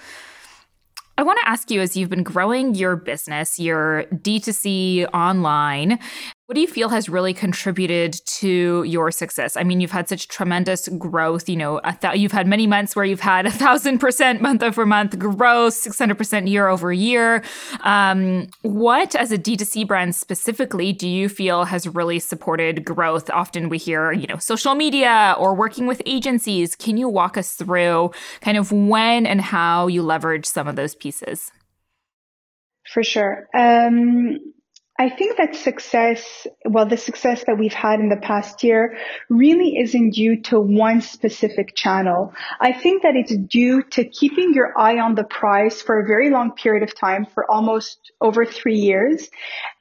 I 1.19 1.23
want 1.23 1.39
to 1.43 1.49
ask 1.49 1.71
you 1.71 1.81
as 1.81 1.97
you've 1.97 2.11
been 2.11 2.23
growing 2.23 2.75
your 2.75 2.95
business, 2.95 3.59
your 3.59 4.05
D2C 4.13 5.09
online, 5.13 5.99
What 6.47 6.55
do 6.55 6.61
you 6.61 6.69
feel 6.69 6.91
has 6.91 7.09
really 7.09 7.35
contributed 7.35 8.13
to 8.27 8.85
your 8.85 9.11
success? 9.11 9.57
I 9.57 9.65
mean, 9.65 9.81
you've 9.81 9.91
had 9.91 10.09
such 10.09 10.29
tremendous 10.29 10.89
growth. 10.91 11.49
You 11.49 11.57
know, 11.57 11.81
th- 12.01 12.15
you've 12.15 12.31
had 12.31 12.47
many 12.47 12.69
months 12.69 12.95
where 12.95 13.05
you've 13.05 13.19
had 13.19 13.47
a 13.47 13.51
thousand 13.51 13.99
percent 13.99 14.41
month 14.41 14.63
over 14.63 14.87
month 14.87 15.19
growth, 15.19 15.75
six 15.75 15.99
hundred 15.99 16.19
percent 16.19 16.47
year 16.47 16.69
over 16.69 16.93
year. 16.93 17.43
Um, 17.81 18.47
what, 18.63 19.17
as 19.17 19.33
a 19.33 19.39
D2C 19.39 19.89
brand 19.89 20.15
specifically, 20.15 20.93
do 20.93 21.09
you 21.09 21.29
feel 21.29 21.65
has 21.65 21.89
really 21.89 22.21
supported 22.21 22.85
growth? 22.85 23.29
Often 23.31 23.69
we 23.69 23.79
hear, 23.79 24.13
you 24.13 24.29
know, 24.29 24.37
social 24.37 24.77
media 24.77 25.35
or 25.39 25.53
working 25.53 25.89
with 25.89 26.01
agencies. 26.07 26.77
Can 26.77 26.97
you 26.97 27.09
walk 27.09 27.37
us 27.37 27.55
through 27.55 28.13
kind 28.41 28.57
of 28.57 28.71
when 28.71 29.27
and 29.27 29.41
how 29.41 29.89
you 29.89 30.01
leverage 30.01 30.47
some 30.47 30.69
of 30.69 30.77
those 30.77 30.95
pieces? 30.95 31.51
For 32.85 33.03
sure. 33.03 33.49
Um, 33.53 34.39
I 34.99 35.11
think 35.11 35.37
that 35.37 35.55
success, 35.55 36.47
well, 36.65 36.87
the 36.87 36.97
success 36.97 37.45
that 37.47 37.59
we've 37.59 37.73
had 37.73 38.01
in 38.01 38.09
the 38.09 38.17
past 38.17 38.65
year 38.65 38.97
really 39.29 39.77
isn't 39.79 40.11
due 40.11 40.41
to 40.43 40.59
one 40.59 41.03
specific 41.03 41.75
channel. 41.75 42.33
I 42.61 42.73
think 42.73 43.03
that 43.03 43.15
it's 43.15 43.37
due 43.37 43.83
to 43.91 44.05
keeping 44.05 44.55
your 44.55 44.73
eye 44.79 44.99
on 44.99 45.15
the 45.15 45.25
prize 45.25 45.83
for 45.83 46.01
a 46.01 46.07
very 46.07 46.31
long 46.31 46.53
period 46.53 46.83
of 46.83 46.95
time, 46.99 47.27
for 47.27 47.51
almost 47.51 47.99
over 48.23 48.47
three 48.47 48.79
years, 48.79 49.29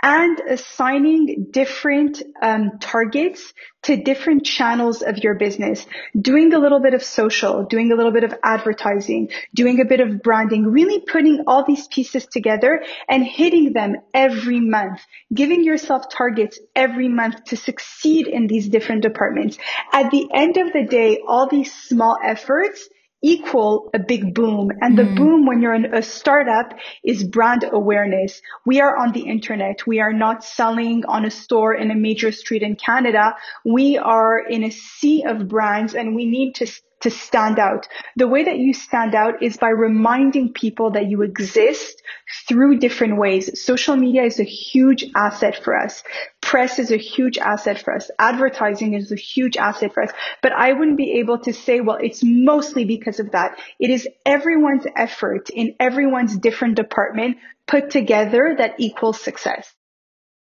and 0.01 0.37
assigning 0.49 1.47
different 1.49 2.21
um, 2.41 2.71
targets 2.79 3.53
to 3.85 3.95
different 3.95 4.43
channels 4.43 5.01
of 5.03 5.19
your 5.19 5.35
business, 5.35 5.85
doing 6.19 6.53
a 6.53 6.59
little 6.59 6.79
bit 6.79 6.93
of 6.93 7.03
social, 7.03 7.65
doing 7.65 7.91
a 7.91 7.95
little 7.95 8.11
bit 8.11 8.23
of 8.23 8.33
advertising, 8.43 9.29
doing 9.53 9.79
a 9.79 9.85
bit 9.85 9.99
of 9.99 10.23
branding, 10.23 10.65
really 10.65 11.01
putting 11.01 11.43
all 11.45 11.63
these 11.63 11.87
pieces 11.87 12.25
together 12.25 12.83
and 13.07 13.23
hitting 13.23 13.73
them 13.73 13.95
every 14.13 14.59
month, 14.59 15.01
giving 15.33 15.63
yourself 15.63 16.09
targets 16.09 16.59
every 16.75 17.07
month 17.07 17.43
to 17.45 17.55
succeed 17.55 18.27
in 18.27 18.47
these 18.47 18.67
different 18.69 19.03
departments. 19.03 19.57
At 19.93 20.09
the 20.09 20.27
end 20.33 20.57
of 20.57 20.73
the 20.73 20.85
day, 20.85 21.19
all 21.27 21.47
these 21.47 21.71
small 21.71 22.17
efforts 22.23 22.89
equal 23.23 23.89
a 23.93 23.99
big 23.99 24.33
boom. 24.33 24.71
And 24.81 24.97
the 24.97 25.03
mm. 25.03 25.15
boom 25.15 25.45
when 25.45 25.61
you're 25.61 25.73
in 25.73 25.93
a 25.93 26.01
startup 26.01 26.73
is 27.03 27.23
brand 27.23 27.65
awareness. 27.69 28.41
We 28.65 28.81
are 28.81 28.97
on 28.97 29.11
the 29.11 29.21
internet. 29.21 29.87
We 29.87 29.99
are 29.99 30.13
not 30.13 30.43
selling 30.43 31.03
on 31.07 31.25
a 31.25 31.31
store 31.31 31.73
in 31.73 31.91
a 31.91 31.95
major 31.95 32.31
street 32.31 32.61
in 32.61 32.75
Canada. 32.75 33.35
We 33.63 33.97
are 33.97 34.39
in 34.39 34.63
a 34.63 34.71
sea 34.71 35.23
of 35.23 35.47
brands 35.47 35.95
and 35.95 36.15
we 36.15 36.25
need 36.25 36.55
to 36.55 36.67
to 37.05 37.11
stand 37.11 37.59
out. 37.59 37.87
The 38.15 38.27
way 38.27 38.43
that 38.43 38.57
you 38.57 38.73
stand 38.73 39.13
out 39.13 39.41
is 39.41 39.57
by 39.57 39.69
reminding 39.69 40.53
people 40.53 40.91
that 40.91 41.05
you 41.07 41.21
exist 41.21 42.01
through 42.47 42.79
different 42.79 43.17
ways. 43.17 43.63
Social 43.63 43.95
media 43.95 44.23
is 44.23 44.39
a 44.39 44.43
huge 44.43 45.05
asset 45.15 45.63
for 45.63 45.77
us. 45.77 46.03
Press 46.41 46.79
is 46.79 46.91
a 46.91 46.97
huge 46.97 47.37
asset 47.37 47.79
for 47.79 47.93
us. 47.95 48.09
Advertising 48.17 48.95
is 48.95 49.11
a 49.11 49.15
huge 49.15 49.55
asset 49.55 49.93
for 49.93 50.01
us. 50.01 50.11
But 50.41 50.51
I 50.51 50.73
wouldn't 50.73 50.97
be 50.97 51.19
able 51.19 51.37
to 51.39 51.53
say, 51.53 51.79
well, 51.79 51.99
it's 52.01 52.23
mostly 52.23 52.85
because 52.85 53.19
of 53.19 53.31
that. 53.31 53.59
It 53.79 53.91
is 53.91 54.07
everyone's 54.25 54.85
effort 54.95 55.51
in 55.51 55.75
everyone's 55.79 56.35
different 56.35 56.75
department 56.75 57.37
put 57.67 57.91
together 57.91 58.55
that 58.57 58.75
equals 58.79 59.21
success. 59.21 59.71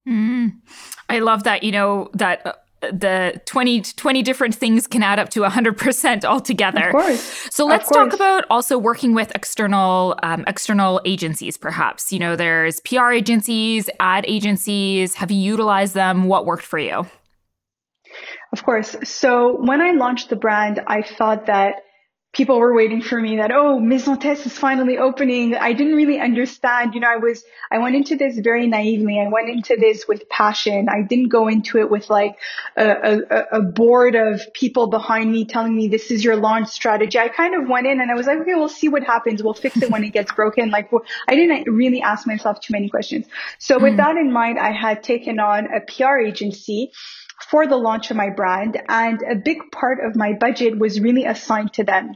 Mm, 0.08 0.62
I 1.08 1.20
love 1.20 1.44
that, 1.44 1.62
you 1.62 1.72
know, 1.72 2.10
that 2.14 2.64
the 2.82 3.42
20, 3.46 3.82
20 3.82 4.24
different 4.24 4.56
things 4.56 4.88
can 4.88 5.04
add 5.04 5.20
up 5.20 5.30
to 5.30 5.42
100% 5.42 6.26
altogether. 6.26 6.88
Of 6.88 6.92
course. 6.92 7.48
So 7.52 7.66
let's 7.66 7.90
talk 7.90 8.14
about 8.14 8.46
also 8.50 8.78
working 8.78 9.14
with 9.14 9.32
external 9.36 10.18
um, 10.24 10.44
external 10.48 11.02
agencies 11.06 11.58
perhaps. 11.58 12.12
You 12.12 12.20
know, 12.20 12.36
there's 12.36 12.80
PR 12.82 13.12
agencies, 13.12 13.90
ad 14.00 14.26
agencies. 14.28 15.16
Have 15.16 15.32
you 15.32 15.40
utilized 15.40 15.94
them? 15.94 16.26
What 16.26 16.46
worked 16.46 16.66
for 16.66 16.80
you? 16.80 17.06
Of 18.52 18.64
course. 18.64 18.96
So 19.04 19.58
when 19.62 19.82
I 19.82 19.92
launched 19.92 20.30
the 20.30 20.36
brand, 20.36 20.82
I 20.88 21.02
thought 21.02 21.46
that 21.46 21.76
people 22.32 22.60
were 22.60 22.76
waiting 22.76 23.02
for 23.02 23.20
me 23.20 23.38
that, 23.38 23.52
oh, 23.52 23.80
Maison 23.80 24.20
Tess 24.20 24.46
is 24.46 24.56
finally 24.56 25.00
opening. 25.00 25.56
I 25.56 25.74
didn't 25.74 25.96
really 25.96 26.20
understand. 26.20 26.94
You 26.94 27.02
know, 27.02 27.10
I 27.10 27.18
was, 27.18 27.44
I 27.72 27.80
went 27.80 27.96
into 27.96 28.16
this 28.16 28.38
very 28.38 28.68
naively. 28.68 29.20
I 29.20 29.28
went 29.30 29.50
into 29.50 29.76
this 29.76 30.08
with 30.08 30.30
passion. 30.30 30.90
I 30.90 31.02
didn't 31.02 31.30
go 31.30 31.48
into 31.48 31.80
it 31.80 31.90
with 31.90 32.08
like 32.10 32.38
a, 32.78 33.22
a, 33.30 33.58
a 33.58 33.62
board 33.62 34.14
of 34.14 34.42
people 34.54 34.88
behind 34.88 35.32
me 35.32 35.46
telling 35.46 35.76
me 35.76 35.88
this 35.88 36.12
is 36.12 36.24
your 36.24 36.36
launch 36.36 36.68
strategy. 36.68 37.18
I 37.18 37.30
kind 37.30 37.56
of 37.56 37.68
went 37.68 37.88
in 37.88 38.00
and 38.00 38.12
I 38.12 38.14
was 38.14 38.28
like, 38.28 38.40
okay, 38.40 38.54
we'll 38.54 38.70
see 38.70 38.90
what 38.90 39.04
happens. 39.04 39.42
We'll 39.42 39.56
fix 39.56 39.78
it 39.78 39.90
when 39.90 40.04
it 40.04 40.14
gets 40.14 40.32
broken. 40.32 40.70
Like 40.80 40.92
I 41.28 41.36
didn't 41.36 41.74
really 41.74 42.02
ask 42.02 42.28
myself 42.28 42.62
too 42.62 42.74
many 42.74 42.90
questions. 42.90 43.26
So 43.58 43.80
with 43.80 43.94
mm. 43.94 43.98
that 43.98 44.18
in 44.18 44.32
mind, 44.32 44.60
I 44.60 44.72
had 44.72 45.04
taken 45.04 45.40
on 45.40 45.66
a 45.66 45.82
PR 45.82 46.18
agency 46.18 46.92
for 47.48 47.68
the 47.68 47.78
launch 47.78 48.12
of 48.12 48.18
my 48.18 48.30
brand. 48.30 48.82
And 48.88 49.22
a 49.22 49.36
big 49.36 49.72
part 49.72 50.00
of 50.04 50.16
my 50.16 50.34
budget 50.34 50.78
was 50.78 51.00
really 51.00 51.26
assigned 51.26 51.74
to 51.74 51.84
them. 51.84 52.14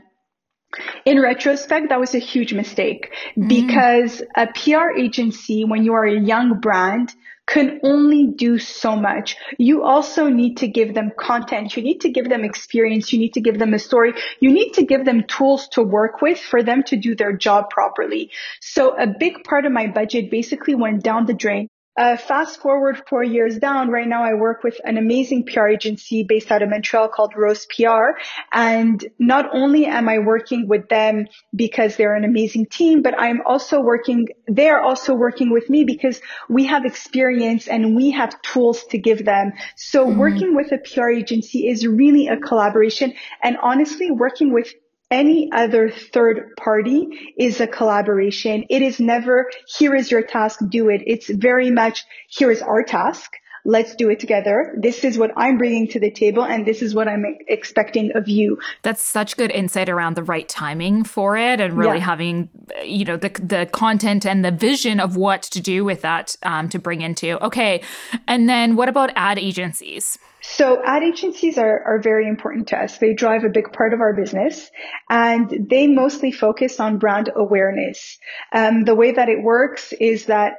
In 1.05 1.21
retrospect, 1.21 1.89
that 1.89 1.99
was 1.99 2.15
a 2.15 2.19
huge 2.19 2.53
mistake 2.53 3.13
mm. 3.37 3.47
because 3.47 4.23
a 4.35 4.47
PR 4.47 4.97
agency, 4.97 5.65
when 5.65 5.83
you 5.83 5.93
are 5.93 6.05
a 6.05 6.19
young 6.19 6.59
brand, 6.59 7.13
can 7.45 7.79
only 7.83 8.27
do 8.27 8.57
so 8.57 8.95
much. 8.95 9.35
You 9.57 9.83
also 9.83 10.29
need 10.29 10.57
to 10.57 10.67
give 10.67 10.93
them 10.93 11.11
content. 11.17 11.75
You 11.75 11.83
need 11.83 11.99
to 12.01 12.09
give 12.09 12.29
them 12.29 12.43
experience. 12.43 13.11
You 13.11 13.19
need 13.19 13.33
to 13.33 13.41
give 13.41 13.59
them 13.59 13.73
a 13.73 13.79
story. 13.79 14.13
You 14.39 14.51
need 14.51 14.71
to 14.73 14.85
give 14.85 15.03
them 15.03 15.23
tools 15.23 15.67
to 15.69 15.83
work 15.83 16.21
with 16.21 16.39
for 16.39 16.63
them 16.63 16.83
to 16.83 16.95
do 16.95 17.15
their 17.15 17.35
job 17.35 17.69
properly. 17.69 18.31
So 18.61 18.97
a 18.97 19.07
big 19.07 19.43
part 19.43 19.65
of 19.65 19.73
my 19.73 19.87
budget 19.87 20.31
basically 20.31 20.75
went 20.75 21.03
down 21.03 21.25
the 21.25 21.33
drain. 21.33 21.67
Uh, 21.95 22.17
fast 22.17 22.59
forward 22.59 22.99
four 23.07 23.23
years 23.23 23.59
down, 23.59 23.89
right 23.89 24.07
now 24.07 24.23
I 24.23 24.33
work 24.33 24.63
with 24.63 24.81
an 24.83 24.97
amazing 24.97 25.45
PR 25.45 25.67
agency 25.67 26.23
based 26.23 26.51
out 26.51 26.63
of 26.63 26.69
Montreal 26.69 27.07
called 27.09 27.33
Rose 27.37 27.67
PR. 27.67 28.17
And 28.51 29.03
not 29.19 29.53
only 29.53 29.85
am 29.85 30.09
I 30.09 30.17
working 30.17 30.67
with 30.67 30.89
them 30.89 31.27
because 31.55 31.95
they're 31.95 32.15
an 32.15 32.23
amazing 32.23 32.65
team, 32.65 33.03
but 33.03 33.13
I'm 33.19 33.41
also 33.45 33.79
working, 33.79 34.29
they're 34.47 34.81
also 34.81 35.13
working 35.13 35.51
with 35.51 35.69
me 35.69 35.83
because 35.83 36.19
we 36.49 36.65
have 36.65 36.83
experience 36.83 37.67
and 37.67 37.95
we 37.95 38.09
have 38.09 38.41
tools 38.41 38.83
to 38.85 38.97
give 38.97 39.23
them. 39.23 39.53
So 39.75 40.07
mm-hmm. 40.07 40.19
working 40.19 40.55
with 40.55 40.71
a 40.71 40.79
PR 40.79 41.09
agency 41.09 41.67
is 41.67 41.85
really 41.85 42.27
a 42.27 42.37
collaboration. 42.37 43.13
And 43.43 43.55
honestly, 43.61 44.09
working 44.09 44.51
with 44.51 44.73
any 45.13 45.51
other 45.51 45.91
third 45.91 46.55
party 46.57 47.07
is 47.37 47.61
a 47.61 47.67
collaboration. 47.67 48.65
It 48.67 48.81
is 48.81 48.99
never, 48.99 49.49
here 49.77 49.93
is 49.93 50.09
your 50.09 50.23
task, 50.23 50.59
do 50.69 50.89
it. 50.89 51.03
It's 51.05 51.29
very 51.29 51.69
much, 51.69 52.03
here 52.27 52.49
is 52.49 52.63
our 52.63 52.83
task. 52.83 53.31
Let's 53.65 53.95
do 53.95 54.09
it 54.09 54.19
together. 54.19 54.75
This 54.77 55.03
is 55.03 55.17
what 55.17 55.31
I'm 55.37 55.57
bringing 55.57 55.87
to 55.89 55.99
the 55.99 56.11
table 56.11 56.43
and 56.43 56.65
this 56.65 56.81
is 56.81 56.93
what 56.93 57.07
I'm 57.07 57.23
expecting 57.47 58.11
of 58.15 58.27
you. 58.27 58.57
That's 58.81 59.01
such 59.01 59.37
good 59.37 59.51
insight 59.51 59.87
around 59.87 60.15
the 60.15 60.23
right 60.23 60.47
timing 60.49 61.05
for 61.05 61.37
it 61.37 61.61
and 61.61 61.77
really 61.77 61.97
yeah. 61.97 62.03
having, 62.03 62.49
you 62.83 63.05
know, 63.05 63.15
the, 63.15 63.29
the 63.29 63.69
content 63.71 64.25
and 64.25 64.43
the 64.43 64.51
vision 64.51 64.99
of 64.99 65.15
what 65.15 65.43
to 65.43 65.61
do 65.61 65.85
with 65.85 66.01
that 66.01 66.35
um, 66.43 66.67
to 66.69 66.79
bring 66.79 67.01
into. 67.01 67.41
Okay. 67.43 67.81
And 68.27 68.49
then 68.49 68.75
what 68.75 68.89
about 68.89 69.11
ad 69.15 69.39
agencies? 69.39 70.17
So 70.41 70.81
ad 70.83 71.03
agencies 71.03 71.57
are, 71.57 71.83
are 71.85 72.01
very 72.01 72.27
important 72.27 72.67
to 72.69 72.77
us. 72.77 72.97
They 72.97 73.13
drive 73.13 73.45
a 73.45 73.49
big 73.49 73.71
part 73.71 73.93
of 73.93 74.01
our 74.01 74.13
business 74.13 74.69
and 75.09 75.49
they 75.69 75.87
mostly 75.87 76.33
focus 76.33 76.81
on 76.81 76.97
brand 76.97 77.31
awareness. 77.33 78.19
Um, 78.51 78.83
the 78.83 78.93
way 78.93 79.13
that 79.13 79.29
it 79.29 79.41
works 79.41 79.93
is 79.93 80.25
that 80.25 80.55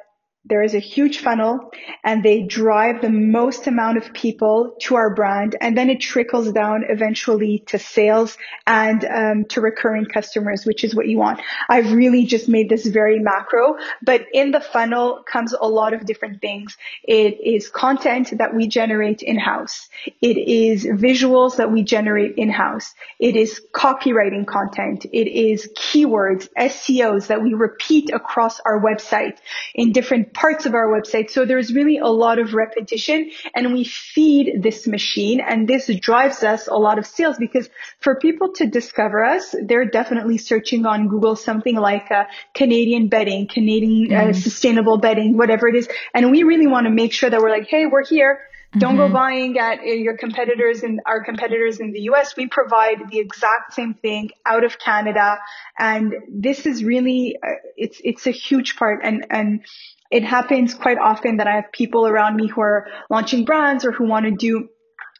there 0.46 0.62
is 0.62 0.74
a 0.74 0.78
huge 0.78 1.20
funnel 1.20 1.70
and 2.02 2.22
they 2.22 2.42
drive 2.42 3.00
the 3.00 3.08
most 3.08 3.66
amount 3.66 3.96
of 3.96 4.12
people 4.12 4.76
to 4.78 4.94
our 4.94 5.14
brand 5.14 5.56
and 5.60 5.76
then 5.76 5.88
it 5.88 6.00
trickles 6.00 6.52
down 6.52 6.84
eventually 6.88 7.64
to 7.66 7.78
sales 7.78 8.36
and 8.66 9.04
um, 9.04 9.44
to 9.46 9.62
recurring 9.62 10.04
customers 10.04 10.66
which 10.66 10.84
is 10.84 10.94
what 10.94 11.06
you 11.08 11.16
want. 11.16 11.40
I've 11.68 11.92
really 11.92 12.26
just 12.26 12.46
made 12.48 12.68
this 12.68 12.86
very 12.86 13.20
macro 13.20 13.76
but 14.02 14.26
in 14.34 14.50
the 14.50 14.60
funnel 14.60 15.22
comes 15.26 15.54
a 15.58 15.66
lot 15.66 15.94
of 15.94 16.04
different 16.04 16.42
things. 16.42 16.76
It 17.04 17.38
is 17.42 17.70
content 17.70 18.36
that 18.36 18.54
we 18.54 18.68
generate 18.68 19.22
in-house. 19.22 19.88
It 20.20 20.36
is 20.36 20.84
visuals 20.84 21.56
that 21.56 21.72
we 21.72 21.82
generate 21.82 22.36
in-house. 22.36 22.94
It 23.18 23.34
is 23.34 23.62
copywriting 23.72 24.46
content. 24.46 25.06
It 25.06 25.28
is 25.28 25.70
keywords 25.74 26.48
seos 26.58 27.28
that 27.28 27.42
we 27.42 27.54
repeat 27.54 28.10
across 28.12 28.60
our 28.60 28.80
website 28.80 29.38
in 29.74 29.92
different 29.92 30.33
parts 30.34 30.66
of 30.66 30.74
our 30.74 30.88
website. 30.88 31.30
So 31.30 31.44
there's 31.44 31.72
really 31.72 31.98
a 31.98 32.06
lot 32.08 32.38
of 32.38 32.54
repetition 32.54 33.30
and 33.54 33.72
we 33.72 33.84
feed 33.84 34.62
this 34.62 34.86
machine 34.86 35.40
and 35.40 35.66
this 35.66 35.90
drives 36.00 36.42
us 36.42 36.66
a 36.66 36.74
lot 36.74 36.98
of 36.98 37.06
sales 37.06 37.36
because 37.38 37.70
for 38.00 38.16
people 38.16 38.52
to 38.54 38.66
discover 38.66 39.24
us, 39.24 39.54
they're 39.62 39.86
definitely 39.86 40.38
searching 40.38 40.84
on 40.86 41.08
Google 41.08 41.36
something 41.36 41.76
like 41.76 42.10
uh, 42.10 42.24
Canadian 42.54 43.08
bedding, 43.08 43.48
Canadian 43.48 44.12
uh, 44.12 44.20
mm. 44.26 44.34
sustainable 44.34 44.98
bedding, 44.98 45.36
whatever 45.36 45.68
it 45.68 45.76
is. 45.76 45.88
And 46.12 46.30
we 46.30 46.42
really 46.42 46.66
want 46.66 46.86
to 46.86 46.90
make 46.90 47.12
sure 47.12 47.30
that 47.30 47.40
we're 47.40 47.50
like, 47.50 47.68
hey, 47.68 47.86
we're 47.86 48.04
here. 48.04 48.40
Don't 48.76 48.96
mm-hmm. 48.96 49.06
go 49.06 49.12
buying 49.12 49.58
at 49.58 49.80
uh, 49.80 49.82
your 49.84 50.16
competitors 50.16 50.82
and 50.82 51.00
our 51.06 51.22
competitors 51.22 51.78
in 51.78 51.92
the 51.92 52.00
US. 52.10 52.36
We 52.36 52.48
provide 52.48 53.10
the 53.10 53.18
exact 53.18 53.74
same 53.74 53.94
thing 53.94 54.30
out 54.44 54.64
of 54.64 54.78
Canada. 54.78 55.38
And 55.78 56.14
this 56.28 56.66
is 56.66 56.82
really, 56.82 57.36
uh, 57.42 57.50
it's, 57.76 58.00
it's 58.02 58.26
a 58.26 58.32
huge 58.32 58.76
part. 58.76 59.00
And, 59.04 59.26
and 59.30 59.64
it 60.10 60.24
happens 60.24 60.74
quite 60.74 60.98
often 60.98 61.36
that 61.36 61.46
I 61.46 61.52
have 61.52 61.72
people 61.72 62.06
around 62.06 62.36
me 62.36 62.48
who 62.48 62.60
are 62.62 62.88
launching 63.10 63.44
brands 63.44 63.84
or 63.84 63.92
who 63.92 64.06
want 64.06 64.26
to 64.26 64.32
do 64.32 64.68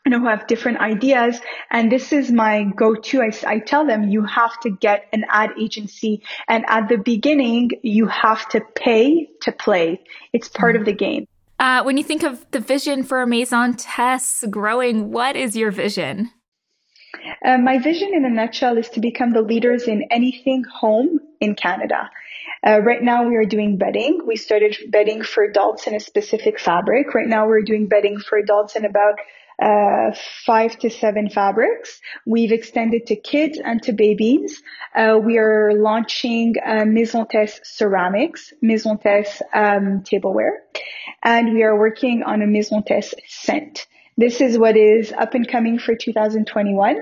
you 0.05 0.11
know, 0.11 0.21
who 0.21 0.27
have 0.27 0.47
different 0.47 0.79
ideas. 0.81 1.41
And 1.71 1.91
this 1.91 2.13
is 2.13 2.31
my 2.31 2.65
go-to. 2.77 3.23
I, 3.23 3.31
I 3.47 3.59
tell 3.59 3.87
them 3.87 4.09
you 4.11 4.23
have 4.25 4.61
to 4.61 4.71
get 4.71 5.07
an 5.15 5.25
ad 5.31 5.53
agency. 5.59 6.23
And 6.47 6.65
at 6.69 6.89
the 6.91 6.99
beginning, 6.99 7.71
you 7.83 8.07
have 8.09 8.47
to 8.51 8.61
pay 8.75 9.31
to 9.43 9.53
play. 9.53 10.03
It's 10.33 10.49
part 10.49 10.75
mm-hmm. 10.75 10.83
of 10.83 10.87
the 10.87 10.93
game. 10.93 11.27
Uh, 11.65 11.83
when 11.83 11.97
you 11.97 12.05
think 12.05 12.23
of 12.23 12.45
the 12.51 12.61
vision 12.61 13.03
for 13.03 13.25
Maison 13.25 13.73
Tess 13.75 14.45
growing, 14.51 15.11
what 15.11 15.35
is 15.35 15.57
your 15.57 15.71
vision? 15.71 16.31
Uh, 17.43 17.57
my 17.57 17.79
vision 17.79 18.13
in 18.13 18.27
a 18.27 18.29
nutshell 18.29 18.77
is 18.77 18.91
to 18.91 19.01
become 19.01 19.31
the 19.31 19.41
leaders 19.41 19.85
in 19.85 20.07
anything 20.11 20.63
home 20.65 21.21
in 21.41 21.55
Canada. 21.55 22.11
Uh, 22.67 22.81
right 22.83 23.03
now 23.03 23.27
we 23.27 23.37
are 23.37 23.47
doing 23.47 23.79
bedding. 23.79 24.21
We 24.27 24.37
started 24.37 24.77
bedding 24.91 25.23
for 25.23 25.43
adults 25.43 25.87
in 25.87 25.95
a 25.95 26.01
specific 26.01 26.61
fabric. 26.61 27.15
Right 27.15 27.27
now 27.27 27.47
we're 27.47 27.63
doing 27.63 27.87
bedding 27.87 28.19
for 28.19 28.37
adults 28.37 28.77
in 28.77 28.85
about 28.85 29.15
uh, 29.63 30.13
five 30.45 30.79
to 30.81 30.91
seven 30.91 31.31
fabrics. 31.31 32.01
We've 32.27 32.53
extended 32.53 33.07
to 33.07 33.17
kids 33.17 33.59
and 33.63 33.83
to 33.83 33.93
babies. 33.93 34.63
Uh, 34.95 35.19
we 35.23 35.39
are 35.39 35.73
launching 35.75 36.55
uh, 36.65 36.85
Maison 36.85 37.27
Tess 37.29 37.61
ceramics, 37.65 38.53
Maison 38.61 38.99
Tess 38.99 39.43
um, 39.53 40.03
tableware, 40.05 40.63
and 41.23 41.55
we 41.55 41.63
are 41.63 41.79
working 41.79 42.23
on 42.23 42.43
a 42.43 42.47
Maison 42.47 42.83
Tess 42.83 43.15
scent. 43.29 43.87
This 44.17 44.41
is 44.41 44.57
what 44.57 44.77
is 44.77 45.13
up 45.13 45.35
and 45.35 45.47
coming 45.47 45.79
for 45.79 45.97
2021. 45.97 46.97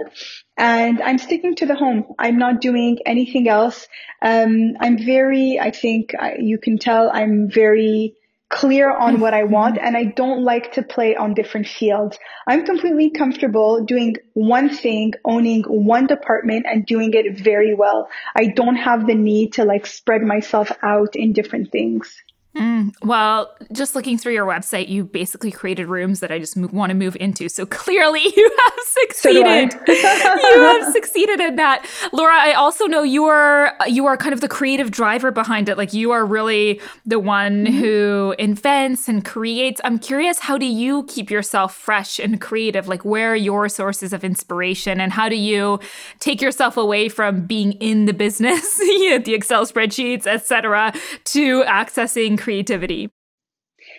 And 0.56 1.02
I'm 1.02 1.18
sticking 1.18 1.54
to 1.56 1.66
the 1.66 1.74
home. 1.74 2.04
I'm 2.18 2.38
not 2.38 2.62
doing 2.62 3.00
anything 3.04 3.48
else. 3.48 3.86
Um, 4.22 4.76
I'm 4.80 4.96
very, 4.96 5.58
I 5.60 5.72
think 5.72 6.14
you 6.38 6.56
can 6.56 6.78
tell 6.78 7.10
I'm 7.12 7.50
very 7.50 8.16
clear 8.52 8.94
on 8.94 9.18
what 9.18 9.32
I 9.32 9.42
mm-hmm. 9.42 9.52
want 9.52 9.78
and 9.78 9.96
I 9.96 10.04
don't 10.04 10.44
like 10.44 10.72
to 10.74 10.82
play 10.82 11.16
on 11.16 11.32
different 11.32 11.66
fields. 11.66 12.18
I'm 12.46 12.64
completely 12.66 13.10
comfortable 13.10 13.84
doing 13.84 14.16
one 14.34 14.68
thing, 14.68 15.14
owning 15.24 15.62
one 15.62 16.06
department 16.06 16.66
and 16.68 16.84
doing 16.84 17.14
it 17.14 17.40
very 17.40 17.74
well. 17.74 18.08
I 18.36 18.48
don't 18.48 18.76
have 18.76 19.06
the 19.06 19.14
need 19.14 19.54
to 19.54 19.64
like 19.64 19.86
spread 19.86 20.20
myself 20.22 20.70
out 20.82 21.16
in 21.16 21.32
different 21.32 21.72
things. 21.72 22.14
Mm, 22.56 22.92
well, 23.02 23.54
just 23.72 23.94
looking 23.94 24.18
through 24.18 24.34
your 24.34 24.46
website, 24.46 24.88
you 24.88 25.04
basically 25.04 25.50
created 25.50 25.86
rooms 25.86 26.20
that 26.20 26.30
I 26.30 26.38
just 26.38 26.54
want 26.56 26.90
to 26.90 26.94
move 26.94 27.16
into. 27.16 27.48
So 27.48 27.64
clearly, 27.66 28.20
you 28.36 28.56
have 28.64 28.84
succeeded. 28.84 29.72
So 29.72 29.92
you 29.94 30.60
have 30.60 30.92
succeeded 30.92 31.40
in 31.40 31.56
that, 31.56 31.86
Laura. 32.12 32.34
I 32.34 32.52
also 32.52 32.86
know 32.86 33.02
you 33.02 33.24
are 33.24 33.74
you 33.86 34.06
are 34.06 34.16
kind 34.18 34.34
of 34.34 34.42
the 34.42 34.48
creative 34.48 34.90
driver 34.90 35.30
behind 35.30 35.70
it. 35.70 35.78
Like 35.78 35.94
you 35.94 36.10
are 36.10 36.26
really 36.26 36.80
the 37.06 37.18
one 37.18 37.64
mm-hmm. 37.64 37.78
who 37.78 38.34
invents 38.38 39.08
and 39.08 39.24
creates. 39.24 39.80
I'm 39.84 39.98
curious, 39.98 40.38
how 40.38 40.58
do 40.58 40.66
you 40.66 41.04
keep 41.04 41.30
yourself 41.30 41.74
fresh 41.74 42.18
and 42.18 42.40
creative? 42.40 42.86
Like, 42.86 43.04
where 43.04 43.32
are 43.32 43.36
your 43.36 43.68
sources 43.70 44.12
of 44.12 44.24
inspiration, 44.24 45.00
and 45.00 45.12
how 45.12 45.28
do 45.30 45.36
you 45.36 45.80
take 46.20 46.42
yourself 46.42 46.76
away 46.76 47.08
from 47.08 47.46
being 47.46 47.72
in 47.72 48.04
the 48.04 48.12
business, 48.12 48.76
the 48.78 49.32
Excel 49.34 49.66
spreadsheets, 49.66 50.26
etc., 50.26 50.92
to 51.24 51.62
accessing 51.64 52.41
creativity? 52.42 53.10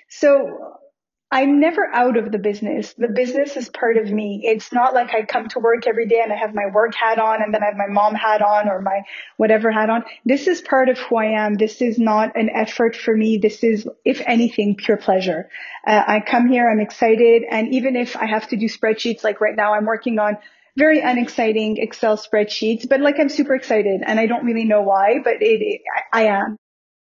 So 0.09 0.77
I'm 1.33 1.59
never 1.59 1.89
out 1.91 2.15
of 2.15 2.31
the 2.31 2.37
business. 2.37 2.93
The 2.95 3.07
business 3.07 3.57
is 3.57 3.67
part 3.67 3.97
of 3.97 4.11
me. 4.11 4.43
It's 4.43 4.71
not 4.71 4.93
like 4.93 5.15
I 5.15 5.23
come 5.23 5.47
to 5.49 5.59
work 5.59 5.87
every 5.87 6.07
day 6.07 6.21
and 6.21 6.31
I 6.31 6.35
have 6.35 6.53
my 6.53 6.67
work 6.71 6.93
hat 6.93 7.17
on 7.17 7.41
and 7.41 7.51
then 7.51 7.63
I 7.63 7.65
have 7.65 7.75
my 7.75 7.87
mom 7.87 8.13
hat 8.13 8.43
on 8.43 8.69
or 8.69 8.83
my 8.83 9.01
whatever 9.37 9.71
hat 9.71 9.89
on. 9.89 10.03
This 10.25 10.45
is 10.47 10.61
part 10.61 10.89
of 10.89 10.99
who 10.99 11.15
I 11.15 11.43
am. 11.43 11.55
This 11.55 11.81
is 11.81 11.97
not 11.97 12.37
an 12.37 12.51
effort 12.51 12.95
for 12.95 13.17
me. 13.17 13.39
This 13.39 13.63
is, 13.63 13.87
if 14.05 14.21
anything, 14.27 14.75
pure 14.75 14.97
pleasure. 14.97 15.49
Uh, 15.87 16.03
I 16.05 16.19
come 16.19 16.49
here, 16.49 16.69
I'm 16.69 16.79
excited. 16.79 17.41
And 17.49 17.73
even 17.73 17.95
if 17.95 18.15
I 18.15 18.27
have 18.27 18.47
to 18.49 18.55
do 18.55 18.67
spreadsheets, 18.67 19.23
like 19.23 19.41
right 19.41 19.55
now 19.55 19.73
I'm 19.73 19.85
working 19.85 20.19
on 20.19 20.37
very 20.77 20.99
unexciting 20.99 21.77
Excel 21.77 22.15
spreadsheets, 22.15 22.87
but 22.87 23.01
like 23.01 23.19
I'm 23.19 23.29
super 23.29 23.55
excited 23.55 24.01
and 24.05 24.19
I 24.19 24.27
don't 24.27 24.45
really 24.45 24.65
know 24.65 24.83
why, 24.83 25.15
but 25.23 25.37
it, 25.39 25.81
I, 26.13 26.21
I 26.21 26.25
am. 26.27 26.57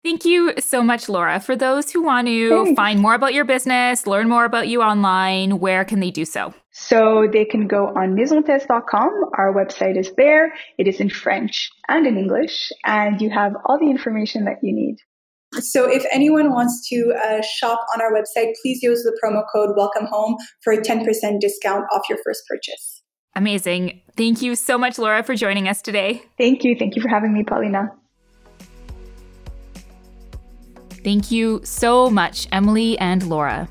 Thank 0.06 0.24
you 0.24 0.54
so 0.60 0.84
much, 0.84 1.10
Laura. 1.10 1.40
For 1.40 1.56
those 1.56 1.90
who 1.90 2.04
want 2.04 2.28
to 2.28 2.50
Thanks. 2.50 2.76
find 2.76 3.00
more 3.00 3.16
about 3.16 3.34
your 3.34 3.44
business, 3.44 4.06
learn 4.06 4.30
more 4.30 4.46
about 4.46 4.68
you 4.68 4.84
online, 4.84 5.58
where 5.58 5.84
can 5.84 6.00
they 6.00 6.12
do 6.12 6.26
so? 6.26 6.54
So 6.70 7.28
they 7.34 7.44
can 7.44 7.66
go 7.66 7.88
on 7.88 8.16
maisontess.com. 8.16 9.10
Our 9.36 9.52
website 9.52 9.98
is 9.98 10.12
there. 10.16 10.54
It 10.78 10.88
is 10.88 11.00
in 11.00 11.10
French 11.10 11.72
and 11.88 12.06
in 12.06 12.20
English, 12.20 12.72
and 12.86 13.20
you 13.20 13.32
have 13.32 13.54
all 13.66 13.80
the 13.80 13.90
information 13.90 14.46
that 14.46 14.58
you 14.62 14.76
need. 14.76 14.98
So 15.54 15.90
if 15.90 16.06
anyone 16.12 16.52
wants 16.52 16.88
to 16.90 17.12
uh, 17.26 17.42
shop 17.42 17.80
on 17.96 18.00
our 18.00 18.14
website, 18.14 18.54
please 18.62 18.84
use 18.84 19.02
the 19.02 19.20
promo 19.24 19.42
code 19.52 19.76
Welcome 19.76 20.06
Home 20.06 20.38
for 20.64 20.72
a 20.72 20.78
10% 20.78 21.40
discount 21.40 21.86
off 21.92 22.04
your 22.10 22.20
first 22.24 22.44
purchase. 22.48 23.02
Amazing. 23.36 24.02
Thank 24.16 24.44
you 24.44 24.56
so 24.56 24.78
much, 24.78 25.00
Laura, 25.00 25.24
for 25.24 25.34
joining 25.34 25.68
us 25.68 25.82
today. 25.82 26.22
Thank 26.38 26.64
you. 26.64 26.76
Thank 26.78 26.96
you 26.96 27.02
for 27.02 27.10
having 27.10 27.34
me, 27.34 27.44
Paulina. 27.44 27.90
Thank 31.06 31.30
you 31.30 31.62
so 31.64 32.10
much, 32.10 32.48
Emily 32.52 32.98
and 32.98 33.28
Laura. 33.28 33.70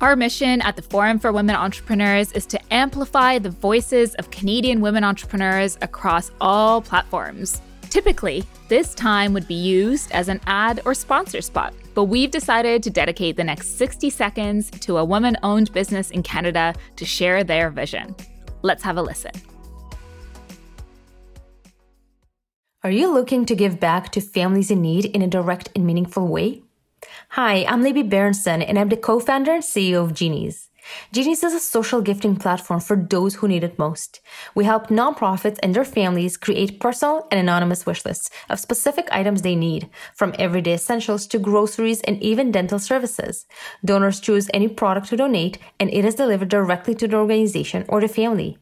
Our 0.00 0.16
mission 0.16 0.62
at 0.62 0.74
the 0.74 0.80
Forum 0.80 1.18
for 1.18 1.32
Women 1.32 1.54
Entrepreneurs 1.54 2.32
is 2.32 2.46
to 2.46 2.58
amplify 2.72 3.38
the 3.38 3.50
voices 3.50 4.14
of 4.14 4.30
Canadian 4.30 4.80
women 4.80 5.04
entrepreneurs 5.04 5.76
across 5.82 6.30
all 6.40 6.80
platforms. 6.80 7.60
Typically, 7.90 8.42
this 8.68 8.94
time 8.94 9.34
would 9.34 9.46
be 9.46 9.54
used 9.54 10.10
as 10.12 10.30
an 10.30 10.40
ad 10.46 10.80
or 10.86 10.94
sponsor 10.94 11.42
spot, 11.42 11.74
but 11.92 12.04
we've 12.04 12.30
decided 12.30 12.82
to 12.84 12.88
dedicate 12.88 13.36
the 13.36 13.44
next 13.44 13.76
60 13.76 14.08
seconds 14.08 14.70
to 14.70 14.96
a 14.96 15.04
woman 15.04 15.36
owned 15.42 15.70
business 15.74 16.10
in 16.10 16.22
Canada 16.22 16.74
to 16.96 17.04
share 17.04 17.44
their 17.44 17.68
vision. 17.68 18.16
Let's 18.62 18.82
have 18.82 18.96
a 18.96 19.02
listen. 19.02 19.32
Are 22.84 22.92
you 22.92 23.12
looking 23.12 23.44
to 23.46 23.56
give 23.56 23.80
back 23.80 24.12
to 24.12 24.20
families 24.20 24.70
in 24.70 24.80
need 24.80 25.06
in 25.06 25.20
a 25.20 25.26
direct 25.26 25.68
and 25.74 25.84
meaningful 25.84 26.28
way? 26.28 26.62
Hi, 27.30 27.64
I'm 27.64 27.82
Libby 27.82 28.04
Berenson, 28.04 28.62
and 28.62 28.78
I'm 28.78 28.88
the 28.88 28.96
co-founder 28.96 29.50
and 29.50 29.64
CEO 29.64 30.04
of 30.04 30.14
Genies. 30.14 30.70
Genies 31.12 31.42
is 31.42 31.54
a 31.54 31.58
social 31.58 32.00
gifting 32.00 32.36
platform 32.36 32.78
for 32.78 32.94
those 32.94 33.34
who 33.34 33.48
need 33.48 33.64
it 33.64 33.80
most. 33.80 34.20
We 34.54 34.64
help 34.64 34.90
nonprofits 34.90 35.58
and 35.60 35.74
their 35.74 35.84
families 35.84 36.36
create 36.36 36.78
personal 36.78 37.26
and 37.32 37.40
anonymous 37.40 37.84
wish 37.84 38.04
lists 38.04 38.30
of 38.48 38.60
specific 38.60 39.08
items 39.10 39.42
they 39.42 39.56
need, 39.56 39.90
from 40.14 40.36
everyday 40.38 40.74
essentials 40.74 41.26
to 41.26 41.40
groceries 41.40 42.00
and 42.02 42.22
even 42.22 42.52
dental 42.52 42.78
services. 42.78 43.46
Donors 43.84 44.20
choose 44.20 44.48
any 44.54 44.68
product 44.68 45.08
to 45.08 45.16
donate, 45.16 45.58
and 45.80 45.92
it 45.92 46.04
is 46.04 46.14
delivered 46.14 46.48
directly 46.48 46.94
to 46.94 47.08
the 47.08 47.16
organization 47.16 47.84
or 47.88 48.00
the 48.00 48.06
family. 48.06 48.56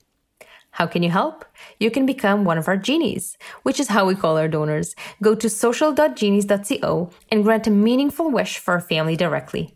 How 0.76 0.86
can 0.86 1.02
you 1.02 1.08
help? 1.08 1.46
You 1.80 1.90
can 1.90 2.04
become 2.04 2.44
one 2.44 2.58
of 2.58 2.68
our 2.68 2.76
genies, 2.76 3.38
which 3.62 3.80
is 3.80 3.88
how 3.88 4.04
we 4.04 4.14
call 4.14 4.36
our 4.36 4.46
donors. 4.46 4.94
Go 5.22 5.34
to 5.34 5.48
social.genies.co 5.48 7.10
and 7.32 7.44
grant 7.44 7.66
a 7.66 7.70
meaningful 7.70 8.30
wish 8.30 8.58
for 8.58 8.74
a 8.74 8.82
family 8.82 9.16
directly. 9.16 9.74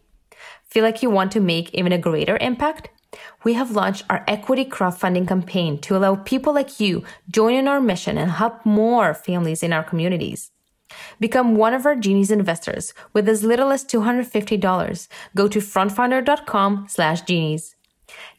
Feel 0.69 0.85
like 0.85 1.03
you 1.03 1.09
want 1.09 1.33
to 1.33 1.41
make 1.41 1.73
even 1.73 1.91
a 1.93 1.97
greater 1.97 2.37
impact? 2.43 2.91
We 3.45 3.55
have 3.55 3.71
launched 3.71 4.05
our 4.11 4.23
equity 4.29 4.67
crowdfunding 4.67 5.27
campaign 5.27 5.79
to 5.79 5.97
allow 5.97 6.17
people 6.17 6.53
like 6.53 6.79
you 6.79 7.03
join 7.31 7.55
in 7.55 7.67
our 7.67 7.81
mission 7.81 8.19
and 8.19 8.33
help 8.33 8.67
more 8.67 9.15
families 9.15 9.63
in 9.63 9.73
our 9.73 9.83
communities. 9.83 10.51
Become 11.19 11.57
one 11.57 11.73
of 11.73 11.87
our 11.87 11.97
Genies 11.97 12.31
investors 12.31 12.93
with 13.15 13.27
as 13.27 13.43
little 13.43 13.73
as 13.73 13.87
$250. 13.87 15.09
Go 15.35 15.49
to 15.49 15.61
frontfundr.com 15.61 16.89
slash 16.91 17.23
genies. 17.23 17.75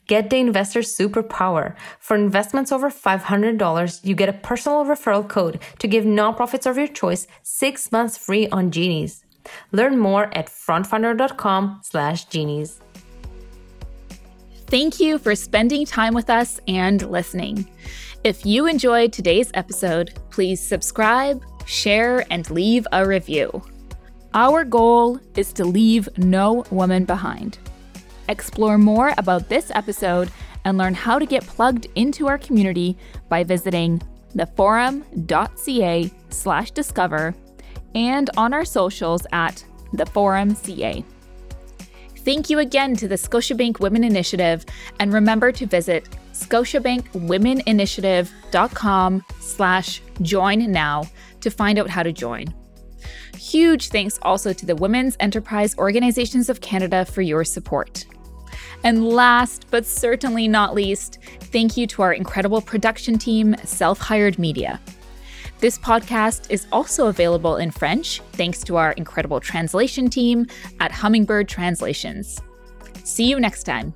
Get 0.08 0.30
the 0.30 0.38
investor 0.38 0.82
superpower. 0.82 1.76
For 2.00 2.16
investments 2.16 2.72
over 2.72 2.90
$500, 2.90 4.06
you 4.06 4.16
get 4.16 4.30
a 4.30 4.34
personal 4.34 4.86
referral 4.86 5.28
code 5.28 5.62
to 5.80 5.88
give 5.88 6.04
nonprofits 6.04 6.70
of 6.70 6.78
your 6.78 6.88
choice 6.88 7.28
six 7.44 7.92
months 7.92 8.18
free 8.18 8.48
on 8.50 8.72
Genies. 8.72 9.24
Learn 9.72 9.98
more 9.98 10.26
at 10.38 10.48
frontfundr.com 10.48 11.82
slash 11.84 12.26
genies. 12.26 12.80
Thank 14.68 15.00
you 15.00 15.18
for 15.18 15.36
spending 15.36 15.86
time 15.86 16.14
with 16.14 16.30
us 16.30 16.60
and 16.68 17.10
listening. 17.10 17.70
If 18.24 18.46
you 18.46 18.68
enjoyed 18.68 19.12
today's 19.12 19.52
episode, 19.54 20.14
please 20.30 20.62
subscribe, 20.62 21.44
share, 21.66 22.26
and 22.32 22.50
leave 22.50 22.88
a 22.92 23.06
review. 23.06 23.64
Our 24.34 24.64
goal 24.64 25.20
is 25.36 25.52
to 25.54 25.66
leave 25.66 26.08
no 26.18 26.64
woman 26.72 27.04
behind. 27.04 27.58
Explore 28.32 28.78
more 28.78 29.14
about 29.18 29.50
this 29.50 29.70
episode 29.72 30.32
and 30.64 30.78
learn 30.78 30.94
how 30.94 31.20
to 31.20 31.26
get 31.26 31.46
plugged 31.46 31.88
into 31.96 32.28
our 32.28 32.38
community 32.38 32.98
by 33.28 33.44
visiting 33.44 34.02
theforum.ca 34.34 36.10
slash 36.30 36.72
discover 36.72 37.36
and 37.94 38.30
on 38.38 38.54
our 38.54 38.64
socials 38.64 39.28
at 39.34 39.66
theforumca. 39.94 41.04
Thank 42.20 42.50
you 42.50 42.60
again 42.60 42.96
to 42.96 43.10
the 43.10 43.16
Scotiabank 43.16 43.82
Women 43.82 44.06
Initiative 44.06 44.66
and 45.00 45.12
remember 45.12 45.52
to 45.52 45.66
visit 45.66 46.08
scotiabankwomeninitiative.com 46.32 49.26
slash 49.40 50.02
join 50.22 50.72
now 50.72 51.04
to 51.42 51.52
find 51.52 51.78
out 51.80 51.90
how 51.90 52.04
to 52.04 52.14
join. 52.14 52.46
Huge 53.36 53.90
thanks 53.90 54.18
also 54.22 54.54
to 54.54 54.66
the 54.66 54.76
Women's 54.76 55.18
Enterprise 55.20 55.78
Organizations 55.78 56.48
of 56.48 56.62
Canada 56.62 57.04
for 57.04 57.22
your 57.22 57.44
support. 57.44 58.06
And 58.84 59.08
last 59.08 59.68
but 59.70 59.86
certainly 59.86 60.48
not 60.48 60.74
least, 60.74 61.20
thank 61.52 61.78
you 61.78 61.86
to 61.88 62.02
our 62.02 62.14
incredible 62.14 62.62
production 62.62 63.18
team, 63.18 63.56
Self 63.64 64.00
Hired 64.00 64.40
Media. 64.40 64.80
This 65.60 65.78
podcast 65.78 66.50
is 66.50 66.66
also 66.72 67.08
available 67.08 67.58
in 67.58 67.70
French 67.70 68.20
thanks 68.32 68.64
to 68.64 68.78
our 68.78 68.94
incredible 68.94 69.40
translation 69.40 70.10
team 70.10 70.48
at 70.80 70.92
Hummingbird 70.92 71.48
Translations. 71.48 72.42
See 73.04 73.30
you 73.30 73.40
next 73.40 73.64
time. 73.64 73.94